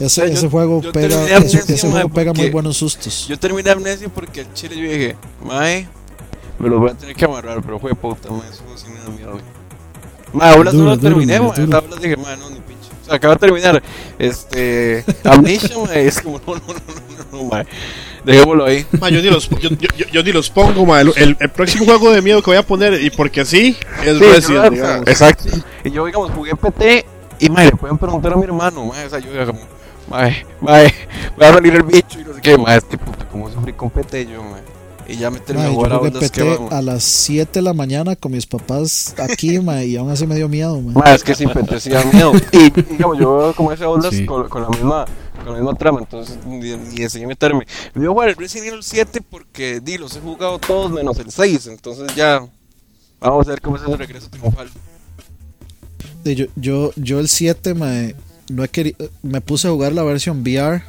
[0.00, 2.76] Ese, O sea, yo- ese juego yo pega, terminé ese, ese juego pega muy buenos
[2.76, 3.26] sustos.
[3.28, 5.88] Yo terminé amnesia porque al chile yo dije, mae,
[6.58, 9.08] me lo voy a tener que amarrar, pero fue puta, mae, eso sí me da
[9.10, 9.42] miedo, güey.
[10.32, 12.88] Mae, ahora solo duro, terminé, mae, ahora dije, mae, no, ni pinche.
[13.02, 13.82] O sea, acabo de terminar,
[14.18, 16.64] este, Amnesia, mae, es como, no, no, no,
[17.32, 17.66] no, no, mae,
[18.24, 18.86] dejémoslo ahí.
[19.00, 21.00] Ma, yo, ni los, yo, yo- yo- yo ni los pongo, ma.
[21.00, 24.18] El, el- el próximo juego de miedo que voy a poner, y porque sí, es
[24.18, 25.08] Sí, Resident, claro, digamos.
[25.08, 25.44] Exacto.
[25.84, 27.06] Y yo, digamos, jugué PT
[27.40, 29.60] y, mae, le pueden preguntar a mi hermano, mae, o sea, yo, como,
[30.10, 30.92] mae, mae,
[31.40, 33.90] va a salir el bicho y no sé qué, mae, este puto, ¿cómo sufrí con
[33.90, 34.62] PT yo, mae?
[35.10, 36.72] Y ya me terminó Mae, yo jugar a jugué ondas que PT vamos.
[36.72, 40.34] a las 7 de la mañana con mis papás aquí, mae, y aún así me
[40.36, 40.94] dio miedo, mae.
[40.94, 42.32] Ma, es que sin PT sí da miedo.
[42.52, 44.26] Y digamos, yo veo como ese ondas Sí.
[44.26, 45.04] con, con la misma
[45.44, 47.66] con la misma trama, entonces ni, ni decidí meterme.
[47.94, 51.30] Me voy jugar el Resident Evil 7 porque di, los he jugado todos menos el
[51.30, 52.40] 6, entonces ya
[53.20, 54.68] vamos a ver cómo es ese regreso triunfal.
[56.24, 58.14] Yo, yo, yo el 7 me,
[58.48, 60.82] no he queri- me puse a jugar la versión VR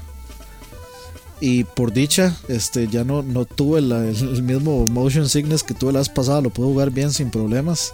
[1.42, 5.74] y por dicha este ya no, no tuve la- el, el mismo motion sickness que
[5.74, 7.94] tuve la vez pasada, lo pude jugar bien sin problemas,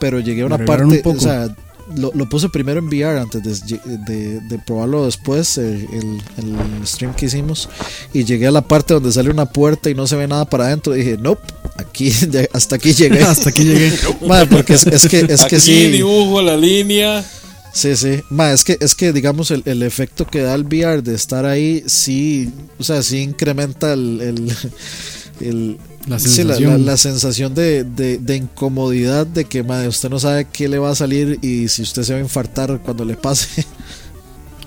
[0.00, 1.54] pero llegué a una parte, un o sea,
[1.96, 6.86] lo, lo puse primero en VR antes de, de- de probarlo después, eh, el, el
[6.86, 7.68] stream que hicimos,
[8.12, 10.66] y llegué a la parte donde sale una puerta y no se ve nada para
[10.66, 11.42] adentro, y dije, nope,
[11.76, 12.12] aquí,
[12.52, 13.22] hasta aquí llegué.
[13.22, 13.92] Hasta aquí llegué.
[14.26, 15.86] Madre, porque es, es que, es que Aquí sí.
[15.88, 17.24] dibujo la línea.
[17.72, 18.20] Sí, sí.
[18.30, 21.46] Ma, es que, es que digamos, el, el efecto que da el VR de estar
[21.46, 24.56] ahí, sí, o sea, sí incrementa el, el,
[25.40, 26.70] el- La sí, la, sensación.
[26.84, 30.78] la- la sensación de, de, de incomodidad de que ma, usted no sabe qué le
[30.78, 33.64] va a salir y si usted se va a infartar cuando le pase.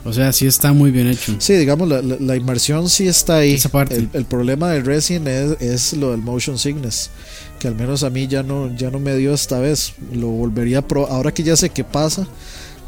[0.07, 1.35] O sea, sí está muy bien hecho.
[1.39, 3.53] Sí, digamos, la, inmersión sí está ahí.
[3.55, 3.95] Esa parte.
[3.95, 7.09] El, el problema del Resident es, es lo del motion sickness,
[7.57, 9.93] que al menos a mí ya no, ya no me dio esta vez.
[10.13, 12.27] Lo volvería a probar, ahora que ya sé qué pasa,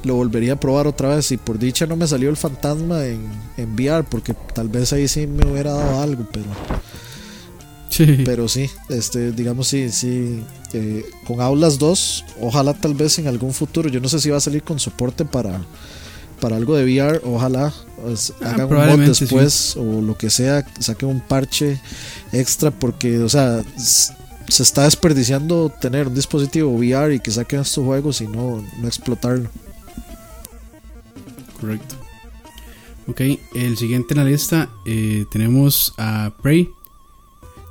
[0.04, 1.32] lo volvería a probar otra vez.
[1.32, 3.22] Y por dicha no me salió el fantasma en,
[3.58, 6.46] en VR, porque tal vez ahí sí me hubiera dado algo, pero,
[7.90, 8.22] Sí.
[8.26, 10.44] pero sí, este, digamos, sí, sí.
[10.74, 14.38] eh, con Aulas 2, ojalá tal vez en algún futuro, yo no sé si va
[14.38, 15.62] a salir con soporte para,
[16.40, 19.22] para algo de VR, ojalá pues, Ah, hagan un mod sí.
[19.26, 21.80] después o lo que sea, saquen un parche
[22.34, 27.84] extra porque, o sea, se está desperdiciando tener un dispositivo VR y que saquen estos
[27.86, 29.50] juegos y no, no explotarlo.
[31.60, 31.96] Correcto.
[33.08, 33.22] Ok,
[33.56, 36.70] el siguiente en la lista eh, tenemos a Prey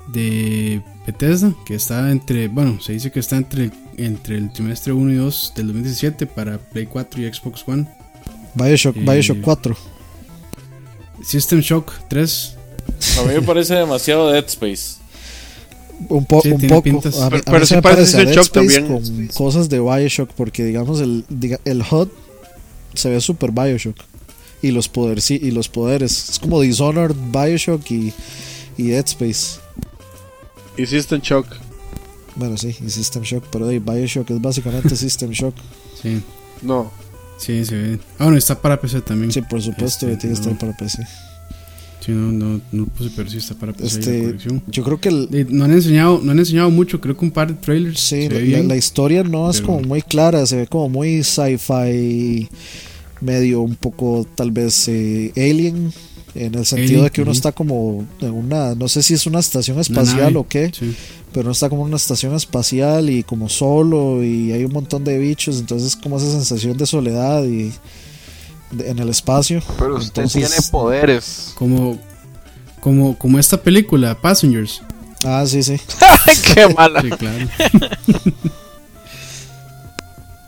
[0.09, 5.13] de Bethesda, que está entre, bueno, se dice que está entre, entre el trimestre 1
[5.13, 7.87] y 2 del 2017 para Play 4 y Xbox One.
[8.55, 9.77] Bioshock, Eh, Bioshock 4.
[11.23, 12.55] System Shock 3.
[13.19, 14.97] A mí me parece demasiado Dead Space.
[16.09, 16.83] Un, po- Sí, un tiene poco.
[16.85, 17.19] pintas.
[17.21, 18.87] A mí, Pero- a pero mí sí se me parece parece Dead Shock Space también.
[19.27, 21.25] con cosas de Bioshock, porque digamos el,
[21.65, 22.09] el HUD
[22.97, 23.97] se ve super Bioshock.
[24.63, 26.31] Y los, poder, sí, y los poderes.
[26.31, 28.13] Es como Dishonored, Bioshock y,
[28.77, 29.61] y Dead Space.
[30.77, 31.47] Y System Shock.
[32.35, 35.55] Bueno, sí, y System Shock, pero de Bioshock es básicamente System Shock.
[36.03, 36.21] Sí,
[36.63, 36.91] No.
[37.39, 37.99] sí, se ve.
[38.19, 39.31] Ah, bueno, está para PC también.
[39.33, 41.03] Sí, por supuesto, Este, que tiene que estar para PC.
[42.01, 43.73] Sí, no, no, no puse, pero sí está para.
[43.83, 44.63] Este, la colección.
[44.69, 47.49] yo creo que el, No han enseñado, no han enseñado mucho, creo que un par
[47.49, 47.99] de trailers.
[47.99, 48.69] Sí, la, bien.
[48.69, 52.49] la historia no es como muy clara, se ve como muy sci-fi,
[53.21, 55.93] medio un poco tal vez eh, alien,
[56.35, 59.27] en el sentido Alien, de que uno está como en una, no sé si es
[59.27, 60.95] una estación espacial nave, o qué, sí.
[61.33, 65.03] pero uno está como en una estación espacial y como solo y hay un montón
[65.03, 67.73] de bichos, entonces es como esa sensación de soledad y
[68.81, 69.63] en el espacio.
[69.79, 71.53] Pero usted Entonces- tiene poderes.
[71.57, 71.99] Como,
[72.81, 74.83] como, como esta película, Passengers.
[75.25, 75.77] Ah, sí, sí.
[76.55, 77.01] Qué mala.
[77.03, 77.47] Sí, claro.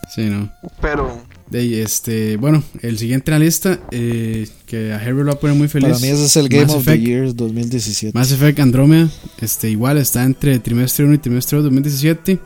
[0.09, 0.49] sí, no.
[0.81, 5.33] Pero De este, bueno, el siguiente en la lista, eh, que a Herbert lo va
[5.33, 5.89] a poner muy feliz.
[5.89, 7.07] Para mí ese es el Game Mass of the Effect.
[7.07, 8.19] Year 2017.
[8.19, 9.09] Mass Effect Andromeda,
[9.41, 12.39] este, igual está entre trimestre 1 y trimestre 2 2017.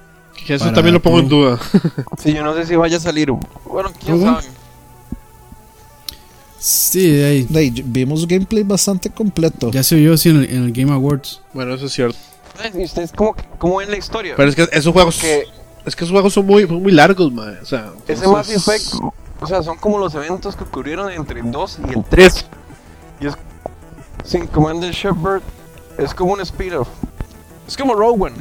[0.47, 1.61] Que eso también lo pongo en duda.
[2.23, 3.31] sí, yo no sé si vaya a salir.
[3.31, 4.41] Bueno, quién ¿Cómo?
[4.41, 4.52] sabe.
[6.65, 7.43] Sí, de ahí.
[7.49, 9.73] De ahí, vimos gameplay bastante completo.
[9.73, 11.41] Ya se vio sí, en, el, en el Game Awards.
[11.53, 12.17] Bueno, eso es cierto.
[12.79, 14.35] ¿y ustedes cómo, cómo ven la historia?
[14.37, 15.17] Pero es que esos juegos.
[15.85, 17.59] Es que esos juegos son muy, muy largos, man.
[17.61, 18.95] O sea, ese Mass Effect,
[19.41, 22.47] o sea, son como los eventos que ocurrieron entre el 2 y el 3.
[23.23, 23.35] Y es.
[24.25, 25.43] Sin Commander Shepard,
[25.99, 26.87] es como un speed-off.
[27.67, 28.37] Es como Rogue One.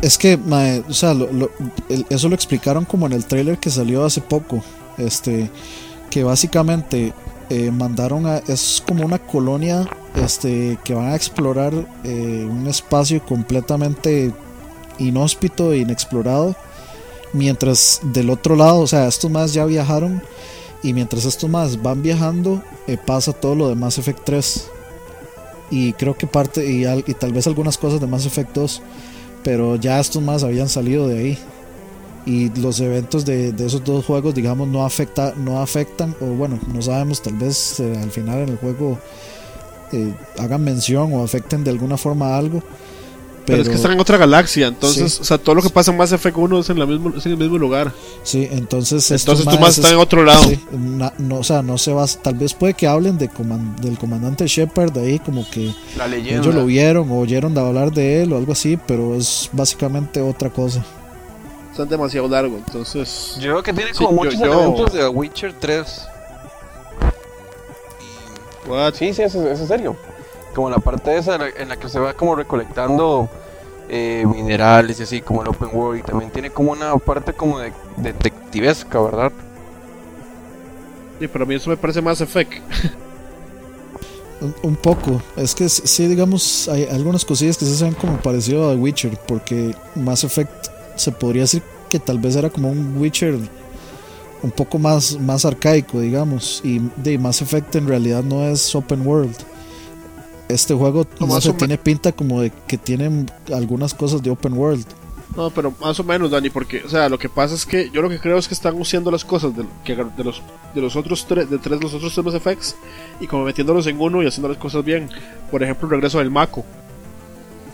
[0.00, 1.50] Es que, mae, o sea, lo- lo-
[1.90, 4.62] el- eso lo explicaron como en el trailer que salió hace poco.
[4.96, 5.50] Este,
[6.14, 7.12] que básicamente
[7.50, 8.36] eh, mandaron a.
[8.36, 9.84] Es como una colonia
[10.14, 11.72] este, que van a explorar
[12.04, 14.32] eh, un espacio completamente
[15.00, 16.54] inhóspito e inexplorado.
[17.32, 20.22] Mientras del otro lado, o sea, estos más ya viajaron
[20.84, 24.70] Y mientras estos más van viajando, eh, pasa todo lo de Mass Effect 3.
[25.72, 28.82] Y creo que parte, y, y tal vez algunas cosas de Mass Effect 2.
[29.42, 31.38] Pero ya estos más habían salido de ahí.
[32.26, 36.58] Y los eventos de, de esos dos juegos, digamos, no, afecta, no afectan, o bueno,
[36.72, 38.98] no sabemos, tal vez eh, al final en el juego
[39.92, 42.62] eh, hagan mención o afecten de alguna forma algo.
[43.46, 45.18] Pero, es que están en otra galaxia, entonces, Sí.
[45.20, 47.26] o sea, todo lo que pasa en Mass Effect 1 es en, la mismo, es
[47.26, 47.92] en el mismo lugar.
[48.22, 49.10] Sí, entonces.
[49.10, 50.44] Entonces tú más están es- en otro lado.
[50.48, 52.06] Sí, na- no, o sea, no se va.
[52.06, 56.08] Tal vez puede que hablen de coman- del comandante Shepard de ahí, como que La
[56.08, 56.40] leyenda.
[56.40, 60.22] ellos lo vieron o oyeron de hablar de él o algo así, pero es básicamente
[60.22, 60.82] otra cosa.
[61.74, 63.34] Están demasiado largo, entonces...
[63.40, 66.06] Yo creo que tiene como yo- muchos yo- elementos de Witcher 3.
[68.68, 68.94] What?
[68.94, 69.96] Sí, sí, eso, es serio.
[70.54, 73.28] Como la parte esa en la- en la que se va como recolectando
[73.88, 75.98] eh, minerales y así, como el open world.
[75.98, 79.32] Y también tiene como una parte como de detectivesca, ¿verdad?
[81.18, 82.52] Sí, pero a mí eso me parece Mass Effect.
[84.40, 85.20] Un, un poco.
[85.36, 89.74] Es que sí, digamos, hay algunas cosillas que se ven como parecido a Witcher, porque
[89.96, 93.38] Mass Effect se podría decir que tal vez era como un Witcher
[94.42, 96.60] un poco más, más arcaico, digamos.
[96.62, 99.36] Y de Mass Effect en realidad no es open world.
[100.48, 104.84] Este juego No, se tiene pinta como de que tienen algunas cosas de open world.
[105.34, 108.02] No, pero más o menos, Dani, porque, o sea, lo que pasa es que yo
[108.02, 110.42] lo que creo es que están usando las cosas de, que, de los
[110.74, 112.76] de los otros tres, de tres, los otros tres Mass Effects
[113.20, 115.08] y como metiéndolos en uno y haciendo las cosas bien.
[115.50, 116.64] Por ejemplo, el regreso del Mako.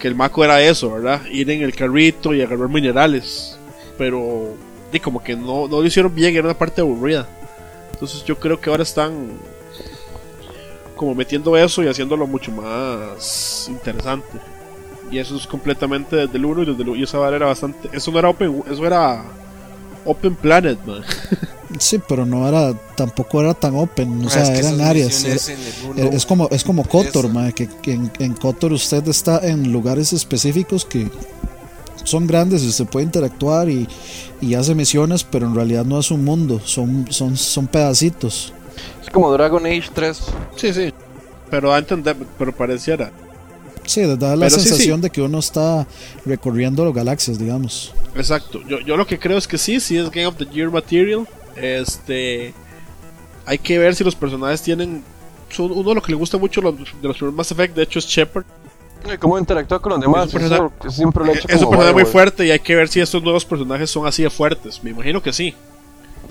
[0.00, 1.24] Que el Mako era eso, ¿verdad?
[1.26, 3.58] Ir en el carrito y agarrar minerales.
[3.98, 4.54] Pero,
[4.92, 7.28] y como que no, no lo hicieron bien, era una parte aburrida.
[7.92, 9.32] Entonces yo creo que ahora están
[10.96, 14.38] como metiendo eso y haciéndolo mucho más interesante.
[15.10, 17.88] Y eso es completamente desde el 1 y desde el, y esa era bastante.
[17.92, 19.22] Eso no era Open, eso era
[20.04, 21.02] Open Planet, man.
[21.78, 25.24] Sí, pero no era, tampoco era tan open, o Ah, sea, es que eran áreas.
[25.24, 27.28] era- era- uno- es como, es como Kotor, Eso.
[27.34, 31.08] mae, que, que en, en Kotor usted está en lugares específicos que
[32.04, 33.86] son grandes y usted puede interactuar y,
[34.40, 38.52] y hace misiones, pero en realidad no es un mundo, son, son, son pedacitos.
[39.02, 40.18] Es como Dragon Age 3.
[40.56, 40.92] Sí, sí.
[41.50, 43.12] Pero a entender, pero pareciera.
[43.84, 45.86] Sí, da la Pero sí, sensación de que uno está
[46.24, 47.92] recorriendo las galaxias, digamos.
[48.14, 48.60] Exacto.
[48.68, 51.26] Yo, yo lo que creo es que sí, sí es Game of the Year Material.
[51.56, 52.54] Este.
[53.46, 55.02] Hay que ver si los personajes tienen.
[55.48, 57.82] Son uno de lo que le gusta mucho los- de los primeros Mass Effect, de
[57.82, 58.44] hecho, es Shepard.
[59.12, 60.28] Y cómo interactúa con los demás.
[60.28, 60.40] Es un
[61.12, 63.44] personaje- he hecho Es un personaje muy fuerte y hay que ver si estos nuevos
[63.44, 64.82] personajes son así de fuertes.
[64.84, 65.54] Me imagino que sí.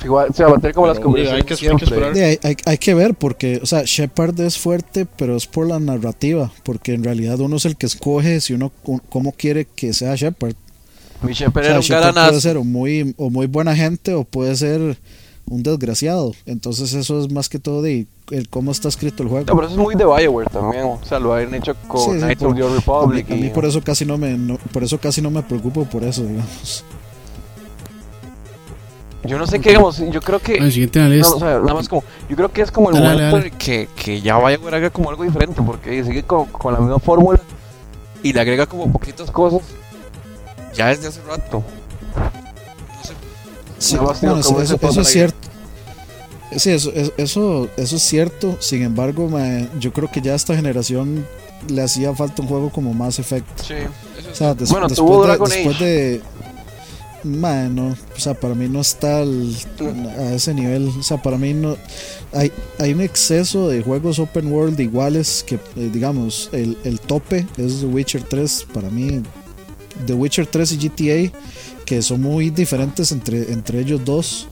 [0.03, 1.13] Igual, se va a meter como las Pero, hay
[1.43, 2.15] conversaciones que- hay que esperar.
[2.15, 5.67] Sí, hay, hay- hay que ver porque, o sea, Shepard es fuerte, pero es por
[5.67, 8.71] la narrativa, porque en realidad uno es el que escoge si uno
[9.09, 10.53] cómo quiere que sea Shepard.
[11.21, 14.13] Mi Shepard O sea, era un Shepard puede ser o muy, o muy buena gente
[14.13, 14.97] o puede ser
[15.47, 16.34] un desgraciado.
[16.45, 19.45] Entonces eso es más que todo de el cómo está escrito el No, juego.
[19.47, 20.84] pero eso es muy de Bioware también.
[20.85, 22.80] O sea, lo han hecho con Sí, sí, Knights por- of the Old a mí,
[22.80, 23.31] Republic.
[23.31, 25.84] a mí y- por eso casi no me no- por eso casi no me preocupo
[25.85, 26.85] por eso, digamos.
[29.25, 30.55] Yo no sé qué, digamos, yo creo que.
[30.55, 32.03] El siguiente No, o sea, nada más como.
[32.29, 35.09] Yo creo que es como el Dale, momento dale, que, que ya Bioware haga como
[35.09, 35.61] algo diferente.
[35.61, 37.39] Porque sigue con, con la misma fórmula.
[38.23, 39.61] Y le agrega como poquitas cosas.
[40.73, 41.63] Ya desde hace rato.
[43.77, 45.37] Sí, más digo, bueno, como eso, eso es cierto.
[46.55, 48.57] Sí, eso, eso, eso, eso es cierto.
[48.59, 51.25] Sin embargo, ma, yo creo que ya a esta generación
[51.67, 53.47] le hacía falta un juego como Mass Effect.
[53.61, 53.73] Sí,
[54.31, 56.21] O sea, des- Bueno, después, tuvo de, Dragon después de.
[57.23, 59.55] Ma, no, o sea, para mí no está al-
[60.17, 60.87] a ese nivel.
[60.99, 61.77] O sea, para mí no.
[62.33, 67.47] Hay, hay un exceso de juegos open world iguales que, eh, digamos, el, el tope
[67.57, 68.67] es The Witcher 3.
[68.73, 69.21] Para mí,
[70.05, 71.37] The Witcher 3 y GTA,
[71.85, 74.47] que son muy diferentes entre, entre ellos dos.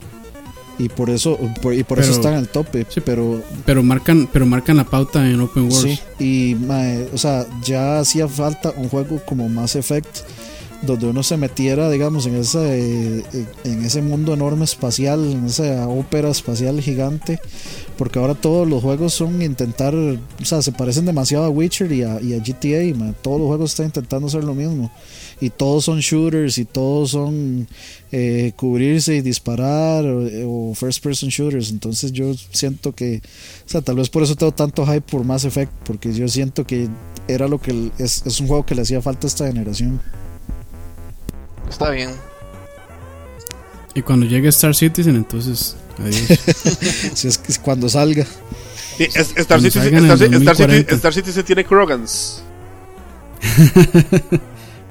[0.80, 2.86] Y por eso, por, y por eso están al tope.
[2.88, 5.98] sí, pero Pero marcan, pero marcan la pauta en Open World.
[6.20, 10.20] Sí, y mae, o sea, ya hacía falta un juego como Mass Effect
[10.82, 13.24] donde uno se metiera, digamos, en ese
[13.64, 17.40] en ese mundo enorme espacial, en esa ópera espacial gigante,
[17.98, 22.04] porque ahora todos los juegos son intentar, o sea, se parecen demasiado a Witcher y
[22.04, 24.92] a, GTA, todos los juegos están intentando hacer lo mismo.
[25.40, 27.68] Y todos son shooters y todos son
[28.12, 33.22] eh, cubrirse y disparar o, first person shooters, entonces yo siento que
[33.66, 36.66] o sea, tal vez por eso tengo tanto hype por Mass Effect, porque yo siento
[36.66, 36.88] que
[37.28, 40.00] era lo que es, es un juego que le hacía falta a esta generación.
[41.70, 42.12] Está bien.
[43.94, 46.28] Y cuando llegue Star Citizen, entonces, adiós.
[47.14, 48.26] Si es que es cuando salga.
[48.98, 50.96] Sí, es- Star, Cuando City, salgan en Star, City- Star, City, 2040.
[50.96, 52.42] Star Citizen tiene Krogans.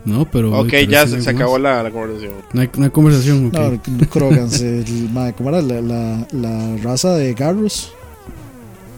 [0.05, 0.57] No, pero.
[0.61, 2.35] Ok, pero ya sí se, acabó la, la conversación.
[2.53, 3.55] No hay, no hay conversación, ok.
[3.89, 4.85] No, Krogans, el,
[5.37, 7.91] ¿cómo era la, la, la raza de Garrus?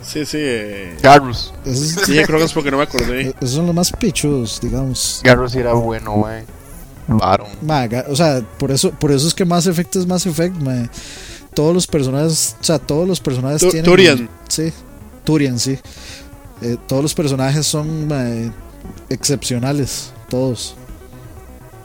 [0.02, 0.36] Sí, sí.
[0.38, 1.54] Eh, Garrus.
[1.64, 3.34] Esos, dije Krogans porque no me acordé.
[3.40, 5.22] esos son los más pichudos, digamos.
[5.24, 6.44] Garrus era bueno, mae.
[7.08, 7.48] Baron.
[7.62, 10.56] Mae, ga- o sea, por eso, por eso es que Mass Effect es Mass Effect,
[10.60, 10.88] mae.
[11.54, 13.84] Todos los personajes, o sea, todos los personajes Tu- tienen.
[13.90, 14.28] Turian.
[14.48, 14.72] Sí,
[15.24, 15.78] Turian, sí.
[16.60, 18.50] Eh, todos los personajes son mae,
[19.08, 20.74] excepcionales, todos.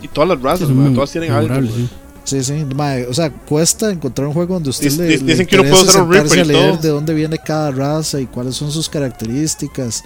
[0.02, 1.56] Y todas las Sí, razas, mae, muy todas tienen algo.
[1.72, 1.90] sí.
[2.26, 5.32] Sí, sí, mae, o sea, cuesta encontrar un juego donde usted Dic- le, dic- le
[5.34, 8.28] dicen que uno puede interese usar un a leer de dónde viene cada raza y
[8.28, 10.04] cuáles son sus características.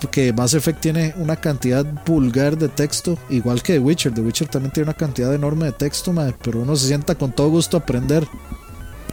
[0.00, 4.14] Porque Mass Effect tiene una cantidad vulgar de texto, igual que The Witcher.
[4.14, 7.32] The Witcher también tiene una cantidad enorme de texto, mae, pero uno se sienta con
[7.32, 8.26] todo gusto a aprender.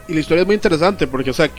[0.08, 1.50] Y la historia es muy interesante porque, o sea,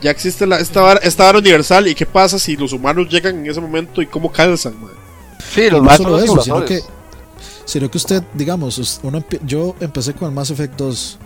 [0.00, 1.86] ya existe la, esta, vara, esta vara universal.
[1.86, 4.90] ¿Y qué pasa si los humanos llegan en ese momento y cómo calzan, mae?
[5.54, 6.80] Sí, los no más solo eso, sino que,
[7.64, 11.18] sino que usted, digamos, uno yo empecé con el Mass Effect 2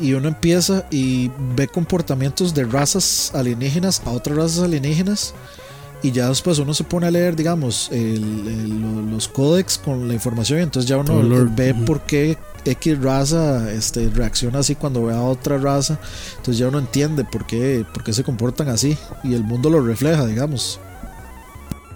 [0.00, 5.34] y uno empieza y ve comportamientos de razas alienígenas a otras razas alienígenas
[6.02, 10.08] y ya después uno se pone a leer, digamos, el- el- lo- los códex con
[10.08, 11.14] la información y entonces ya uno
[11.54, 15.98] ve por qué X raza este, reacciona así cuando ve a otra raza,
[16.32, 19.80] entonces ya uno entiende por qué, por qué se comportan así y el mundo lo
[19.80, 20.78] refleja, digamos.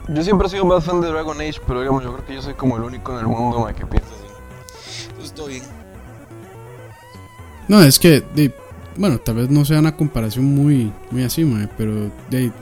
[0.08, 2.42] Yo siempre he sido más fan de Dragon Age, pero digamos, yo creo que yo
[2.42, 5.06] soy como el único en el mundo que piensa así.
[5.08, 5.62] Entonces, todo bien.
[7.68, 8.54] No, es que, de-
[8.96, 12.52] bueno, tal vez no sea una comparación muy, muy así, mae, pero de,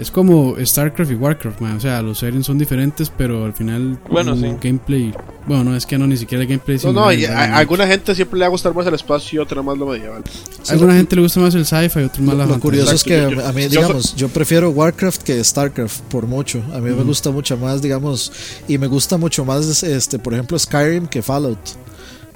[0.00, 3.98] es como StarCraft y Warcraft, mae, o sea, los settings son diferentes, pero al final
[4.10, 4.46] Bueno, un sí.
[4.62, 5.14] gameplay,
[5.46, 7.86] bueno, no es que no ni siquiera el gameplay No, no, y a, a alguna
[7.86, 10.22] gente siempre le va a gustar más el espacio y otra más lo medieval.
[10.68, 13.04] A alguna gente le gusta más el sci-fi, a otros más la Lo curioso es
[13.04, 16.62] que yo- a mí, yo- digamos, yo prefiero Warcraft que Starcraft por mucho.
[16.72, 18.32] A mí me gusta mucho más, digamos,
[18.68, 21.58] y me gusta mucho más, este, por ejemplo, Skyrim que Fallout.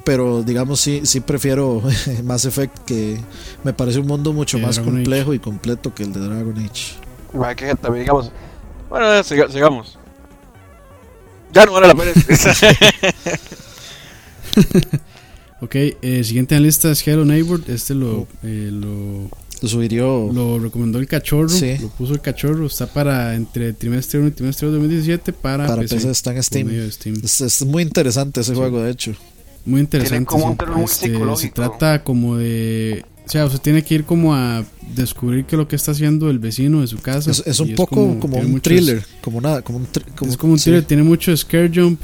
[0.05, 1.81] Pero, digamos, sí, sí prefiero
[2.24, 3.19] Mass Effect, que
[3.65, 6.97] me parece un mundo mucho más Dragon complejo y completo que el de Dragon Age.
[7.56, 8.31] Que también, digamos.
[8.89, 9.98] Bueno, sigamos.
[11.52, 12.12] Ya no vale la pena.
[15.61, 19.31] Ok, eh, siguiente en la lista es Hello Neighbor, este lo, eh, lo,
[19.62, 21.78] Lo lo recomendó el cachorro, Sí.
[21.78, 25.66] lo puso el cachorro, está para entre trimestre 1 y trimestre 2 de 2017 para,
[25.66, 26.66] Para PC, PC está en Steam.
[26.66, 27.16] medio de Steam.
[27.24, 29.12] Es, es muy interesante ese juego, de hecho.
[29.65, 30.27] Muy interesante.
[30.27, 31.06] como un sí.
[31.06, 33.06] Este, se trata como de.
[33.26, 34.64] O sea, usted tiene que ir como a
[34.94, 37.30] descubrir qué es lo que está haciendo el vecino de su casa.
[37.30, 40.59] Es, un poco como, un muchos- thriller, como una, como un, thr- es como un
[40.59, 40.64] sí.
[40.64, 42.01] thriller, tiene mucho scare jump.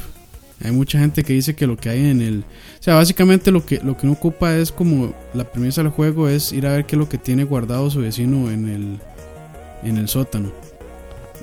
[0.63, 2.39] Hay mucha gente que dice que lo que hay en el.
[2.41, 5.15] O sea, básicamente lo que, lo que uno ocupa es como.
[5.35, 8.01] La premisa del juego es ir a ver qué es lo que tiene guardado su
[8.01, 9.01] vecino en el.
[9.83, 10.53] En el sótano.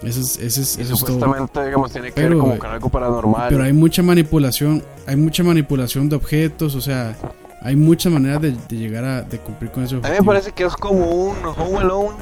[0.04, 1.14] Ese es, ese es, y eso es todo.
[1.20, 3.50] supuestamente, digamos, tiene que ver como con algo paranormal.
[3.50, 7.18] Pero hay mucha manipulación, hay mucha manipulación de objetos, o sea,
[7.62, 9.98] hay muchas maneras de, de llegar a de cumplir con eso.
[10.04, 12.16] A mí me parece que es como un Home Alone,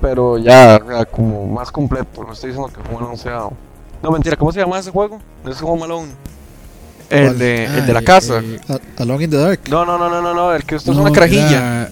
[0.00, 2.22] pero ya, ya como más completo.
[2.24, 3.48] No estoy diciendo que Home Alone sea.
[4.02, 5.18] No, mentira, ¿cómo se llama ese juego?
[5.44, 6.08] No es Home Alone.
[7.10, 8.40] El de, el Ah, de la eh, casa.
[8.40, 9.60] eh, A- Alone in the Dark.
[9.68, 11.50] No, no, no, no, no, no, el que esto es no, una carajilla.
[11.82, 11.90] era-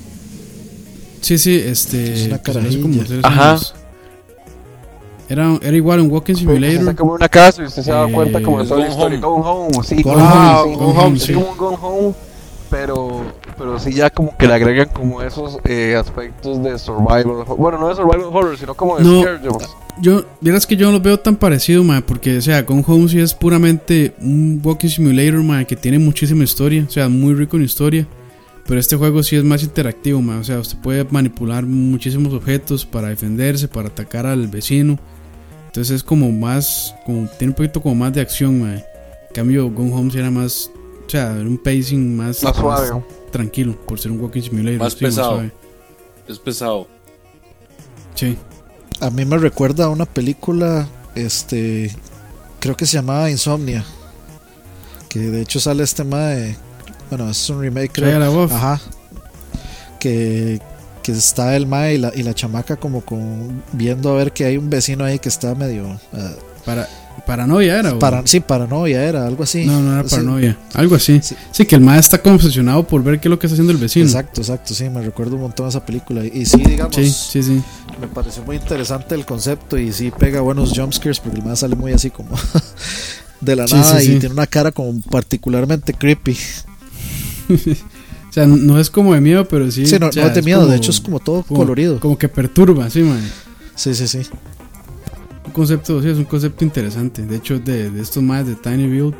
[1.20, 2.12] Sí, sí, este.
[2.14, 3.04] Es una como carajilla.
[3.06, 3.56] tres Ajá.
[5.28, 6.80] Era, era igual un Walking se Simulator.
[6.80, 9.18] está como una casa y usted se da Eh, cuenta como de toda la historia.
[9.20, 10.02] Gone Home, sí.
[10.02, 10.74] Gone Gone Home, Home, sí.
[10.76, 11.32] Gone Home, Es sí.
[11.34, 12.14] como un Gone Home,
[12.72, 13.20] pero,
[13.58, 17.44] pero sí ya como que le agregan como esos eh, aspectos de survival.
[17.58, 19.20] Bueno, no de survival horror, sino como de No.
[19.20, 19.40] scare.
[20.00, 23.08] Yo, vieras que yo no lo veo tan parecido, ma, porque, o sea, Gone Home
[23.10, 27.58] sí es puramente un Walking Simulator, ma, que tiene muchísima historia, o sea, muy rico
[27.58, 28.06] en historia.
[28.66, 32.86] Pero este juego sí es más interactivo, ma, o sea, usted puede manipular muchísimos objetos
[32.86, 34.98] para defenderse, para atacar al vecino.
[35.66, 38.76] Entonces es como más, como, tiene un poquito como más de acción, ma.
[38.76, 40.70] En cambio, Gone Home sí era más,
[41.12, 43.02] sea, era un pacing más, Más suave.
[43.30, 44.78] tranquilo, por ser un Walking Simulator.
[44.80, 45.30] Más sí, pesado.
[45.32, 45.52] suave.
[46.26, 46.88] Es pesado.
[48.14, 48.36] Sí.
[49.00, 51.94] A mí me recuerda a una película, este,
[52.60, 53.84] creo que se llamaba Insomnia,
[55.08, 56.56] que de hecho sale este de,
[57.10, 58.18] bueno, es un remake, creo.
[58.18, 58.52] LaBeouf.
[58.52, 58.80] Ajá.
[59.98, 60.60] Que,
[61.02, 64.44] que está el mae y la, y la chamaca como con viendo a ver que
[64.44, 66.32] hay un vecino ahí que está medio, ah,
[66.64, 66.88] Para,
[67.26, 69.64] paranoia era, para, sí, paranoia era, algo así.
[69.64, 70.10] No, no era Sí.
[70.16, 70.58] paranoia.
[70.74, 71.20] Algo así.
[71.22, 71.34] Sí.
[71.50, 71.64] Sí.
[71.66, 73.78] que el maestro está como obsesionado por ver qué es lo que está haciendo el
[73.78, 74.04] vecino.
[74.06, 76.24] Exacto, exacto, sí, me recuerdo un montón esa película.
[76.24, 77.62] Y sí, digamos, Sí, sí, sí.
[78.00, 81.76] me pareció muy interesante el concepto y sí pega buenos jumpscares porque el mae sale
[81.76, 82.30] muy así como
[83.40, 86.36] de la nada y tiene una cara como particularmente creepy.
[88.30, 89.84] O sea, no es como de miedo, pero sí.
[89.84, 91.60] Sí, no, o sea, no es de miedo, como- de hecho es como todo como-
[91.60, 92.00] colorido.
[92.00, 93.20] Como que perturba, sí, man.
[93.74, 94.20] Sí, sí, sí.
[95.52, 97.22] Un concepto, sí, es un concepto interesante.
[97.22, 99.14] De hecho, de, de estos más de Tiny Build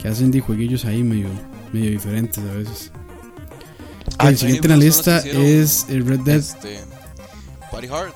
[0.00, 1.28] que hacen de jueguillos ahí medio,
[1.72, 2.92] medio diferentes a veces.
[4.18, 6.36] Ah, el siguiente en la lista es el Red Dead.
[6.36, 6.78] Este.
[7.72, 8.14] Body Heart.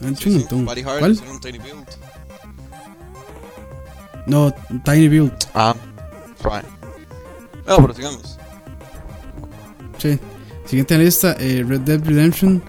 [0.00, 0.64] Han hecho Sí, un sí, montón.
[0.64, 1.20] Body Heart ¿Cuál?
[1.30, 1.86] un Tiny Build.
[4.26, 5.32] No, Tiny Build.
[5.52, 5.74] Ah,
[6.42, 6.64] right.
[7.66, 8.38] No, pero sigamos.
[9.98, 10.18] Sí.
[10.64, 12.62] Siguiente en la lista, eh, Red Dead Redemption.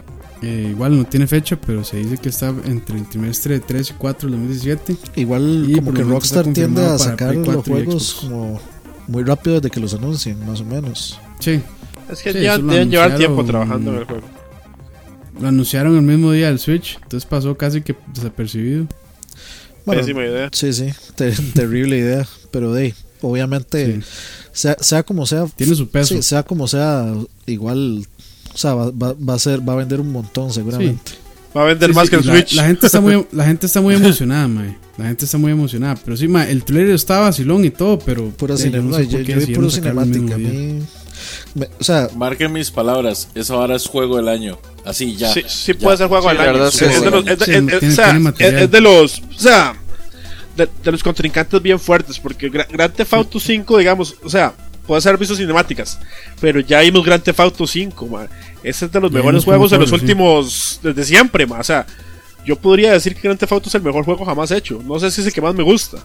[0.47, 3.93] Eh, igual no tiene fecha, pero se dice que está entre el trimestre 3 y
[3.93, 4.95] 4 del 2017.
[5.15, 8.61] Igual Y como que Rockstar tiende a sacar los 4 y juegos como
[9.07, 11.19] muy rápido desde que los anuncien, más o menos.
[11.39, 11.61] Sí,
[12.11, 14.21] Es que Sí, ya deben llevar tiempo trabajando en el juego.
[15.39, 18.85] lo anunciaron el mismo día del Switch, entonces pasó casi que desapercibido.
[19.85, 20.49] Bueno, Pésima idea.
[20.51, 24.01] sí, sí, te- terrible idea, pero de ahí, obviamente, Sí.
[24.51, 26.15] sea, sea como sea, Tiene su peso.
[26.15, 27.11] sí, sea como sea,
[27.47, 28.05] igual,
[28.55, 31.11] o sea, va, va- va a ser, va a vender un montón seguramente.
[31.55, 32.53] Va a vender Sí, más sí, que el la- Switch.
[32.55, 34.77] La, gente está muy, la gente está muy emocionada, mae.
[34.97, 35.95] La gente está muy emocionada.
[36.03, 38.29] Pero sí, mae, el trailer estaba vacilón y todo, pero.
[38.31, 40.81] Pura eh, yo no sé yo, por yo vi puro cinemática, mí,
[41.53, 44.57] me- o sea, Marquen mis palabras, eso ahora es juego del año.
[44.85, 45.33] Así ya.
[45.33, 45.79] Sí, sí Ya.
[45.79, 46.65] puede ser juego del año.
[46.65, 48.13] Es de los- o sea,
[48.67, 49.19] de los.
[49.19, 49.75] O sea,
[50.57, 52.19] de, de los contrincantes bien fuertes.
[52.19, 54.53] Porque Gra- Grand Theft Auto 5, digamos, o sea,
[54.87, 55.99] puede ser visto cinemáticas.
[56.39, 58.27] Pero ya vimos Grand Theft Auto 5, man.
[58.63, 59.95] Ese es de los Ya mejores juegos de los sí.
[59.95, 60.79] últimos.
[60.83, 61.59] Desde siempre, man.
[61.61, 61.85] O sea,
[62.45, 64.81] yo podría decir que Grand Theft Auto es el mejor juego jamás hecho.
[64.85, 65.97] No sé si es el que más me gusta.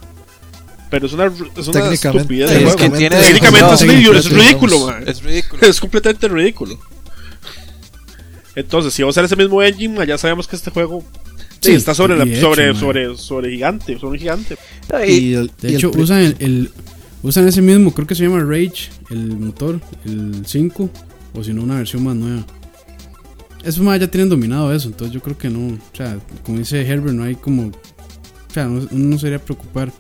[0.90, 2.76] Pero es una, es una estupidez de es juego.
[2.78, 5.04] que tiene- Técnicamente es, no, ridículo, es ridículo, man.
[5.06, 5.62] Es ridículo.
[5.68, 6.78] Es completamente ridículo.
[8.56, 11.04] Entonces, si vamos a usar ese mismo engine, ya sabemos que este juego
[11.60, 12.80] sí, Sí, está sobre, la, hecho, sobre, man.
[12.80, 14.56] sobre, sobre gigante, sobre un gigante.
[15.06, 16.70] Y, De hecho, usan el, el-
[17.22, 20.90] usan ese mismo, creo que se llama Rage, el motor, el 5,
[21.34, 22.42] o si no, una versión más nueva.
[23.62, 25.74] Esos más ya tienen dominado eso, entonces yo creo que no.
[25.74, 27.64] O sea, como dice Herbert, no hay como.
[27.68, 27.72] O
[28.52, 29.92] sea, no- uno no se debería preocupar.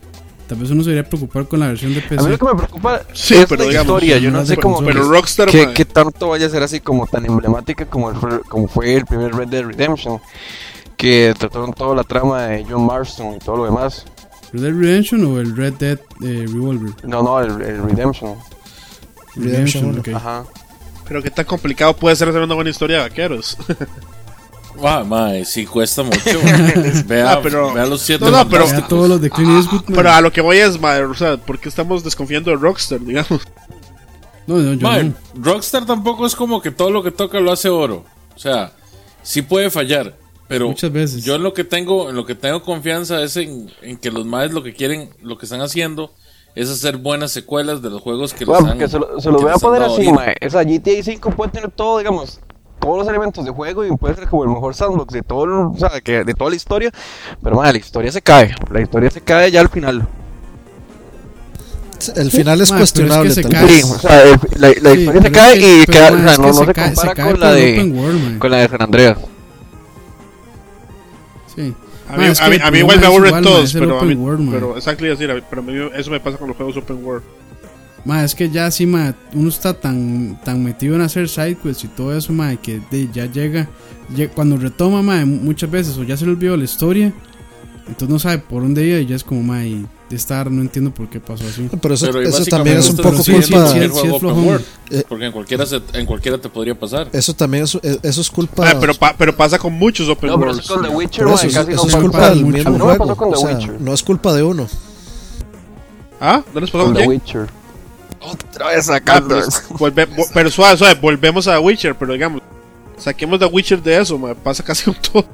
[0.48, 2.28] Tal vez uno se debería preocupar con la versión de a mí PC.
[2.30, 4.18] lo que me preocupa Sí, es pero la digamos, historia.
[4.18, 4.82] Yo no sé cómo.
[4.82, 8.16] Pero Rockstar, ¿Qué, man, qué tanto vaya a ser así como tan emblemática como, el
[8.16, 10.18] fue- como fue el primer Red Dead Redemption?
[10.96, 14.04] Que trataron toda la trama de John Marston y todo lo demás.
[14.52, 16.92] ¿Red Dead Redemption o el Red Dead eh, Revolver?
[17.04, 18.34] No, no, el, el Redemption.
[19.36, 20.08] Redemption, ok.
[20.08, 20.44] Ajá.
[21.06, 23.56] pero qué tan complicado puede ser hacer una buena historia de vaqueros.
[24.82, 26.18] Ah, mae, sí cuesta mucho.
[27.06, 29.82] vea, Ah, pero- vea los siete No, pero- todos los de Clint Eastwood.
[29.86, 29.94] man.
[29.96, 33.00] pero a lo que voy es, madre, o sea, ¿por qué estamos desconfiando de Rockstar,
[33.00, 33.42] digamos?
[34.46, 35.14] No, no, yo Mae, no.
[35.34, 38.04] Rockstar tampoco es como que todo lo que toca lo hace oro.
[38.34, 38.72] O sea,
[39.22, 40.14] sí puede fallar.
[40.50, 41.24] Pero Muchas veces.
[41.24, 44.26] yo en lo que tengo, en lo que tengo confianza es en, en que los
[44.26, 46.10] maes lo que quieren, lo que están haciendo
[46.56, 49.30] es hacer buenas secuelas de los juegos que Bueno, les han porque se lo, se
[49.30, 50.34] lo que voy a poner así, mae.
[50.40, 52.40] Esa GTA 5 puede tener todo, digamos,
[52.80, 55.50] todos los elementos de juego y puede ser como el mejor sandbox de todo, el-
[55.52, 56.90] o sea, que de toda la historia.
[57.40, 58.52] Pero, mae, la historia se cae.
[58.72, 60.08] La historia se cae ya al final.
[62.16, 63.30] el final es que cuestionable.
[63.30, 63.66] se tal cae.
[63.66, 63.84] vez.
[63.86, 66.16] Sí, o sea, el- la, la Sí, historia se cae es que- y queda, o
[66.16, 68.68] sea, no, que no se, cae- compara cae con la de World, con la de
[68.68, 69.18] San Andreas.
[71.66, 71.74] Sí.
[72.08, 74.50] A mí, a mí, a mí igual me aburren ma, todos, pero, a mí, world,
[74.50, 77.22] pero exactly decir, pero mí eso me pasa con los juegos open world.
[78.04, 81.88] Ma, es que ya sí, ma, uno está tan, tan metido en hacer sidequests y
[81.88, 83.68] todo eso, ma, que de- ya llega,
[84.16, 87.12] lle- cuando retoma, ma, muchas veces o ya se le olvidó la historia,
[87.86, 90.90] entonces no sabe por dónde ir y ya es como, ma, y estar no entiendo
[90.90, 91.68] por qué pasó así.
[91.80, 93.66] Pero eso, Pero eso también es un poco sí, culpa.
[93.68, 94.46] sí, sí, juego es open flojón.
[94.46, 97.08] world, Eh, porque en cualquiera, se- en cualquiera te podría pasar.
[97.12, 98.68] Eso también es, eh, eso es culpa.
[98.70, 100.64] Ah, pero, pa- pero pasa con muchos open No, pero worlds.
[100.64, 102.98] eso con The Witcher, eso, es- casi eso no es culpa del mismo no juego.
[103.06, 103.80] pasó con o The sea, Witcher.
[103.80, 104.68] no es culpa de uno.
[106.20, 106.42] ¿Ah?
[106.52, 107.06] ¿No les pasó Con The?
[107.06, 107.46] Witcher.
[108.20, 109.28] Otra vez sacando.
[109.36, 109.46] pero,
[109.78, 112.42] volve- vo- pero suave, suave, volvemos a Witcher, pero digamos,
[112.98, 115.24] saquemos The Witcher de eso, ma, pasa casi con todo.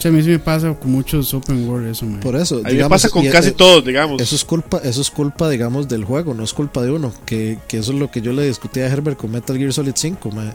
[0.00, 2.20] O sea, a mí sí me pasa con muchos open world eso, ma.
[2.20, 2.62] Por eso.
[2.64, 4.18] A mí me pasa con y, casi eh, todos, digamos.
[4.18, 7.12] Eso es culpa, eso es culpa, digamos, del juego, no es culpa de uno.
[7.26, 9.92] Que, que eso es lo que yo le discutía a Herbert con Metal Gear Solid
[9.94, 10.54] 5, ma.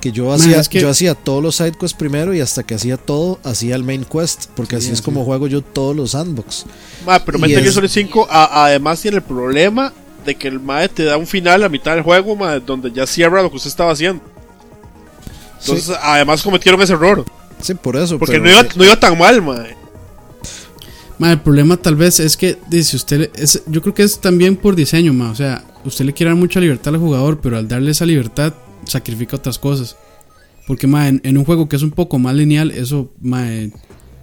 [0.00, 2.74] Que yo hacía, es que- yo hacía todos los side quests primero y hasta que
[2.74, 4.46] hacía todo, hacía el main quest.
[4.56, 6.66] Porque Sí, así es como juego yo todos los sandbox.
[7.06, 9.92] Ma, pero y Metal Gear Solid 5 a- además tiene el problema
[10.26, 13.06] de que el MAE te da un final a mitad del juego, ma, donde ya
[13.06, 14.20] cierra lo que usted estaba haciendo.
[15.60, 17.24] Entonces, además cometieron ese error.
[17.62, 18.18] Sí, por eso.
[18.18, 19.64] Porque pero- no, iba, no iba tan mal, ma.
[21.18, 24.56] Ma, el problema tal vez es que, dice usted, es, yo creo que es también
[24.56, 25.30] por diseño, ma.
[25.30, 28.54] O sea, usted le quiere dar mucha libertad al jugador, pero al darle esa libertad,
[28.86, 29.96] sacrifica otras cosas.
[30.66, 33.70] Porque, ma, en, en un juego que es un poco más lineal, eso, ma, eh,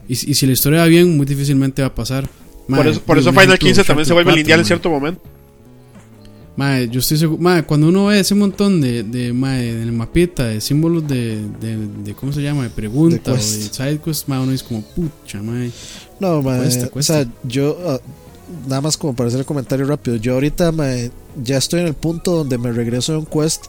[0.07, 2.27] y, y si la historia va bien, muy difícilmente va a pasar.
[2.67, 4.89] Ma, Por eso, por eso Final ejemplo, 15 también se vuelve 4, lineal en cierto
[4.89, 5.21] momento.
[6.57, 7.41] Mae, yo estoy seguro.
[7.41, 11.39] Mae, cuando uno ve ese montón de, de mae, en el mapita de símbolos de,
[11.59, 12.63] de, de ¿cómo se llama?
[12.63, 13.73] De pregunta o de quest.
[13.75, 15.71] side quest, mae, uno dice como, pucha, mae.
[16.19, 17.13] No, mae, Cuesta, cuesta.
[17.13, 17.99] o sea, yo ah,
[18.67, 21.11] nada más como para hacer el comentario rápido, yo ahorita mae,
[21.43, 23.65] ya estoy en el punto donde me regreso de un quest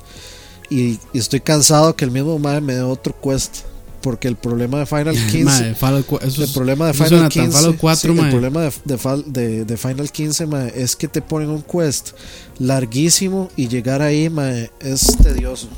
[0.70, 3.64] y, y estoy cansado que el mismo mae me dé otro quest
[4.00, 7.08] porque el problema de Final 15 Mae, Fallout cua- eso el es- problema de Final
[7.08, 10.46] suena tan 15 Fallout 4, sí, el problema de, de Fal- de- de Final 15
[10.46, 12.10] mae, es que te ponen un quest
[12.58, 15.68] larguísimo y llegar ahí mae, es tedioso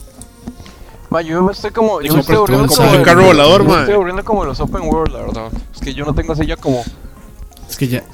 [1.10, 2.00] Ma, yo me estoy como.
[2.00, 2.90] Yo Como me estoy por- aburriendo como como.
[2.92, 5.50] un de- carro volador, yo me estoy aburriendo como los open world, la verdad.
[5.74, 6.84] Es que yo no tengo así ya como.
[7.68, 8.04] Es que ya.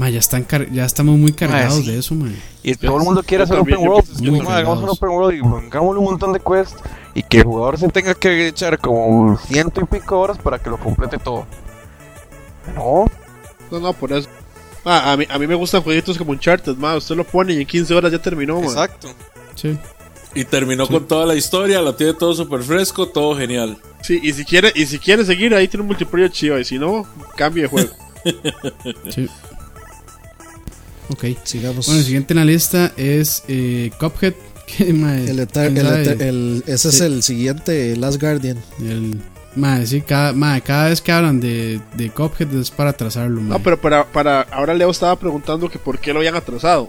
[0.00, 1.90] Mae, ya, están car- ya estamos muy cargados sí.
[1.90, 2.32] de eso, mae.
[2.62, 4.42] Y todo el mundo quiere hacer también, open world.
[4.48, 6.74] ma, hagamos un open world y pongámosle un montón de quests.
[7.14, 10.70] Y que el jugador se tenga que echar como ciento y pico horas para que
[10.70, 11.44] lo complete todo.
[12.74, 13.04] No,
[13.70, 14.26] No, no, por eso.
[14.86, 16.96] A, mí, a mí me gustan jueguitos como Uncharted, ma.
[16.96, 18.66] Usted lo pone y en 15 horas ya terminó, ma.
[18.68, 19.08] exacto.
[19.54, 19.76] Sí.
[20.34, 23.76] Y terminó con toda la historia, lo tiene todo súper fresco, todo genial.
[24.00, 26.58] Sí, y si quiere, y si quiere seguir, ahí tiene un multiplayer chido.
[26.58, 27.04] Y si no,
[27.36, 27.90] cambie de juego.
[29.10, 29.28] Sí.
[31.10, 31.24] Ok.
[31.44, 34.34] sigamos Bueno, el siguiente en la lista es eh, Cuphead.
[34.78, 39.20] El, el el- ese es el siguiente Last Guardian el-
[39.56, 43.50] mae, sí, cada, mae, cada vez que hablan de, de Cuphead es para atrasarlo, mae.
[43.50, 44.42] No, pero para, para.
[44.42, 46.88] Ahora Leo estaba preguntando que por qué lo habían atrasado.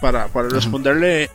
[0.00, 1.30] Para, para responderle.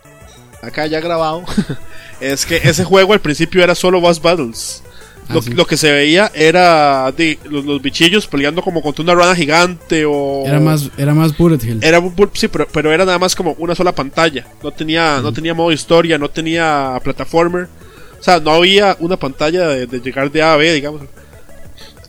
[0.62, 1.44] Acá ya grabado.
[2.20, 4.84] es que ese juego al principio era solo boss battles.
[5.28, 5.52] Ah, Lo, sí.
[5.54, 10.06] lo que se veía era de, los, los bichillos peleando como contra una rana gigante
[10.06, 10.44] o...
[10.46, 11.80] Era más, era más Bullet Hill.
[11.82, 12.00] Era
[12.34, 14.46] sí, pero, pero era nada más como una sola pantalla.
[14.62, 17.68] No tenía, no tenía modo historia, no tenía plataformer.
[18.20, 21.02] O sea, no había una pantalla de, de llegar de A a B, digamos.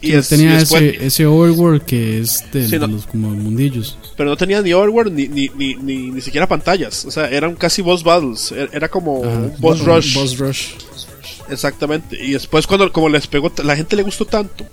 [0.03, 2.87] Y es- tenía y después- ese, ese overworld que es de, Sí, no.
[2.87, 3.97] los como mundillos.
[4.17, 7.07] pero no tenía ni overworld ni, ni, ni, ni, ni siquiera pantallas.
[7.07, 8.53] O sea, eran casi boss battles.
[8.53, 9.31] Era, era como Ajá.
[9.39, 10.15] un boss rush.
[10.15, 10.67] Boss Rush.
[11.51, 12.17] Exactamente.
[12.23, 14.65] Y después cuando como les pegó, la gente le gustó tanto.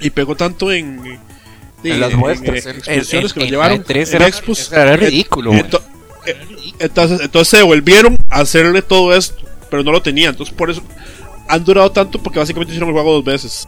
[0.00, 1.20] Y pegó tanto en...
[1.84, 3.78] En las muestras, en- exposiciones en- que lo llevaron.
[3.78, 4.72] la E3 en era- expos.
[4.72, 5.52] era ridículo.
[5.52, 5.82] Ento-
[6.26, 6.36] eh,
[6.78, 9.42] entonces, entonces se volvieron a hacerle todo esto.
[9.68, 10.30] Pero no lo tenían.
[10.30, 10.82] Entonces por eso
[11.48, 13.66] han durado tanto porque básicamente hicieron el juego dos veces.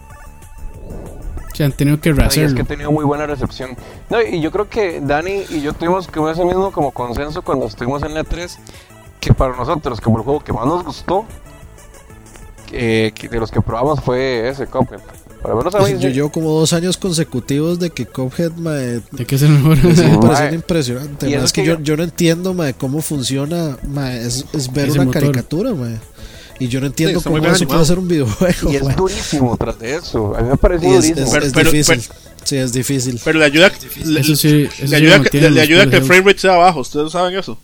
[1.52, 2.56] O sea, han tenido que y es rehacerlo.
[2.56, 3.76] que ha tenido muy buena recepción.
[4.10, 7.66] No, y yo creo que Dani y yo tuvimos como ese mismo como consenso cuando
[7.66, 8.58] estuvimos en la 3
[9.20, 11.24] que para nosotros como el juego que más nos gustó
[12.74, 15.00] que, que de los que probamos fue ese Cuphead.
[15.46, 16.14] Menos a mí Yo sí.
[16.14, 19.76] llevo como dos años consecutivos de que Cuphead mae, ¿De qué es el mejor?
[19.84, 21.28] me pareciendo impresionante.
[21.28, 23.76] Y Es que que yo, yo- yo no entiendo mae, cómo funciona.
[23.86, 25.20] mae, es, es ver una motor.
[25.22, 25.74] caricatura.
[25.74, 25.98] mae.
[26.60, 27.66] Y yo no entiendo cómo eso animado.
[27.68, 28.72] puede ser un videojuego.
[28.72, 28.94] Y es mae.
[28.96, 30.34] durísimo tras de eso.
[30.36, 31.26] A mí me pareció Y es, durísimo.
[31.26, 32.02] es- Pero- es pero- difícil.
[32.44, 33.20] sí, es difícil.
[33.24, 33.70] Pero le ayuda,
[34.04, 36.80] le, Eso sí, eso le ayuda, que, le ayuda que el frame rate sea bajo.
[36.80, 37.58] Ustedes saben eso.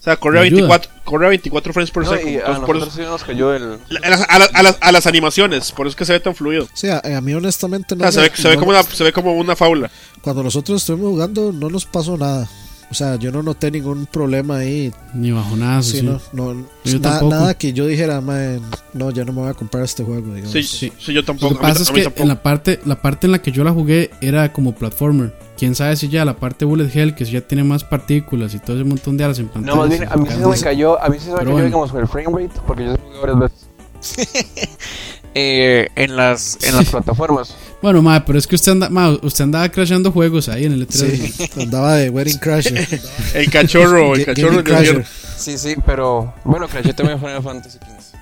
[0.00, 0.60] O sea, corre a ¿Le ayuda?
[0.68, 2.46] 24, corre a 24 frames por No, segundo.
[2.46, 3.78] a por eso- sí nos cayó el...
[4.02, 6.20] a, las, a las- a las- a las animaciones, por eso es que se ve
[6.20, 6.64] tan fluido.
[6.64, 8.70] O sea, a mí honestamente O no sea, se me- ve, se, ve no- como
[8.70, 9.90] una, se ve como una faula.
[10.22, 12.48] cuando nosotros estuvimos jugando no nos pasó nada.
[12.90, 14.92] O sea, yo no noté ningún problema ahí.
[15.14, 16.06] Ni bajonazo, Sí, sí.
[16.06, 17.30] no, no, Yo na- tampoco.
[17.34, 18.58] nada que yo dijera, "Mae,
[18.94, 20.34] no, ya no me voy a comprar este juego.
[20.34, 20.50] Digamos.
[20.52, 20.92] Sí, Sí.
[20.98, 21.12] sí.
[21.12, 21.54] yo Lo tampoco.
[21.54, 23.40] que a mí- pasa es a mí que en la parte, la parte en la
[23.40, 25.32] que yo la jugué era como platformer.
[25.56, 28.58] Quién sabe si ya la parte Bullet Hell, que si ya tiene más partículas y
[28.58, 29.74] todo ese montón de alas en pantalla.
[29.76, 31.50] No, más bien, a mí sí se me cayó, a mí sí se me cayó,
[31.52, 31.66] bueno.
[31.66, 33.68] digamos, el frame rate, porque yo se jugué varias veces.
[35.34, 37.54] eh, en las en las plataformas.
[37.82, 40.86] Bueno, ma, pero es que usted, anda, ma, usted andaba crashando juegos ahí en el
[40.86, 40.92] E3.
[40.92, 42.86] Sí, andaba de Wedding Crasher.
[43.34, 44.62] El cachorro, el cachorro.
[44.62, 45.06] Crasher.
[45.36, 48.18] Sí, sí, pero bueno, crashé también Final Fantasy XV.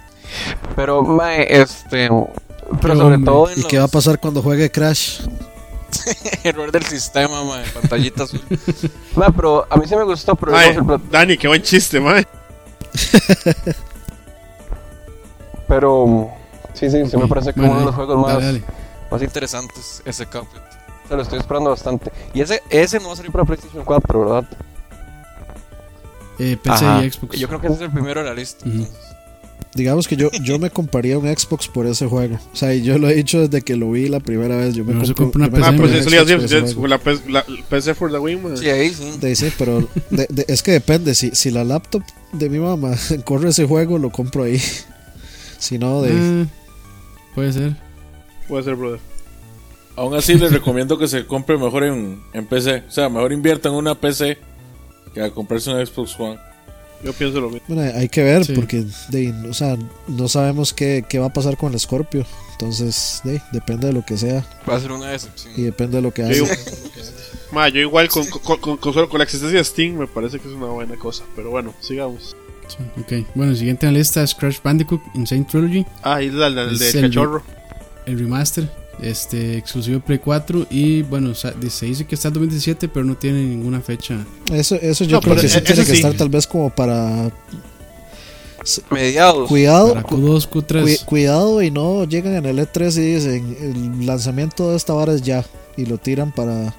[0.77, 2.09] Pero mae, este
[2.81, 3.25] pero sobre hombre.
[3.25, 5.23] todo en ¿Y qué va a pasar cuando juegue Crash?
[6.45, 8.41] error del sistema, mae, pantallita azul.
[9.17, 12.27] Mae, pero a mí sí me gustó, pero el Dani, qué buen chiste, mae.
[15.67, 16.31] pero
[16.75, 18.63] sí, sí, sí me parece que uno de los juegos más Dale, dale.
[19.11, 20.63] Más interesantes ese Cuphead.
[21.05, 22.13] O sea, lo estoy esperando bastante.
[22.35, 24.49] Y ese ese no va a salir para PlayStation 4, ¿verdad?
[26.39, 27.05] Eh, PC Ajá.
[27.05, 27.39] y Xbox.
[27.39, 28.65] Yo creo que ese es el primero de la lista.
[29.75, 32.39] Digamos que yo, yo me compraría un Xbox por ese juego.
[32.53, 34.75] O sea, y yo lo he dicho desde que lo vi la primera vez.
[34.75, 36.17] Yo me compro- compra una me Ah, PC, pues compré eso le
[36.89, 36.99] la,
[37.29, 38.57] la PC for the mae.
[38.57, 39.19] Sí, ahí sí.
[39.21, 41.15] De- sí, pero de- de- es que depende.
[41.15, 42.03] Si, si la laptop
[42.33, 42.95] de mi mamá
[43.25, 44.61] corre ese juego, lo compro ahí.
[45.59, 46.47] Si no, de, Ah,
[47.35, 47.77] puede ser.
[48.49, 49.01] Puede ser, brother.
[49.97, 52.85] Aún así les recomiendo que se compre mejor en, en PC.
[52.89, 54.39] O sea, mejor inviertan en una PC
[55.13, 56.39] que a comprarse un Xbox One.
[57.03, 57.67] Yo pienso lo mismo.
[57.69, 58.53] Bueno, hay que ver Sí.
[58.55, 59.77] porque de, o sea,
[60.09, 62.25] no sabemos qué, qué va a pasar con el Scorpio.
[62.53, 65.53] Entonces, de, depende de lo que sea Va a ser una decepción.
[65.57, 66.57] y depende de lo que Yo haga.
[67.53, 70.39] Ma, yo igual con, con, con, con solo con la existencia de Steam me parece
[70.39, 71.25] que es una buena cosa.
[71.37, 72.37] Pero bueno, sigamos.
[72.69, 73.27] Sí, ok.
[73.35, 76.59] Bueno, el siguiente en la lista es Crash Bandicoot Insane Trilogy, Ah, y el, el,
[76.59, 77.43] el de cachorro.
[78.09, 78.69] El remaster,
[79.03, 81.53] este exclusivo Play 4 y bueno, se
[81.87, 84.17] dice que está en 2017, pero no tiene ninguna fecha.
[84.53, 85.97] Eso, eso yo No, creo que sí e- tiene que sí.
[85.99, 87.31] estar tal vez como para...
[88.91, 89.49] Mediados.
[89.49, 90.83] Cuidado, Para cu- Q2, Q3.
[90.83, 95.13] Cui- cuidado y no llegan en el E3 y dicen el lanzamiento de esta vara
[95.15, 95.45] es ya
[95.77, 96.75] y lo tiran para,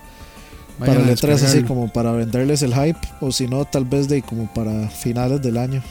[0.77, 4.07] para el a E3 así como para venderles el hype o si no tal vez
[4.09, 5.81] de como para finales del año.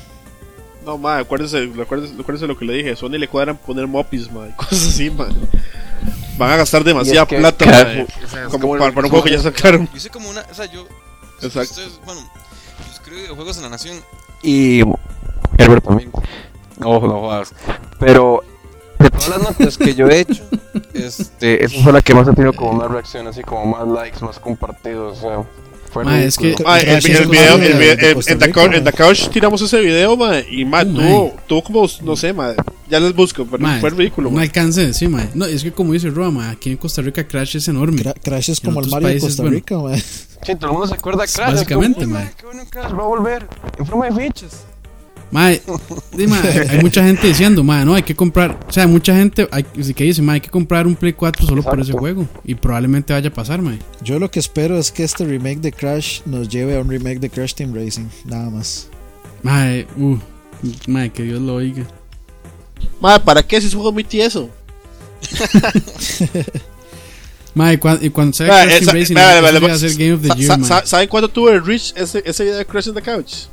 [0.89, 2.97] No, ma, acuérdese, acuérdese, acuérdese lo que le dije.
[2.97, 5.28] Sony le cuadran poner mopis, ma, y cosas así, ma.
[6.39, 9.10] Van a gastar demasiada que- plata, claro, ma, o sea, es como como para, un
[9.10, 9.86] juego que ya sacaron.
[9.90, 10.40] Yo hice como una.
[10.51, 10.86] O sea, yo.
[11.43, 11.73] Exacto.
[11.74, 14.01] ustedes- bueno, yo escribo videojuegos en la nación.
[14.43, 14.81] Y.
[15.59, 16.10] Herbert también.
[16.78, 17.52] No, no jodas.
[18.01, 18.43] Pero.
[18.98, 20.43] De todas las notas que yo he hecho,
[20.94, 24.24] este, esa fue la que más ha tenido como más reacción, así como más likes,
[24.24, 25.19] más compartidos.
[25.19, 25.44] O sea,
[25.90, 28.32] fue Ma, es que- Ma, el, Crash el video, el de- video- de en- Costa
[28.32, 28.44] en, ma.
[29.32, 32.55] tiramos ese video, ma, y ma, Oh, tuvo, tuvo como, no sé, ma,
[32.89, 34.43] ya les busco, pero Ma, fue ridículo, No ma.
[34.43, 35.27] alcance, sí, ma.
[35.35, 38.02] No, es que como dice Roma, aquí en Costa Rica Crash es enorme.
[38.02, 39.56] Cra- Crash es como el Mario de países, Costa bueno.
[39.56, 39.97] Rica, ma.
[39.97, 41.52] Sí, todo el mundo se acuerda de Crash.
[41.52, 42.32] Básicamente, es como, "Uy, mae.
[42.36, 43.47] Qué bueno Crash, va a volver.
[43.78, 44.65] En forma de fichas.
[45.31, 45.61] Mae,
[46.27, 48.59] mae, hay mucha gente diciendo, mae, no, hay que comprar.
[48.67, 51.63] O sea, mucha gente hay, que dice, mae, hay que comprar un Play 4 solo
[51.63, 52.27] por ese juego.
[52.45, 53.79] Y probablemente vaya a pasar, mae.
[54.03, 57.19] Yo lo que espero es que este remake de Crash nos lleve a un remake
[57.21, 58.89] de Crash Team Racing, nada más.
[59.43, 60.17] Mae, uh,
[60.87, 61.87] mae, que Dios lo oiga.
[63.01, 64.49] Ma, ¿para qué si es un juego muy tieso?
[67.55, 69.17] Mae, y cuan- y cuando sea Vea, Crash esa- Team Racing,
[69.75, 70.69] ese ser Game of the Year, sa- mae.
[70.69, 73.47] sa- ¿Saben cuánto tuvo el Rich ese, ese video de Crash in the Couch?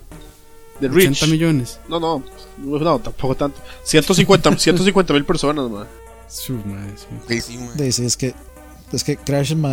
[0.80, 1.22] De Rich.
[1.23, 1.80] 80 millones.
[1.88, 2.22] No, no,
[2.57, 3.60] no, tampoco tanto.
[3.84, 5.88] 150 150 mil personas, ma.
[6.27, 6.91] Su, mae,
[7.27, 7.41] sí.
[7.41, 8.34] Sí, sí, sí, es que
[8.91, 9.72] es que Crash ma,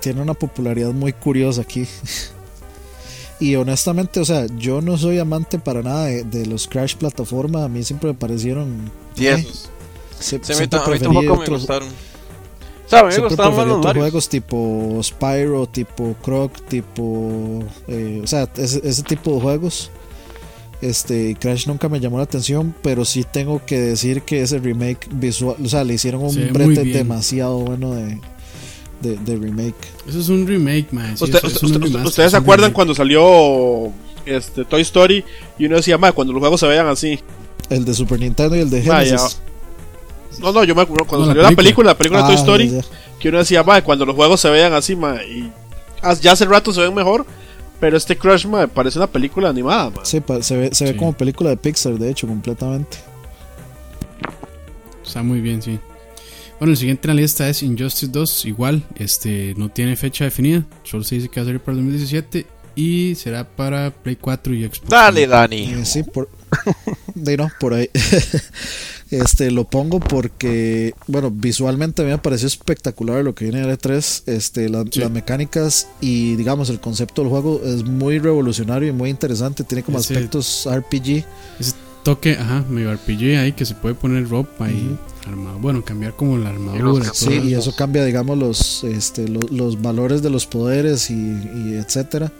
[0.00, 1.86] tiene una popularidad muy curiosa aquí.
[3.40, 7.64] y honestamente, o sea, yo no soy amante para nada de, de los Crash plataforma,
[7.64, 9.68] a mí siempre me parecieron Tiesos.
[10.18, 11.88] se- a mí, siempre ta- a mí tampoco me otros- gustaron.
[11.88, 17.64] O sea, a mí me gustaban más los juegos tipo Spyro, tipo Croc, tipo.
[17.88, 19.90] eh, o sea, ese, ese tipo de juegos.
[20.82, 25.08] Este, Crash nunca me llamó la atención, pero sí tengo que decir que ese remake
[25.12, 28.18] visual, o sea, le hicieron un muy brete demasiado bueno de,
[29.00, 29.76] de, de remake.
[30.08, 31.16] Eso es un remake, mae.
[31.16, 32.74] sí, Usted- eso es usted- un usted- remaster, ¿Ustedes es se acuerdan remake.
[32.74, 33.92] cuando salió
[34.26, 35.24] este Toy Story
[35.58, 37.20] y uno decía, ma, cuando los juegos se vean así?
[37.70, 38.82] El de Super Nintendo y el de.
[38.82, 39.40] Genesis.
[40.40, 42.18] No, no, yo me acuerdo cuando No, salió la película, película.
[42.18, 42.86] la película de Toy Ah, Story, ya, ya.
[43.20, 45.52] que uno decía, ma, cuando los juegos se vean así, ma, y
[46.20, 47.24] ya hace rato se ven mejor,
[47.82, 50.04] pero este Crash, ma, parece una película animada, ma.
[50.04, 50.96] Sí, se ve, se ve Sí.
[50.96, 52.98] como película de Pixar, de hecho, completamente.
[55.04, 55.80] Está muy bien, sí.
[56.60, 58.44] Bueno, el siguiente en la lista es Injustice 2.
[58.44, 60.64] Igual, este no tiene fecha definida.
[60.84, 62.46] Solo se dice que va a salir para el 2017
[62.76, 64.88] y será para Play 4 y Xbox.
[64.88, 65.72] Dale, Dani.
[65.72, 66.28] Eh, sí, por,
[67.16, 67.90] de no, por ahí.
[69.12, 73.78] este lo pongo porque, bueno, visualmente a mí me pareció espectacular lo que viene de
[73.78, 74.22] E3.
[74.26, 75.00] Este, la- Sí.
[75.00, 79.64] Las mecánicas y, digamos, el concepto del juego es muy revolucionario y muy interesante.
[79.64, 81.24] Tiene como Ese- aspectos RPG.
[81.60, 81.72] Ese
[82.02, 85.58] toque, ajá, medio RPG ahí que se puede poner ropa y armado.
[85.60, 87.10] Bueno, cambiar como la armadura.
[87.14, 87.44] Sí, eso.
[87.44, 92.32] y eso cambia, digamos, los, este, lo- los, valores de los poderes y, y etcétera.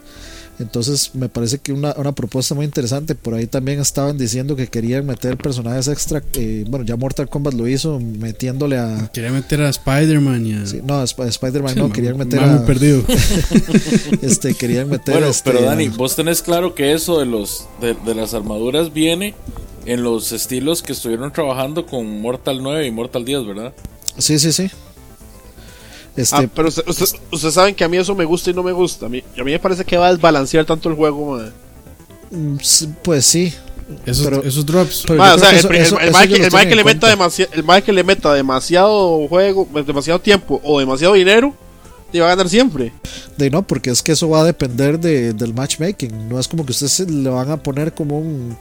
[0.62, 3.14] Entonces me parece que una, una propuesta muy interesante.
[3.14, 6.22] Por ahí también estaban diciendo que querían meter personajes extra.
[6.34, 9.10] eh, bueno, ya Mortal Kombat lo hizo metiéndole a...
[9.12, 10.66] Quería meter a Spider-Man y a.
[10.66, 12.64] sí, no, a Sp- Spider-Man Sí, no, querían meter a...
[12.64, 13.02] perdido.
[14.22, 17.66] este, querían meter Bueno, este, pero a- Dani, vos tenés claro que eso de los
[17.80, 19.34] de, de las armaduras viene
[19.86, 23.72] en los estilos que estuvieron trabajando con Mortal 9 y Mortal 10, ¿verdad?
[24.18, 24.70] Sí, sí, sí.
[26.16, 28.62] Este, Ah, pero usted- usted- ustedes saben que a mí eso me gusta y no
[28.62, 29.06] me gusta.
[29.06, 31.50] A mí, a mí me parece que va a desbalancear tanto el juego, ma.
[32.30, 32.56] mm,
[33.02, 33.52] pues sí.
[34.06, 35.04] Esos, pero- esos drops.
[35.06, 36.74] pero Ma, yo o sea, el, eso- el, el que, lo el mae tienen que
[36.76, 41.54] le meta el que le meta demasiado juego, demasiado tiempo o demasiado dinero,
[42.10, 42.92] te va a ganar siempre.
[43.36, 46.28] De no, porque es que eso va a depender de, del matchmaking.
[46.28, 48.56] No es como que ustedes le van a poner como un,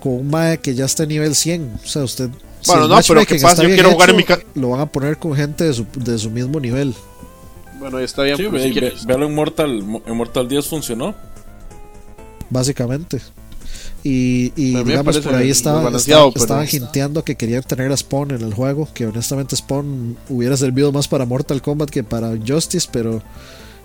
[0.00, 1.78] como un mae que ya está a nivel 100.
[1.84, 2.30] O sea, usted.
[2.66, 3.62] Bueno, no, pero ¿qué matchmaking pasa?
[3.62, 6.18] Yo quiero jugar en mi ca- Lo van a poner con gente de su, de
[6.18, 6.94] su mismo nivel.
[7.78, 8.36] Bueno, está bien.
[8.36, 11.14] Sí, pero ve- si ve- quieres- véalo en Mortal, en Mortal 10 funcionó.
[12.50, 13.20] Básicamente.
[14.02, 17.96] Y, y digamos, por ahí estaban, desbalanceado, estaban, pero- estaban hinteando que querían tener a
[17.96, 18.88] Spawn en el juego.
[18.94, 22.88] Que honestamente Spawn hubiera servido más para Mortal Kombat que para Justice.
[22.92, 23.22] Pero,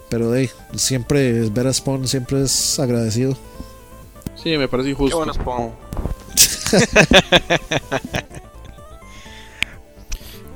[0.10, 3.36] pero de ahí, siempre ver a Spawn siempre es agradecido.
[4.42, 5.18] Sí, me parece Qué injusto.
[5.18, 5.72] bueno Spawn.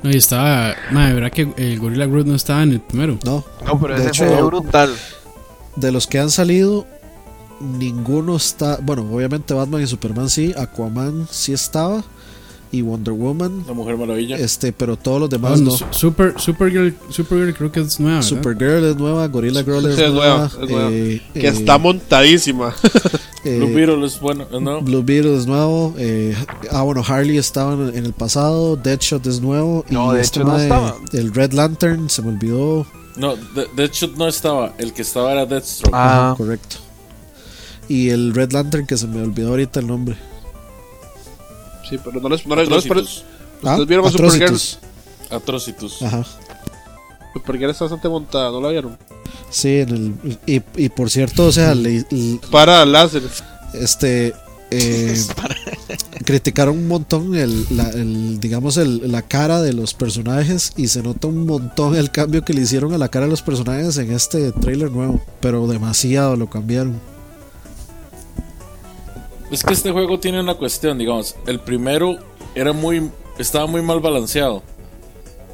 [0.06, 0.74] No, y estaba.
[0.92, 3.18] Madre, ¿verdad que el Gorilla Groot no estaba en el primero?
[3.24, 4.94] No, No, pero De ese hecho- ve brutal.
[5.74, 6.86] De los que han salido,
[7.60, 8.78] ninguno está.
[8.80, 12.04] Bueno, obviamente Batman y Superman sí, Aquaman sí estaba,
[12.72, 14.36] y Wonder Woman, La Mujer Maravilla.
[14.36, 15.70] este, pero todos los Ah, demás no.
[15.70, 18.16] Su- Super, Supergirl, Supergirl creo que es nueva.
[18.18, 18.28] ¿verdad?
[18.28, 20.88] Supergirl es nueva, Gorilla Girl es, Sí, es nueva, nueva, es nueva.
[20.90, 22.74] eh, Que eh, está montadísima.
[23.44, 24.82] eh, Blue Beetle es bueno, ¿no?
[24.82, 25.94] Blue Beetle es nuevo.
[25.96, 26.34] eh,
[26.72, 28.76] ah, bueno, Harley estaba en, en el pasado.
[28.76, 29.84] Deadshot es nuevo.
[29.88, 30.96] No, y Deadshot este no mae, estaba.
[31.12, 32.86] El Red Lantern se me olvidó.
[33.16, 34.74] No, De- Deadshot no estaba.
[34.78, 35.94] El que estaba era Deathstroke.
[35.94, 36.76] Ah, Correcto.
[37.88, 40.16] Y el Red Lantern que se me olvidó ahorita el nombre.
[41.88, 43.24] Sí, pero no les, no les, no les pare- Atrocitus.
[43.62, 44.44] Ah, ¿Ustedes vieron a Supergirl?
[44.44, 44.78] Atrocitus.
[45.30, 46.02] Atrocitus.
[46.02, 46.24] Ajá.
[47.34, 48.96] Supergirl está bastante montada, ¿no la vieron?
[49.50, 53.22] Sí, en el, y, y por cierto, o sea, le- le- Para láser.
[53.74, 54.34] este
[54.70, 55.16] eh,
[56.24, 61.02] criticaron un montón el, la, el, digamos el, la cara de los personajes y se
[61.02, 64.10] nota un montón el cambio que le hicieron a la cara de los personajes en
[64.10, 67.00] este trailer nuevo pero demasiado lo cambiaron
[69.50, 71.36] Es que este juego tiene una cuestión, digamos.
[71.46, 72.18] El primero
[72.54, 73.10] era muy.
[73.38, 74.62] estaba muy mal balanceado.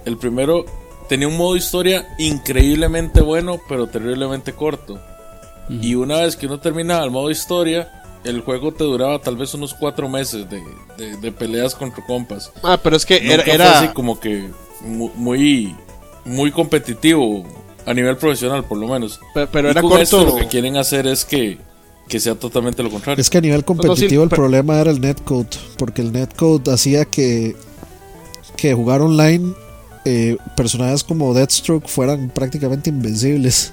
[0.04, 0.64] El primero
[1.08, 4.98] tenía un modo historia increíblemente bueno, pero terriblemente corto.
[5.68, 9.54] Y una vez que uno terminaba el modo historia, el juego te duraba tal vez
[9.54, 10.62] unos cuatro meses de,
[10.98, 12.50] de- de peleas contra compas.
[12.62, 14.48] Ah, pero es que Nunca era, fue era así como que
[14.80, 15.74] mu- muy,
[16.24, 17.44] muy competitivo
[17.86, 19.20] a nivel profesional, por lo menos.
[19.34, 20.02] pe- pero Y era con corto.
[20.02, 21.58] esto lo que quieren hacer es que,
[22.08, 23.20] que sea totalmente lo contrario.
[23.20, 25.48] es que a nivel competitivo sí, el pero- problema era el netcode
[25.78, 27.56] porque el netcode hacía que
[28.56, 29.54] que jugar online
[30.04, 33.72] eh, personajes como Deathstroke fueran prácticamente invencibles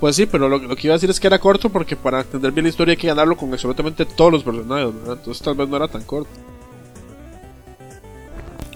[0.00, 2.20] Pues sí, pero lo, lo que iba a decir es que era corto porque para
[2.20, 5.16] entender bien la historia hay que ganarlo con absolutamente todos los personajes, ¿verdad?
[5.18, 6.30] Entonces tal vez no era tan corto.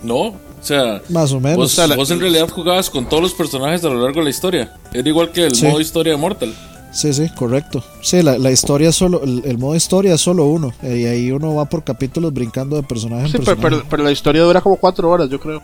[0.02, 3.88] No, o sea, más o menos vos, en realidad jugabas con todos los personajes a
[3.88, 4.74] lo largo de la historia.
[4.94, 5.66] Era igual que el Sí.
[5.66, 6.54] modo historia de Mortal.
[6.92, 7.84] Sí, sí, correcto.
[8.02, 10.72] Sí, la, la historia es solo, el, el modo historia es solo uno.
[10.82, 13.76] eh, Y ahí uno va por capítulos brincando de personaje Sí, pero, personaje.
[13.76, 15.62] pero- pero la historia dura como cuatro horas, yo creo.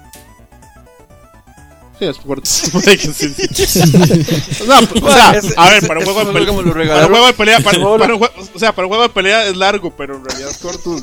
[1.99, 2.43] Sí, es corto.
[2.47, 3.81] Sí, sí.
[4.69, 6.47] No, o sea, a ver, para un juego de pelea.
[6.49, 9.03] como Para un juego de pelea, para, para un juego, o sea, para un juego
[9.05, 10.97] de pelea es largo, pero en realidad es corto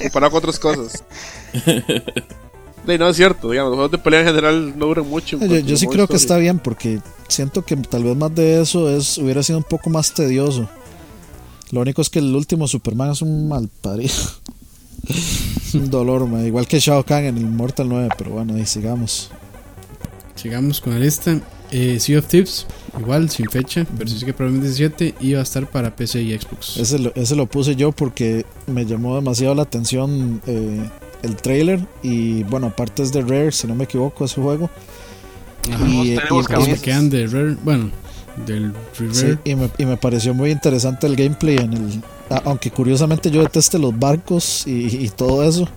[0.00, 1.04] comparado con otras cosas.
[2.86, 5.38] Sí, no es cierto, digamos, los juegos de pelea en general no duran mucho.
[5.38, 9.18] Yo, sí creo que está bien porque siento que tal vez más de eso es
[9.18, 10.68] hubiera sido un poco más tedioso.
[11.70, 14.12] Lo único es que el último Superman es un mal parido.
[15.08, 19.30] es un dolor, igual que Shao Kahn en el Mortal 9, pero bueno, ahí sigamos.
[20.34, 21.40] Sigamos con la lista.
[21.70, 22.66] Eh, sea of Tips,
[23.00, 26.38] igual, sin fecha, pero sí que probablemente 17 y va a estar para PC y
[26.38, 26.76] Xbox.
[26.76, 30.86] Ese lo, ese lo puse yo porque me llamó demasiado la atención eh,
[31.22, 34.68] el trailer y bueno, aparte es de Rare, si no me equivoco, ese juego.
[35.72, 35.86] Ajá.
[35.88, 37.90] Y, y- quedan de Rare, bueno,
[38.46, 38.72] del.
[39.12, 42.02] Sí, y me, y me pareció muy interesante el gameplay en el
[42.44, 45.68] aunque curiosamente yo deteste los barcos y, y todo eso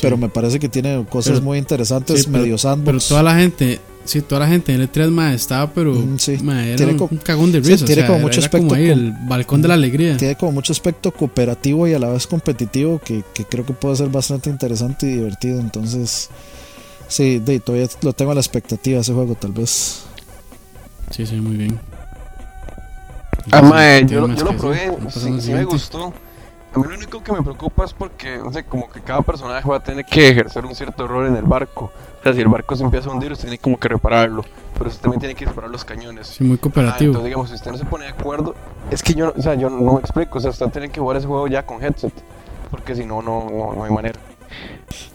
[0.00, 3.22] pero me parece que tiene cosas Pero- muy interesantes sí, pero- medio sandbox Pero toda
[3.24, 6.38] la gente, sí, toda la gente en el E3 ma, estaba, pero Mm, sí.
[6.42, 7.84] ma, era Tiene un, como- un cagón de sí, risa.
[7.84, 9.74] o tiene sea, como era- mucho era como aspecto ahí com- el balcón de la
[9.74, 10.16] alegría.
[10.16, 13.96] tiene como mucho aspecto cooperativo y a la vez competitivo que, que creo que puede
[13.96, 16.28] ser bastante interesante y divertido entonces
[17.08, 20.02] sí de, todavía lo tengo a la expectativa ese juego tal vez
[21.10, 21.80] Sí, sí, muy bien.
[23.50, 26.12] Ah, mae, ¿Tiene yo, yo lo probé, sí, sí me gustó.
[26.78, 29.68] A mí lo único que me preocupa es porque, no sé, como que cada personaje
[29.68, 31.90] va a tener que ejercer un cierto rol en el barco.
[32.20, 34.44] O sea, si el barco se empieza a hundir, usted tiene como que repararlo.
[34.76, 36.26] Pero usted también tiene que disparar los cañones.
[36.28, 37.10] Sí, muy Ah, cooperativo.
[37.10, 38.54] entonces, digamos, si usted no se pone de acuerdo,
[38.90, 40.38] es que yo, o sea, yo no me explico.
[40.38, 42.12] O sea, usted tiene que jugar ese juego ya con headset.
[42.70, 44.18] Porque si no, no, no, no hay manera.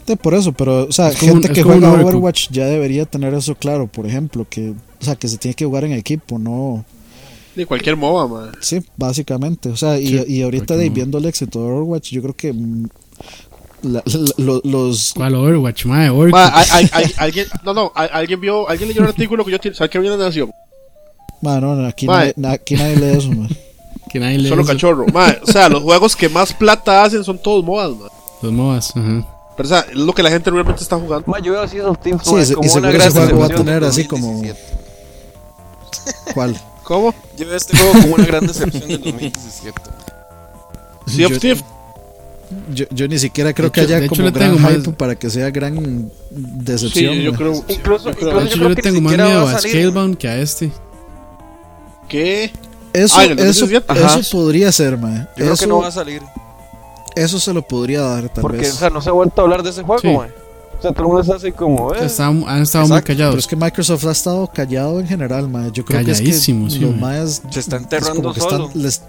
[0.06, 1.92] Sí, por eso, pero, o sea, Es como un- gente que juega.
[1.92, 4.72] Overwatch ya debería tener eso claro, por ejemplo, que,
[5.02, 6.84] o sea, que se tiene que jugar en equipo, no,
[7.56, 8.52] Ni cualquier MOBA, man.
[8.62, 10.96] sí, básicamente, o sea, y, Sí, y ahorita porque de, no.
[10.96, 12.88] viendo el éxito de Overwatch, yo creo que mm,
[13.84, 16.10] la- la- lo- los, ¿Cuál Overwatch, mae?
[16.30, 16.48] Ma,
[17.18, 20.24] alguien, no, no, alguien vio, alguien leyó un artículo que yo ¿sabes qué viene de
[20.24, 20.52] Nación?
[21.42, 22.18] bueno, no, aquí, Mae.
[22.18, 23.50] nadie, na- aquí nadie lee eso, man.
[24.10, 24.72] Que nadie lee Solo eso.
[24.72, 25.06] cachorro.
[25.12, 28.10] Ma, o sea, los juegos que más plata hacen son todos MOBAs, man.
[28.44, 29.28] Los MOBAs, ajá.
[29.58, 31.26] Pero, o sea, es lo que la gente realmente está jugando.
[31.30, 33.46] Ma, yo veo así esos tips Sí, como, y y una ese gran juego va
[33.46, 34.74] a de tener así como- 2017.
[36.34, 36.60] ¿Cuál?
[36.84, 37.14] ¿Cómo?
[37.38, 39.82] Yo veo este juego como una gran decepción del 2017.
[41.08, 41.64] Sea of Yo- Thieves.
[42.72, 45.30] Yo, yo ni siquiera creo que haya hecho como gran tengo hype más- para que
[45.30, 47.16] sea gran decepción.
[47.16, 47.54] Sí, yo creo.
[47.68, 49.30] Incluso, yo incluso creo- De yo hecho, creo yo le que tengo ni más siquiera
[49.30, 49.72] miedo va a a salir.
[49.76, 50.72] Scalebound que a este.
[52.08, 52.52] ¿Qué?
[52.94, 54.20] Eso, Ah, eso, 2017.
[54.20, 55.28] eso podría ser, man.
[55.30, 56.22] Yo creo Eso, que no va a salir.
[57.16, 58.74] eso se lo podría dar, tal Porque, vez.
[58.74, 60.08] o sea, no se ha vuelto a hablar de ese juego, Sí.
[60.16, 60.30] mae.
[60.84, 61.98] O sea, todo el mundo está así como, eh.
[62.00, 63.36] Han estado muy Exacto, Pero callados.
[63.38, 65.72] es que Microsoft ha estado callado en general, mae.
[65.72, 67.20] Yo creo que es que sí, los mae.
[67.20, 68.66] maes Se está es enterrando que solo.
[68.68, 69.02] están- les-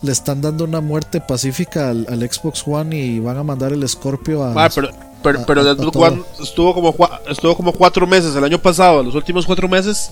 [0.00, 3.86] le están dando una muerte pacífica al, al Xbox One y van a mandar el
[3.86, 4.54] Scorpio a.
[4.54, 4.88] Ma, pero
[5.22, 6.02] pero, a- pero a- el Xbox todo.
[6.04, 6.94] One estuvo como,
[7.28, 10.10] estuvo como cuatro meses el año pasado, los últimos cuatro meses,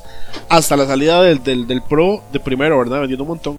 [0.51, 3.01] hasta la salida del, del, del Pro de primero, ¿verdad?
[3.01, 3.59] Vendiendo un montón.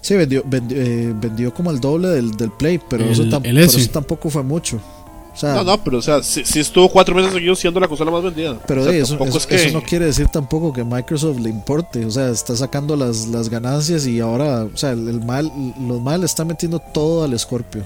[0.00, 3.44] Sí, vendió, vendió, eh, vendió como el doble del, del Play, pero, El- eso, tam-
[3.44, 4.80] el pero eso tampoco fue mucho.
[5.34, 8.10] O sea, No, no, pero o sea, sí estuvo cuatro meses seguidos siendo la consola
[8.12, 8.56] más vendida.
[8.68, 11.40] Pero O sea, de eso, eso, es que- eso no quiere decir tampoco que Microsoft
[11.40, 12.04] le importe.
[12.06, 15.50] O sea, está sacando las, las ganancias y ahora, o sea, el, el mal,
[15.80, 17.84] los mal le están metiendo todo al Scorpio.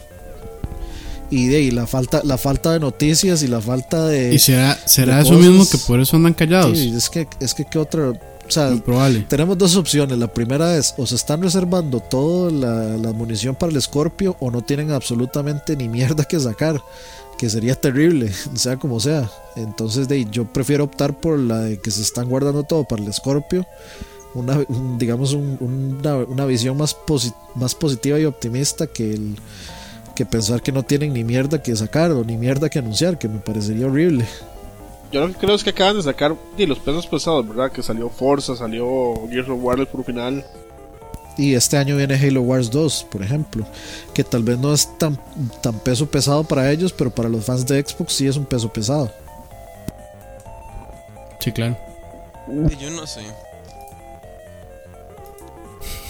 [1.30, 4.32] Y de ahí la falta, la falta de noticias y la falta de.
[4.34, 6.78] ¿Y será, será de eso cosas- mismo que por eso andan callados?
[6.78, 8.10] Sí, es que, es que qué otra.
[8.10, 9.26] O sea, Muy probable.
[9.28, 10.16] tenemos dos opciones.
[10.16, 14.50] La primera es o se están reservando toda la, la munición para el Scorpio o
[14.50, 16.80] no tienen absolutamente ni mierda que sacar.
[17.39, 19.31] Que sería terrible, sea como sea.
[19.56, 23.12] Entonces de yo prefiero optar por la de que se están guardando todo para el
[23.12, 23.66] Scorpio.
[24.35, 26.97] Una, un- digamos un- una, visión más,
[27.55, 29.36] más positiva y optimista que el
[30.15, 33.28] que pensar que no tienen ni mierda que sacar o ni mierda que anunciar, que
[33.28, 34.27] me parecería horrible.
[35.12, 37.70] Yo lo que creo es que acaban de sacar di, los pesos pesados, ¿verdad?
[37.70, 40.44] Que salió Forza, salió Gears of War puro final.
[41.39, 43.65] Y este año viene Halo Wars 2, por ejemplo,
[44.12, 45.19] que tal vez no es tan,
[45.62, 48.73] tan peso pesado para ellos, pero para los fans de Xbox sí es un peso
[48.73, 49.10] pesado.
[51.40, 51.78] Sí, claro.
[52.81, 53.20] Yo no sé.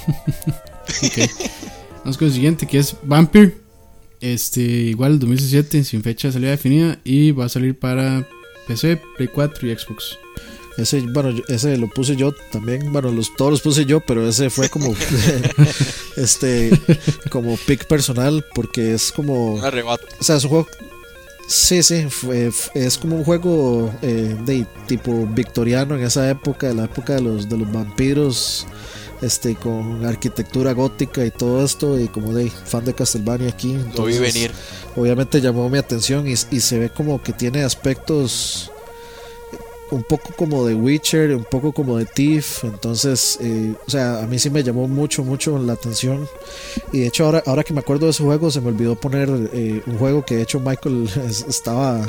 [0.89, 1.31] Ok.
[1.99, 3.55] Vamos con el siguiente que es Vampire.
[4.21, 6.99] Este, igual el 2017, sin fecha de salida definida.
[7.05, 8.27] Y va a salir para
[8.67, 10.19] PC, Play 4 y Xbox.
[10.79, 14.49] Ese, bueno, ese lo puse yo también, bueno, los, todos los puse yo, pero ese
[14.49, 14.95] fue como,
[16.17, 16.71] este,
[17.31, 20.07] como pick personal, porque es como, Un arrebato.
[20.21, 20.69] o sea, es un juego,
[21.49, 26.75] sí, sí, fue- es como un juego eh, de tipo victoriano en esa época, de
[26.75, 28.67] la época de los, de los vampiros,
[29.21, 33.73] este, con arquitectura gótica y todo esto, y como de fan de Castlevania aquí.
[33.73, 34.51] Lo vi entonces, venir.
[34.95, 38.71] obviamente llamó mi atención y, y se ve como que tiene aspectos
[39.91, 44.27] un poco como de Witcher, un poco como de Thief, entonces, eh, o sea, a
[44.27, 46.29] mí sí me llamó mucho, mucho la atención.
[46.93, 49.29] Y de hecho ahora, ahora que me acuerdo de ese juego se me olvidó poner
[49.53, 52.09] eh, un juego que de hecho Michael es- estaba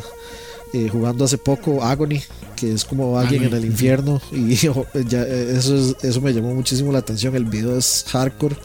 [0.73, 2.21] eh, jugando hace poco, Agony,
[2.55, 4.21] que es como alguien en el infierno.
[4.31, 4.55] Y
[5.07, 8.55] ya, eh, eso, es- eso me llamó muchísimo la atención, el video es hardcore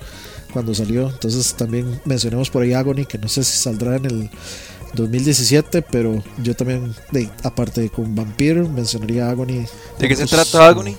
[0.53, 4.31] cuando salió, entonces también mencionemos por ahí Agony, que no sé si saldrá en el
[4.95, 9.67] 2017, pero yo también, de, aparte de con Vampire, mencionaría Agony.
[9.99, 10.97] ¿De qué se Pues, trata Agony?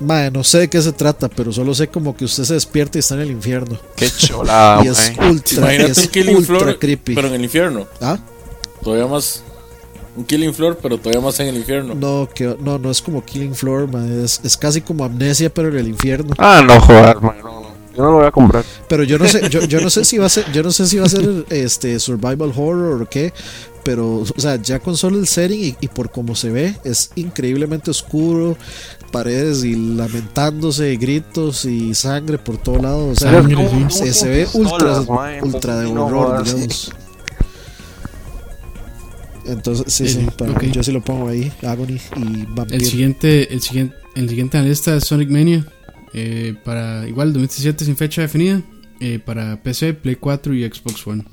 [0.00, 2.98] Mae, no sé de qué se trata, pero solo sé como que usted se despierta
[2.98, 3.78] y está en el infierno.
[3.94, 5.30] Qué chulada, y es mae.
[5.30, 7.14] ultra, Imagínate es un Killing ultra Floor, creepy.
[7.14, 7.86] pero en el infierno.
[8.00, 8.18] ¿Ah?
[8.82, 9.44] Todavía más.
[10.16, 11.94] Un Killing Floor, pero todavía más en el infierno.
[11.94, 13.88] No, que, no, no es como Killing Floor,
[14.24, 16.34] es, es casi como amnesia, pero en el infierno.
[16.36, 17.36] Ah, no jodas, man.
[17.42, 17.61] No.
[17.94, 18.64] Yo no lo voy a comprar.
[18.88, 20.86] Pero yo no sé, yo, yo no sé si va a ser, yo no sé
[20.86, 23.32] si va a ser este survival horror o qué,
[23.84, 27.10] pero o sea, ya con solo el setting y, y por cómo se ve, es
[27.16, 28.56] increíblemente oscuro,
[29.10, 33.74] paredes y lamentándose, gritos y sangre por todo lado, o sea, Sangre, Como- sí.
[33.76, 35.00] como se, se ve ultra,
[35.42, 36.92] ultra de horror, digamos.
[39.44, 40.62] Entonces, sí, Sí, para- ok.
[40.72, 44.68] yo sí lo pongo ahí, Agony y El siguiente, el siguiente, el siguiente en la
[44.70, 45.66] lista es Sonic Mania.
[46.14, 48.60] Eh, para igual 2017 sin fecha definida.
[49.00, 51.24] eh, para PC, Play 4 y Xbox One.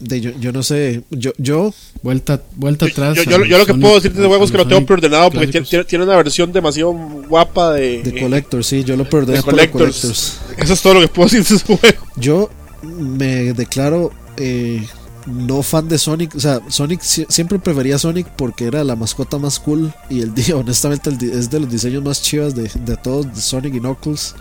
[0.00, 1.72] De, yo, yo no sé, yo, yo
[2.02, 3.16] Vuelta, vuelta atrás.
[3.24, 5.30] Yo, lo que Sonic- puedo decir de a- juego a es que lo tengo preordenado
[5.30, 9.32] porque tiene, tiene- una versión demasiado guapa de, de eh, Collector, sí, yo lo perdí
[9.32, 10.00] de por la Collectors.
[10.02, 10.40] Collectors.
[10.58, 12.06] Eso es todo lo que puedo decir de ese juego.
[12.16, 12.50] Yo
[12.82, 14.84] me declaro eh,
[15.26, 16.34] no fan de Sonic.
[16.34, 19.92] O sea, Sonic si- siempre prefería Sonic porque era la mascota más cool.
[20.10, 23.74] Y el día, honestamente, el es de los diseños más chivas de, de todos, Sonic
[23.74, 24.34] y Knuckles.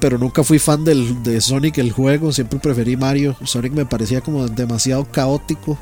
[0.00, 2.32] Pero nunca fui fan del, de Sonic el juego.
[2.32, 3.36] Siempre preferí Mario.
[3.44, 5.78] Sonic me parecía como demasiado caótico.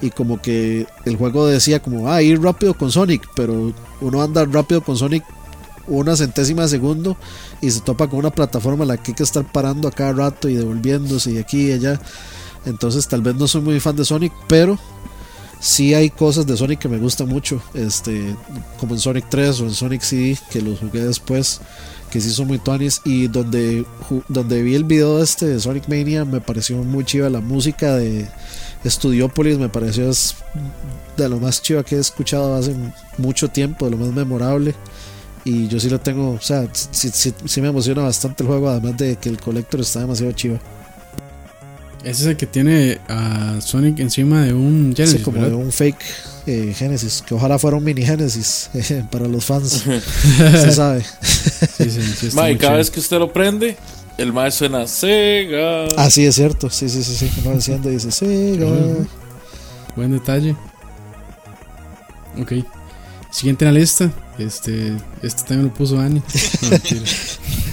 [0.00, 3.28] Y como que el juego decía como, ah, ir rápido con Sonic.
[3.34, 5.24] Pero uno anda rápido con Sonic
[5.90, 7.16] una centésima de segundo
[7.62, 10.12] y se topa con una plataforma en la que hay que estar parando a cada
[10.12, 11.98] rato y devolviéndose y aquí y allá.
[12.64, 14.78] Entonces tal vez no soy muy fan de Sonic, pero
[15.60, 17.62] sí hay cosas de Sonic que me gustan mucho.
[17.74, 18.34] Este,
[18.78, 21.60] como en Sonic 3 o en Sonic CD, que los jugué después,
[22.10, 23.00] que sí son muy tuanis.
[23.04, 23.84] Y donde,
[24.28, 28.28] donde vi el video este de Sonic Mania me pareció muy chiva la música de
[28.84, 30.36] Studiopolis, me pareció es
[31.16, 32.74] de lo más chiva que he escuchado hace
[33.18, 34.74] mucho tiempo, de lo más memorable.
[35.44, 39.16] Y yo sí lo tengo, o sea, sí, me emociona bastante el juego, además de
[39.16, 40.58] que el Collector está demasiado chiva.
[42.04, 45.56] Ese es el que tiene a Sonic encima de un Genesis, Sí, como ¿verdad?
[45.58, 46.04] de un fake
[46.46, 49.84] eh, Genesis, que ojalá fuera un mini Genesis eh, para los fans.
[50.38, 51.04] Se sabe.
[51.22, 52.78] Sí, sí, sí, Mae, muy cada chido.
[52.78, 53.76] vez que usted lo prende,
[54.16, 55.86] el mae suena Sega.
[55.96, 56.70] Ah, sí, es cierto.
[56.70, 57.30] Sí, sí, sí, sí.
[57.44, 58.66] Uno enciende y dice Sega.
[59.96, 60.54] Buen detalle.
[62.40, 62.52] Ok.
[63.32, 64.10] Siguiente en la lista.
[64.38, 64.92] Este,
[65.22, 66.22] este también lo puso Ani.
[66.62, 67.00] No, mentira.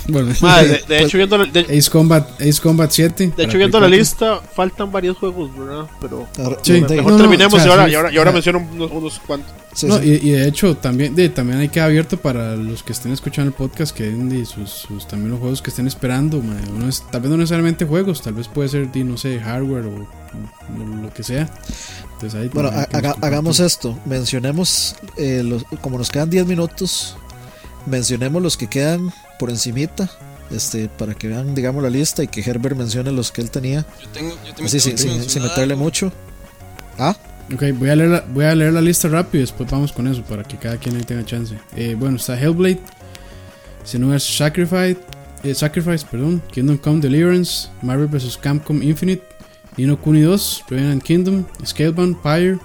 [0.08, 3.34] bueno, Madre, de, de hecho, viendo, la- de, Ace Combat, Ace Combat 7.
[3.36, 3.98] de hecho, viendo la 4.
[3.98, 5.86] lista, faltan varios juegos, ¿verdad?
[6.02, 6.28] Pero
[6.62, 6.74] Sí.
[6.82, 8.92] de- mejor No, terminemos o sea, y, ahora, sí, y ahora, y ahora menciono unos,
[8.92, 9.52] unos cuantos.
[9.74, 10.20] sí, No, sí.
[10.24, 13.50] y, y de hecho también, de, también hay que abierto para los que estén escuchando
[13.50, 16.42] el podcast que den de sus, sus- también los juegos que estén esperando.
[16.42, 16.62] mae.
[16.76, 19.96] Uno es- tal vez no necesariamente juegos, tal vez puede ser, no sé, hardware o,
[19.96, 21.50] o lo que sea.
[22.14, 23.98] Entonces ahí Bueno, haga- hagamos esto.
[24.06, 27.18] Mencionemos, eh, los, como nos quedan 10 minutos,
[27.86, 30.10] mencionemos los que quedan por encimita.
[30.52, 33.84] Este, para que vean, digamos, la lista y que Herbert mencione los que él tenía.
[34.00, 35.84] Yo tengo, yo tengo Así, tengo sin, que sin- sin mencionar meterle algo.
[35.86, 36.12] mucho.
[37.00, 37.16] Ah,
[37.54, 40.08] Ok, voy a, leer la, voy a leer la lista rápido y después vamos con
[40.08, 41.56] eso para que cada quien ahí tenga chance.
[41.76, 42.80] Eh, bueno, está Hellblade,
[43.86, 44.98] Xenoverse Sacrifice,
[45.44, 48.38] eh, Sacrifice, perdón, Kingdom Come Deliverance, Marvel vs.
[48.38, 49.22] Capcom Infinite,
[49.78, 52.58] Nino Kuni 2, Revenant Kingdom, Scalebound, Pyre,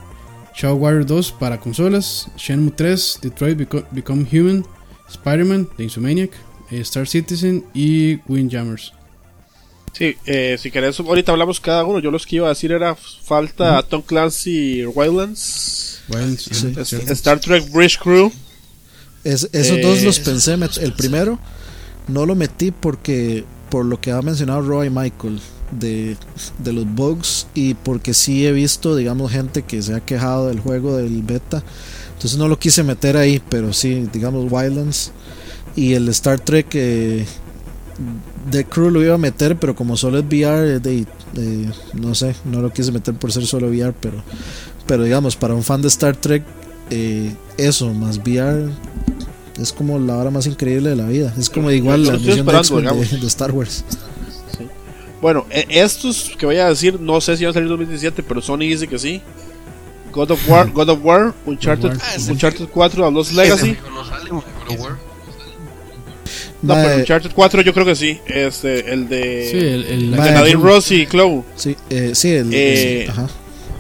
[0.55, 4.65] Shadow Warrior 2 para consolas, Shenmue 3, Detroit Beco- Become Human,
[5.11, 6.31] Spider-Man, The Insomniac,
[6.71, 8.93] eh, Star Citizen y Windjammers.
[9.93, 11.99] Sí, eh, si querés, ahorita hablamos cada uno.
[11.99, 16.43] Yo los que iba a decir era falta Tom Clancy Wildlands, Wilds,
[16.85, 16.97] Sí.
[17.09, 18.31] Star Trek Bridge Crew.
[19.25, 20.57] es- esos Eh, dos los pensé.
[20.57, 21.39] met- el primero
[22.09, 25.41] no lo metí porque, por lo que ha mencionado Roy Michael,
[25.73, 26.17] de,
[26.59, 30.59] de los bugs y porque sí he visto, digamos, gente que se ha quejado del
[30.61, 31.63] juego del beta.
[32.21, 35.11] Entonces no lo quise meter ahí, pero sí, digamos, Wildlands.
[35.75, 37.25] Y el Star Trek eh,
[38.51, 42.15] The Crew lo iba a meter, pero como solo es VR, eh, de, de- no
[42.15, 44.23] sé, no lo quise meter por ser solo VR, pero,
[44.87, 46.43] pero digamos, para un fan de Star Trek,
[46.91, 48.71] eh, eso más VR
[49.59, 51.33] es como la hora más increíble de la vida.
[51.39, 53.83] Es como igual la misión de, Star Wars.
[55.23, 58.23] Bueno, eh, estos que voy a decir, no sé si van a salir en 2017,
[58.23, 59.23] pero Sony dice que sí.
[60.13, 61.93] God of War, God of War, Uncharted.
[62.01, 63.77] Ah, Uncharted 4, a Lost Legacy.
[63.93, 64.31] no sale,
[66.63, 68.19] pero Uncharted 4 yo creo que sí.
[68.27, 71.43] Este, el de, Sí, el, el- el de Nadine Ross y Chloe.
[71.57, 73.29] sí, eh, sí, el, Eh, el- ajá,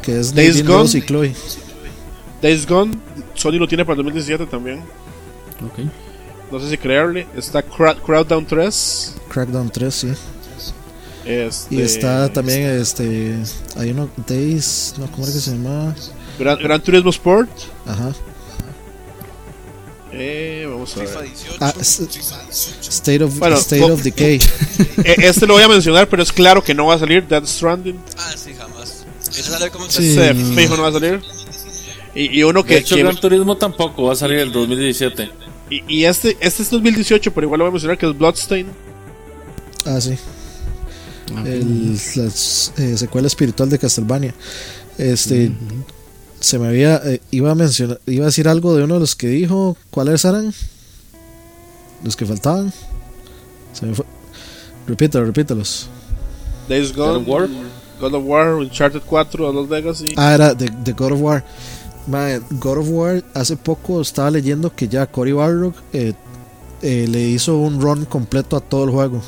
[0.02, 0.82] que es Days Nadine Gone.
[0.82, 1.34] Ross y Chloe.
[2.42, 2.92] Days Gone,
[3.34, 4.78] Sony lo tiene para el 2017 también.
[5.64, 5.90] ok.
[6.50, 7.26] No sé si creerle.
[7.36, 9.14] Está Crowd, Crowddown 3.
[9.28, 10.08] Crackdown 3, sí.
[11.24, 13.36] Este, Y está también este
[13.76, 15.94] hay uno Days, no, ¿cómo era que se llama?
[16.40, 17.50] Gran, Gran Turismo Sport.
[17.86, 18.12] Ajá.
[20.12, 21.28] Eh, vamos a FIFA ver.
[21.30, 21.56] 18.
[21.60, 22.90] Ah, es- FIFA 18.
[22.90, 24.38] State of Bueno, State of Decay.
[25.04, 27.26] Eh, este lo voy a mencionar, pero es claro que no va a salir.
[27.26, 27.98] Dead Stranding.
[28.18, 29.04] Ah, sí, jamás.
[29.30, 30.16] Ese sale como Sí.
[30.56, 31.20] Fijo no va a salir.
[32.14, 32.76] Y, y uno De que.
[32.78, 35.30] hecho, que- Gran Turismo tampoco va a salir el 2017.
[35.70, 38.66] y, y este, este es 2018, pero igual lo voy a mencionar que es Bloodstain.
[39.86, 40.16] Ah, sí.
[41.46, 44.34] El, la eh, secuela espiritual de Castlevania.
[44.98, 45.52] Este
[46.40, 49.14] se me había eh, iba a mencionar iba a decir algo de uno de los
[49.16, 50.52] que dijo, ¿cuáles eran?
[52.02, 52.72] Los que faltaban.
[53.72, 54.04] Se me fue.
[54.86, 55.88] Repítalo, repítalos.
[56.68, 57.48] Days God of War.
[58.00, 60.14] God of War, Uncharted 4, A Lost Legacy.
[60.16, 61.44] Ah, era de, de God of War.
[62.50, 66.14] God of War, hace poco estaba leyendo que ya Cory Barlog eh,
[66.82, 69.20] eh, le hizo un run completo a todo el juego.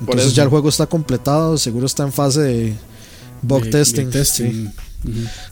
[0.00, 2.74] Entonces ya el juego está completado, seguro está en fase de
[3.40, 4.10] bug De- testing.
[4.10, 4.68] de sí.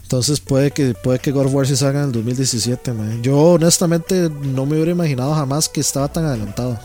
[0.03, 2.93] Entonces puede que puede que God of War se salga en el 2017.
[2.93, 3.19] mae.
[3.21, 6.79] Yo honestamente no me hubiera imaginado jamás que estaba tan adelantado.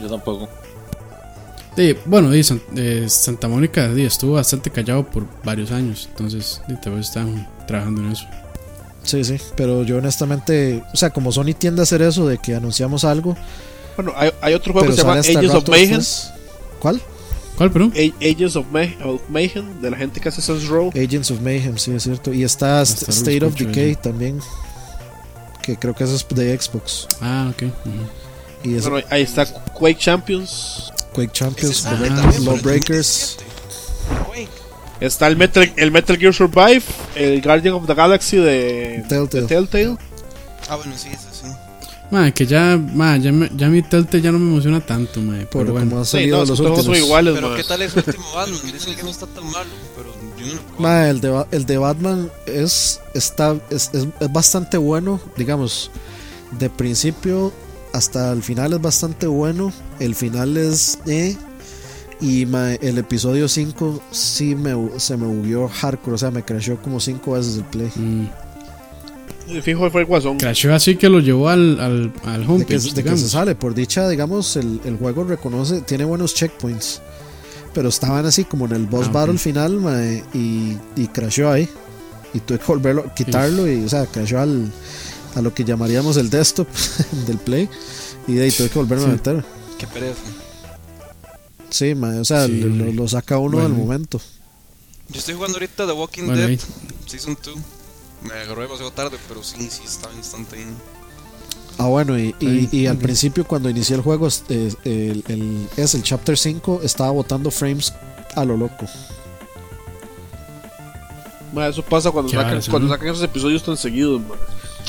[0.00, 0.48] Yo tampoco.
[1.76, 6.60] Sí, bueno, y San- eh, Santa Mónica sí, estuvo bastante callado por varios años, entonces
[6.66, 8.24] sí, tal vez están trabajando en eso.
[9.04, 12.54] Sí, sí, pero yo honestamente, o sea, como Sony tiende a hacer eso de que
[12.54, 13.36] anunciamos algo,
[13.96, 16.02] Bueno, hay, hay otro juego que se llama Ages of Mayhem.
[16.80, 17.00] ¿Cuál?
[17.58, 17.92] ¿Cuál, perdón?
[17.94, 20.90] A- Ages of, May- of Mayhem, de la gente que hace Saints Row.
[20.94, 22.32] Agents of Mayhem, sí, es cierto.
[22.32, 24.40] Y está Hasta State of Decay también,
[25.62, 27.06] que creo que eso es de Xbox.
[27.20, 27.62] Ah, ok.
[27.64, 27.96] ujú.
[28.64, 29.44] Y es Bueno, ahí está
[29.74, 30.92] Quake Champions.
[31.12, 33.36] Quake Champions, el Lawbreakers.
[33.38, 34.30] 2017.
[34.30, 34.48] Wake.
[35.00, 36.82] Está el Metal, el Metal Gear Survive,
[37.14, 39.42] el Guardian of the Galaxy de Telltale.
[39.42, 39.96] de Telltale.
[40.68, 41.27] Ah, bueno, sí, ese
[42.10, 42.14] sí.
[42.16, 45.38] Ma, que ya, ma, ya, me- ya mi Telltale ya no me emociona tanto, ma,
[45.40, 45.88] Por pero bueno.
[45.90, 46.84] como han Sí, salido no, los últimos.
[46.84, 47.56] son iguales, Pero man.
[47.56, 48.60] ¿qué tal es el último Batman?
[48.72, 51.78] Dicen que no está tan malo, pero yo no lo Ma, el de, el de
[51.78, 55.90] Batman es, está, es, es- es bastante bueno, digamos,
[56.58, 57.52] de principio
[57.92, 60.98] hasta el final es bastante bueno, el final es...
[61.06, 61.36] eh,
[62.20, 66.76] Y ma, el episodio 5 sí me, se me bugueó hardcore, o sea, me crashó
[66.82, 67.92] como 5 veces el play.
[67.94, 68.26] Mm.
[69.62, 70.38] Fijo fue el guasón.
[70.38, 72.94] Crashó así que lo llevó al, al, al De que, homepage.
[72.94, 77.00] de que se sale, por dicha, digamos, el, el juego reconoce, tiene buenos checkpoints.
[77.74, 81.68] Pero estaban así como en el boss Ah, battle final y, y crashó ahí.
[82.34, 84.70] Y tuve que volverlo, quitarlo y, o sea, crashó al,
[85.34, 86.68] a lo que llamaríamos el desktop
[87.26, 87.68] del play.
[88.26, 89.10] Y de ahí tuve que volverme Sí.
[89.10, 89.44] a meter.
[89.78, 90.20] Qué pereza.
[91.70, 93.68] Sí, o sea, Sí, lo, saca uno Bueno.
[93.68, 94.20] del momento.
[95.10, 96.60] Yo estoy jugando ahorita The Walking Bueno, Dead ahí.
[97.06, 97.54] Season 2.
[98.22, 100.66] Me agarró demasiado tarde, pero sí, sí estaba instante ahí.
[101.78, 105.68] Ah, bueno, y, y, y al principio cuando inicié el juego, es- es- el, el-
[105.76, 107.92] es el chapter 5, estaba botando frames
[108.34, 108.86] a lo loco.
[111.52, 114.34] Ma, eso pasa cuando sacan, cuando sacan esos episodios tan seguidos, ma.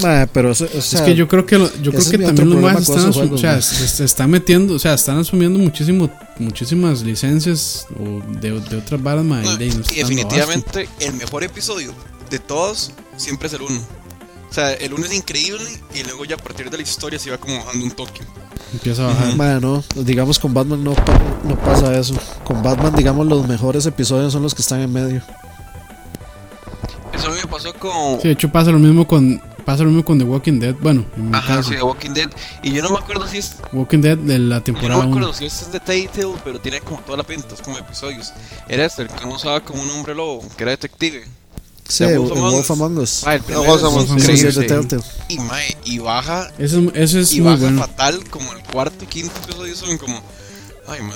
[0.01, 2.49] Ma, pero, eso- o sea, es que yo creo que lo- yo creo que también
[2.49, 3.61] los más están, juegos, o sea, man.
[3.61, 9.01] se, se están metiendo, o sea, están asumiendo muchísimo, muchísimas licencias o de, de otras
[9.03, 11.93] varas, ma, No, y no definitivamente el mejor episodio
[12.29, 13.79] de todos siempre es el 1.
[14.49, 15.63] O sea, el 1 es increíble
[15.93, 18.21] y luego ya a partir de la historia se va como bajando un toque.
[18.73, 19.61] empieza a bajar.
[19.61, 22.15] no, digamos con Batman no, pa- no pasa eso.
[22.43, 25.21] Con Batman, digamos, los mejores episodios son los que están en medio.
[27.13, 28.19] Eso a mí me pasó con...
[28.21, 31.05] Sí, de hecho pasa lo mismo con pasa lo mismo con The Walking Dead, bueno,
[31.15, 32.29] en mi Ajá, caso, sí, The Walking Dead.
[32.63, 33.57] Y yo no me acuerdo si es...
[33.71, 35.15] Walking Dead de la Yo no temporada me 1.
[35.15, 38.33] acuerdo si este es de Telltale, pero tiene como toda la pinta, es como episodios.
[38.67, 41.23] Era este, el que uno usaba como un hombre lobo, que era detective.
[41.89, 42.71] Sí, en Wolf Wolf.
[42.71, 43.23] Among Us.
[43.25, 44.67] Ah, el No, primero Wolf Among Us, Sí, sí.
[45.27, 47.81] Y, mae, y baja, Eso, es- eso es y muy baja bueno.
[47.81, 50.21] fatal, como el cuarto y quinto episodio son como...
[50.87, 51.15] Ay, mae,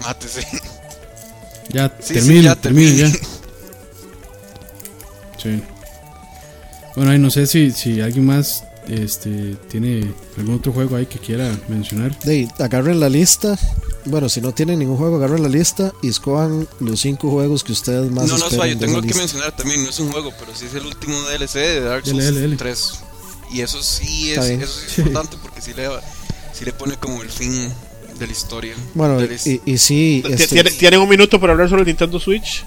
[0.00, 0.46] mátese.
[1.72, 3.08] Ya, Sí, sí, termina, ya termina ya.
[5.42, 5.62] Sí.
[6.94, 11.18] Bueno, ahí no sé si, si alguien más este tiene algún otro juego ahí que
[11.18, 12.18] quiera mencionar.
[12.20, 13.58] De ahí, agarren la lista.
[14.04, 17.72] Bueno, si no tienen ningún juego, agarren la lista y escojan los 5 juegos que
[17.72, 19.20] ustedes más No, no, esperen Suá, yo tengo que lista.
[19.20, 22.18] mencionar también, no es un juego, pero sí es el último DLC de Dark Souls
[22.24, 22.56] Dele, dele, dele.
[22.56, 22.92] 3.
[23.52, 25.86] Y eso sí es, eso sí es importante porque sí le,
[26.52, 27.70] sí le pone como el fin
[28.18, 28.74] de la historia.
[28.94, 32.64] Bueno, y, y sí, T- este, Tienen un minuto para hablar sobre el Nintendo Switch.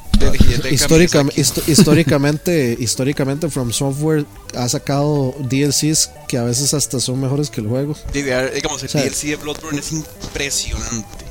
[1.68, 4.26] Históricamente, históricamente From Software
[4.56, 7.96] ha sacado DLCs que a veces hasta son mejores que el juego.
[8.14, 11.26] Vea, digamos, el O sea, DLC de Bloodborne es impresionante.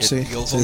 [0.00, 0.16] Sí,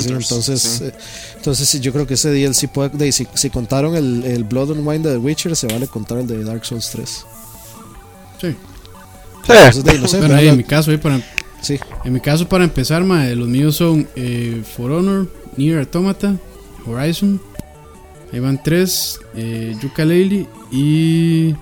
[0.06, 0.84] entonces, sí.
[0.84, 0.92] eh,
[1.36, 4.86] entonces yo creo que ese DLC puede, de- si, si contaron el, el Blood and
[4.86, 7.24] Wine de The Witcher, se vale contar el de Dark Souls 3.
[8.40, 8.56] Sí.
[9.48, 11.20] Entonces, de ahí, no sé, Bueno, pero ahí en mi caso, ahí para,
[11.60, 16.36] sí, en mi caso para empezar, ma, los míos son eh, For Honor, Nier Automata,
[16.86, 17.40] Horizon.
[18.32, 21.54] Ahí van tres, eh, Yooka-Laylee y,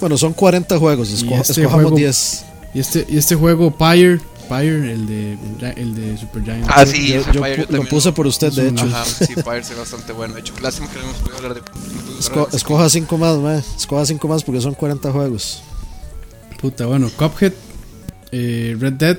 [0.00, 2.44] bueno, son 40 juegos, esco- este escojamos juego- 10.
[2.74, 5.38] y este y este juego Pyre, Pyre, el de
[5.76, 6.66] el de Super Giant.
[6.68, 8.84] Ah, sí, yo, yo Fire pu- lo puse por usted, de hecho.
[8.84, 10.34] Ajá, sí, Fire es bastante bueno.
[10.34, 11.60] De hecho, lástima que no hemos podido hablar de.
[11.60, 13.58] no Esco- hablar de- escoja 5 más, mae.
[13.76, 15.62] Escoja 5 más porque son 40 juegos.
[16.60, 17.52] Puta, bueno, Cuphead,
[18.30, 19.18] eh, Red Dead.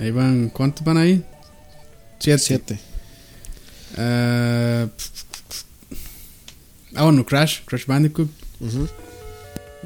[0.00, 1.22] Ahí van, ¿cuántos van ahí?
[2.18, 2.38] Siete.
[2.42, 2.80] 7.
[3.96, 4.86] Ah,
[6.94, 8.28] ah, bueno, Crash, Crash Bandicoot.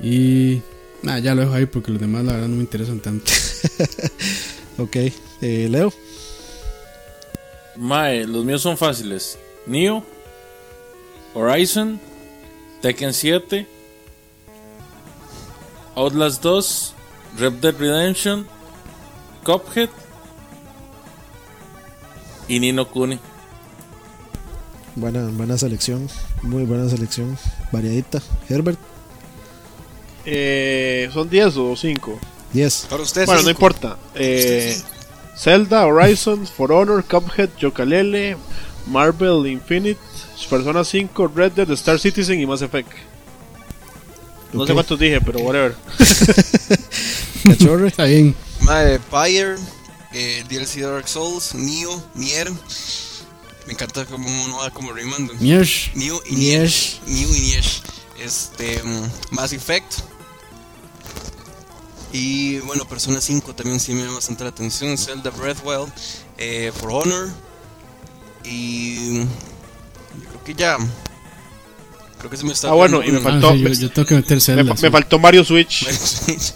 [0.02, 0.62] Y.
[1.02, 3.30] Nah, ya lo dejo ahí porque los demás, la verdad, no me interesan tanto.
[4.78, 4.96] Ok.
[5.40, 5.92] Eh, Leo.
[7.76, 9.38] Mae, los míos son fáciles.
[9.66, 10.04] Neo,
[11.34, 12.00] Horizon,
[12.82, 13.66] Tekken 7,
[15.94, 16.94] Outlast 2,
[17.38, 18.46] Red Dead Redemption,
[19.44, 19.90] Cuphead
[22.48, 23.18] y Nino Kuni.
[24.96, 26.08] Buena, buena selección.
[26.42, 27.38] Muy buena selección.
[27.70, 28.22] Variadita.
[28.48, 28.78] Herbert.
[30.24, 32.18] Eh, ¿Son 10 o 5?
[32.52, 32.86] 10.
[32.88, 33.26] Para ustedes.
[33.26, 33.98] Bueno, no importa.
[34.14, 34.76] Eh,
[35.36, 38.36] Zelda, Horizon, For Honor, Cuphead, Yooka-Laylee,
[38.86, 40.00] Marvel Infinite,
[40.48, 42.90] Persona 5, Red Dead, Star Citizen y Mass Effect.
[44.54, 45.76] No sé cuántos dije, pero whatever.
[47.44, 47.88] Cachorre.
[47.88, 48.34] Está bien.
[48.60, 49.56] Madre, Pyre,
[50.12, 52.50] eh, DLC Dark Souls, Neo, Nier.
[53.66, 55.34] Me encanta como uno va como rimando.
[55.34, 55.90] Miersh.
[55.94, 56.36] Neo y.
[56.36, 56.70] Nier.
[57.06, 57.64] Neo y Nier.
[58.20, 58.82] Este.
[58.82, 59.92] mm, Mass Effect.
[62.12, 64.96] Y bueno, Persona 5 también sí me llama bastante la atención.
[64.96, 65.90] Zelda Breathwell.
[66.38, 67.28] Eh, For Honor.
[68.44, 69.18] Y.
[69.18, 69.26] Yo
[70.30, 70.76] creo que ya.
[72.18, 72.68] Creo que se me está.
[72.68, 74.76] Ah, bueno, y me faltó- Ah, sí, yo, yo tengo que meter Me, Zelda.
[74.76, 74.82] sí.
[74.84, 75.84] me faltó Mario Switch.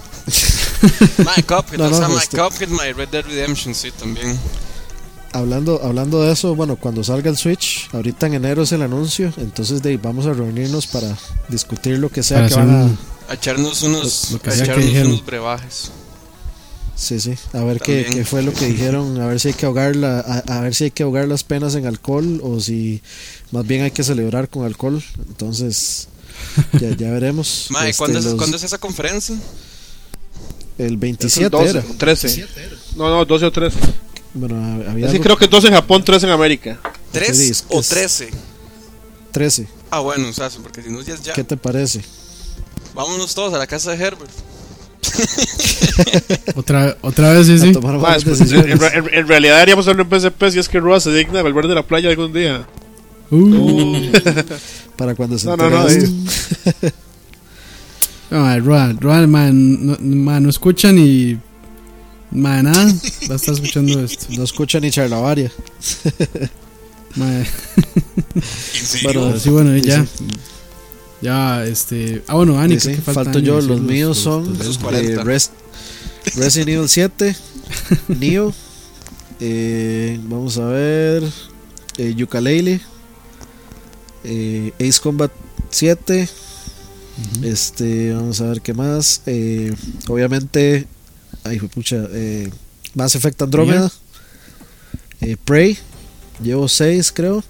[1.19, 4.39] My Cuphead, No, o no, sea, My Cuphead, My Red Dead Redemption, sí, también.
[5.33, 9.33] Hablando, hablando de eso, bueno, cuando salga el Switch, ahorita en enero es el anuncio.
[9.37, 11.17] Entonces, de ahí vamos a reunirnos para
[11.49, 12.85] discutir lo que sea Para que van a.
[12.87, 12.99] un-
[13.29, 15.91] A echarnos unos, Lo- lo que a sea que echarnos unos brebajes.
[16.97, 17.35] Sí, sí.
[17.55, 19.21] A ver qué, qué fue lo que dijeron.
[19.21, 21.45] A ver si hay que ahogar la, a, a ver si hay que ahogar las
[21.45, 23.01] penas en alcohol o si
[23.53, 25.01] más bien hay que celebrar con alcohol.
[25.29, 26.09] Entonces,
[26.81, 27.67] ya, ya veremos.
[27.71, 29.35] Mae, Este, ¿cuándo, es, los- cuándo es esa conferencia?
[30.77, 31.81] El Es el 27 12, era.
[31.89, 32.47] o 13.
[32.97, 33.79] No, no, 12 o 13.
[34.35, 34.57] Bueno,
[34.89, 36.79] había algo- creo que 12 en Japón, 13 en América.
[37.13, 38.31] ¿Tres o trece?
[39.33, 39.69] 13.
[39.91, 41.33] Ah, bueno, o sea, porque si no ya es ya.
[41.33, 42.01] ¿Qué te parece?
[42.95, 44.31] Vámonos todos a la casa de Herbert.
[46.57, 47.73] Otra, otra vez, sí, sí.
[47.73, 48.81] pues, en, decisiones.
[48.95, 51.67] en- en realidad deberíamos hacerlo en PSP si es que Roa se digna de volver
[51.69, 52.67] de la playa algún día.
[53.31, 54.11] Uh.
[54.97, 56.21] Para cuando se No, no, entere no.
[56.69, 56.97] esto.
[58.31, 61.37] No, Roa, Roa, mae, no, mae, no escucha ni.
[62.33, 62.87] Mae, nada.
[63.29, 64.27] Va a estar escuchando esto.
[64.31, 65.51] No escucha ni charlavaria.
[67.17, 67.45] Mae.
[69.03, 70.07] Bueno, Pero sí, bueno, y ya.
[71.21, 72.23] Ya, este.
[72.29, 73.61] Ah, bueno, Ani, Sí, que falto Ani yo.
[73.61, 75.25] Los míos son los- los eh, 40.
[75.25, 75.51] Res-
[76.37, 77.35] Resident Evil 7,
[78.09, 78.53] Neo,
[79.41, 81.23] eh, vamos a ver,
[81.99, 82.81] eh, Yooka-Laylee,
[84.25, 85.33] eh, Ace Combat
[85.71, 86.29] 7,
[87.43, 89.75] este, vamos a ver qué más, eh,
[90.09, 90.87] obviamente,
[91.45, 92.51] ay, fue pucha, eh,
[92.95, 93.91] Mass Effect Andromeda,
[95.21, 95.79] eh, Prey,
[96.43, 97.43] llevo 6 creo,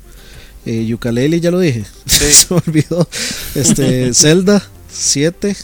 [0.66, 3.08] eh, Yooka-Laylee ya lo dije, se me olvidó,
[3.54, 4.62] este, Zelda
[4.92, 5.56] 7,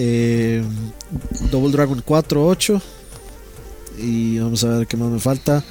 [0.00, 0.62] eh,
[1.50, 2.82] Double Dragon 4, 8.
[3.98, 5.64] Y vamos a ver qué más me falta.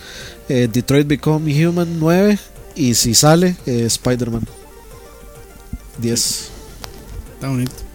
[0.50, 2.38] Eh, Detroit Become Human 9.
[2.76, 4.46] Y si sale, eh, Spider-Man
[6.00, 6.50] 10.
[7.36, 7.87] Está bonito.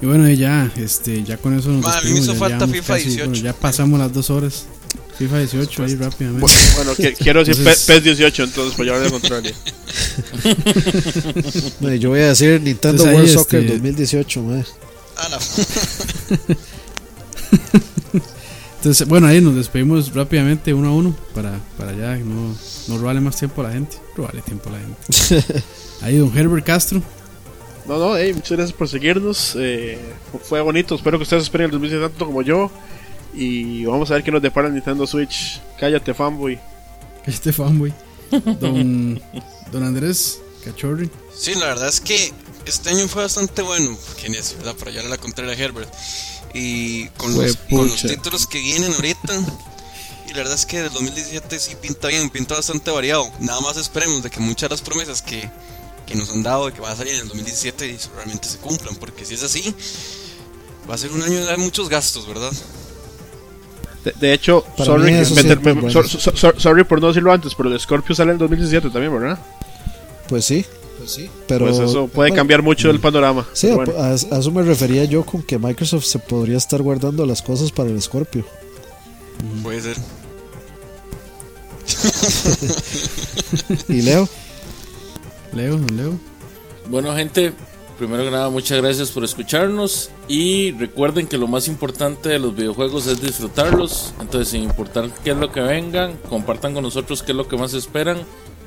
[0.00, 2.32] Y bueno, y ya, este, ya con eso nos Ma, a mí me despedimos, hizo
[2.34, 3.24] ya falta FIFA 18.
[3.30, 4.66] bueno, ya pasamos las dos horas.
[5.18, 6.46] FIFA 18 ahí rápidamente.
[6.76, 9.52] Bueno, que- quiero decir Entonces- PES 18 entonces, para llevar de contrario.
[11.80, 14.42] Bueno, yo voy a decir Nintendo World Soccer este- 2018.
[14.42, 14.64] mae.
[15.16, 15.38] A la-
[18.78, 22.54] Entonces, bueno, ahí nos despedimos rápidamente uno a uno para, para ya no,
[22.88, 23.96] no robarle más tiempo a la gente.
[24.16, 25.62] Robarle tiempo a la gente.
[26.02, 27.02] Ahí, don Herbert Castro.
[27.86, 29.54] No, no, hey, muchas gracias por seguirnos.
[29.56, 29.98] eh,
[30.42, 30.94] fue bonito.
[30.96, 32.70] Espero que ustedes esperen el 2017 tanto como yo.
[33.34, 35.60] Y vamos a ver qué nos depara el Nintendo Switch.
[35.78, 36.58] Cállate, fanboy.
[37.26, 37.92] Este fanboy.
[38.60, 39.20] Don,
[39.70, 41.10] don Andrés Cachorri.
[41.36, 42.32] Sí, la verdad es que
[42.66, 43.96] este año fue bastante bueno.
[44.20, 44.74] ¿Quién es, verdad?
[44.74, 45.92] Para llevar a la contraria a Herbert.
[46.54, 49.34] Y con los, con los títulos que vienen ahorita.
[50.26, 53.30] Y la verdad es que el 2017 sí pinta bien, pinta bastante variado.
[53.40, 55.48] Nada más esperemos de que muchas de las promesas que,
[56.06, 58.94] que nos han dado de que va a salir en el 2017 realmente se cumplan.
[58.96, 59.74] Porque si es así,
[60.88, 62.52] va a ser un año de muchos gastos, ¿verdad?
[64.04, 65.24] De, de hecho, Para sorry, me-
[65.90, 69.12] so- so- so- sorry por no decirlo antes, pero el Scorpio sale en 2017 también,
[69.12, 69.38] ¿verdad?
[70.28, 70.64] Pues sí.
[71.46, 73.46] Pero, pues eso puede bueno, cambiar mucho el panorama.
[73.52, 73.92] Sí, bueno.
[73.96, 77.70] a, a eso me refería yo con que Microsoft se podría estar guardando las cosas
[77.70, 78.44] para el Scorpio.
[79.62, 79.96] Puede ser.
[83.88, 84.28] ¿Y Leo?
[85.56, 86.18] Leo, Leo.
[86.88, 87.52] Bueno, gente,
[87.98, 90.10] primero que nada, muchas gracias por escucharnos.
[90.28, 94.12] Y recuerden que lo más importante de los videojuegos es disfrutarlos.
[94.20, 97.56] Entonces, sin importar qué es lo que vengan, compartan con nosotros qué es lo que
[97.56, 98.18] más esperan.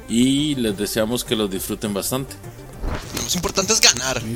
[0.09, 2.33] Y les deseamos que los disfruten bastante.
[3.15, 4.21] Lo más importante es ganar.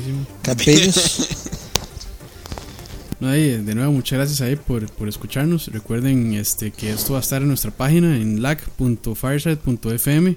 [3.20, 5.68] No, ahí, de nuevo, muchas gracias ahí por, por escucharnos.
[5.68, 10.36] Recuerden este, que esto va a estar en nuestra página en lag.fireside.fm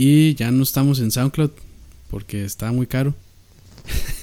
[0.00, 1.50] y ya no estamos en SoundCloud
[2.08, 3.14] porque está muy caro.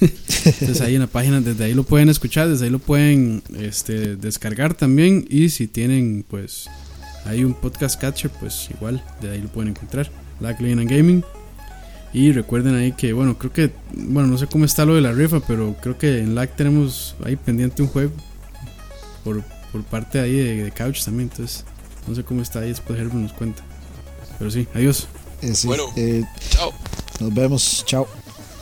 [0.00, 4.16] Entonces ahí en la página, desde ahí lo pueden escuchar, desde ahí lo pueden este,
[4.16, 6.66] descargar también y si tienen pues
[7.26, 10.10] hay un podcast catcher, pues igual de ahí lo pueden encontrar.
[10.40, 11.24] Lag Lane and Gaming.
[12.14, 15.12] Y recuerden ahí que, bueno, creo que, bueno, no sé cómo está lo de la
[15.12, 18.12] rifa, pero creo que en LAC tenemos ahí pendiente un juego
[19.24, 19.42] por,
[19.72, 21.28] por parte ahí de, de Couch también.
[21.30, 21.66] Entonces,
[22.08, 23.62] no sé cómo está ahí, después Herbert nos cuenta.
[24.38, 25.06] Pero sí, adiós.
[25.42, 25.84] Eh, sí, Bueno.
[25.96, 26.72] eh, Chao.
[27.20, 27.84] nos vemos.
[27.86, 28.06] Chao.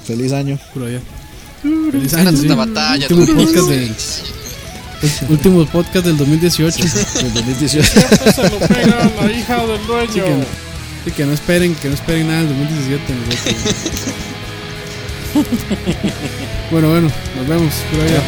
[0.04, 0.58] Feliz año.
[0.72, 1.00] Puro día.
[1.62, 2.46] Feliz año, sí.
[2.48, 3.94] de batalla, Último podcast, del,
[5.30, 6.78] último podcast del 2018.
[7.22, 7.82] Del 2018.
[8.34, 10.08] se lo pega la hija del dueño.
[10.08, 10.32] Así que,
[11.02, 13.14] así que no esperen, que no esperen nada del 2017.
[13.14, 13.64] nosotros.
[16.70, 17.74] bueno, bueno, nos vemos.
[17.90, 18.22] Pura vida.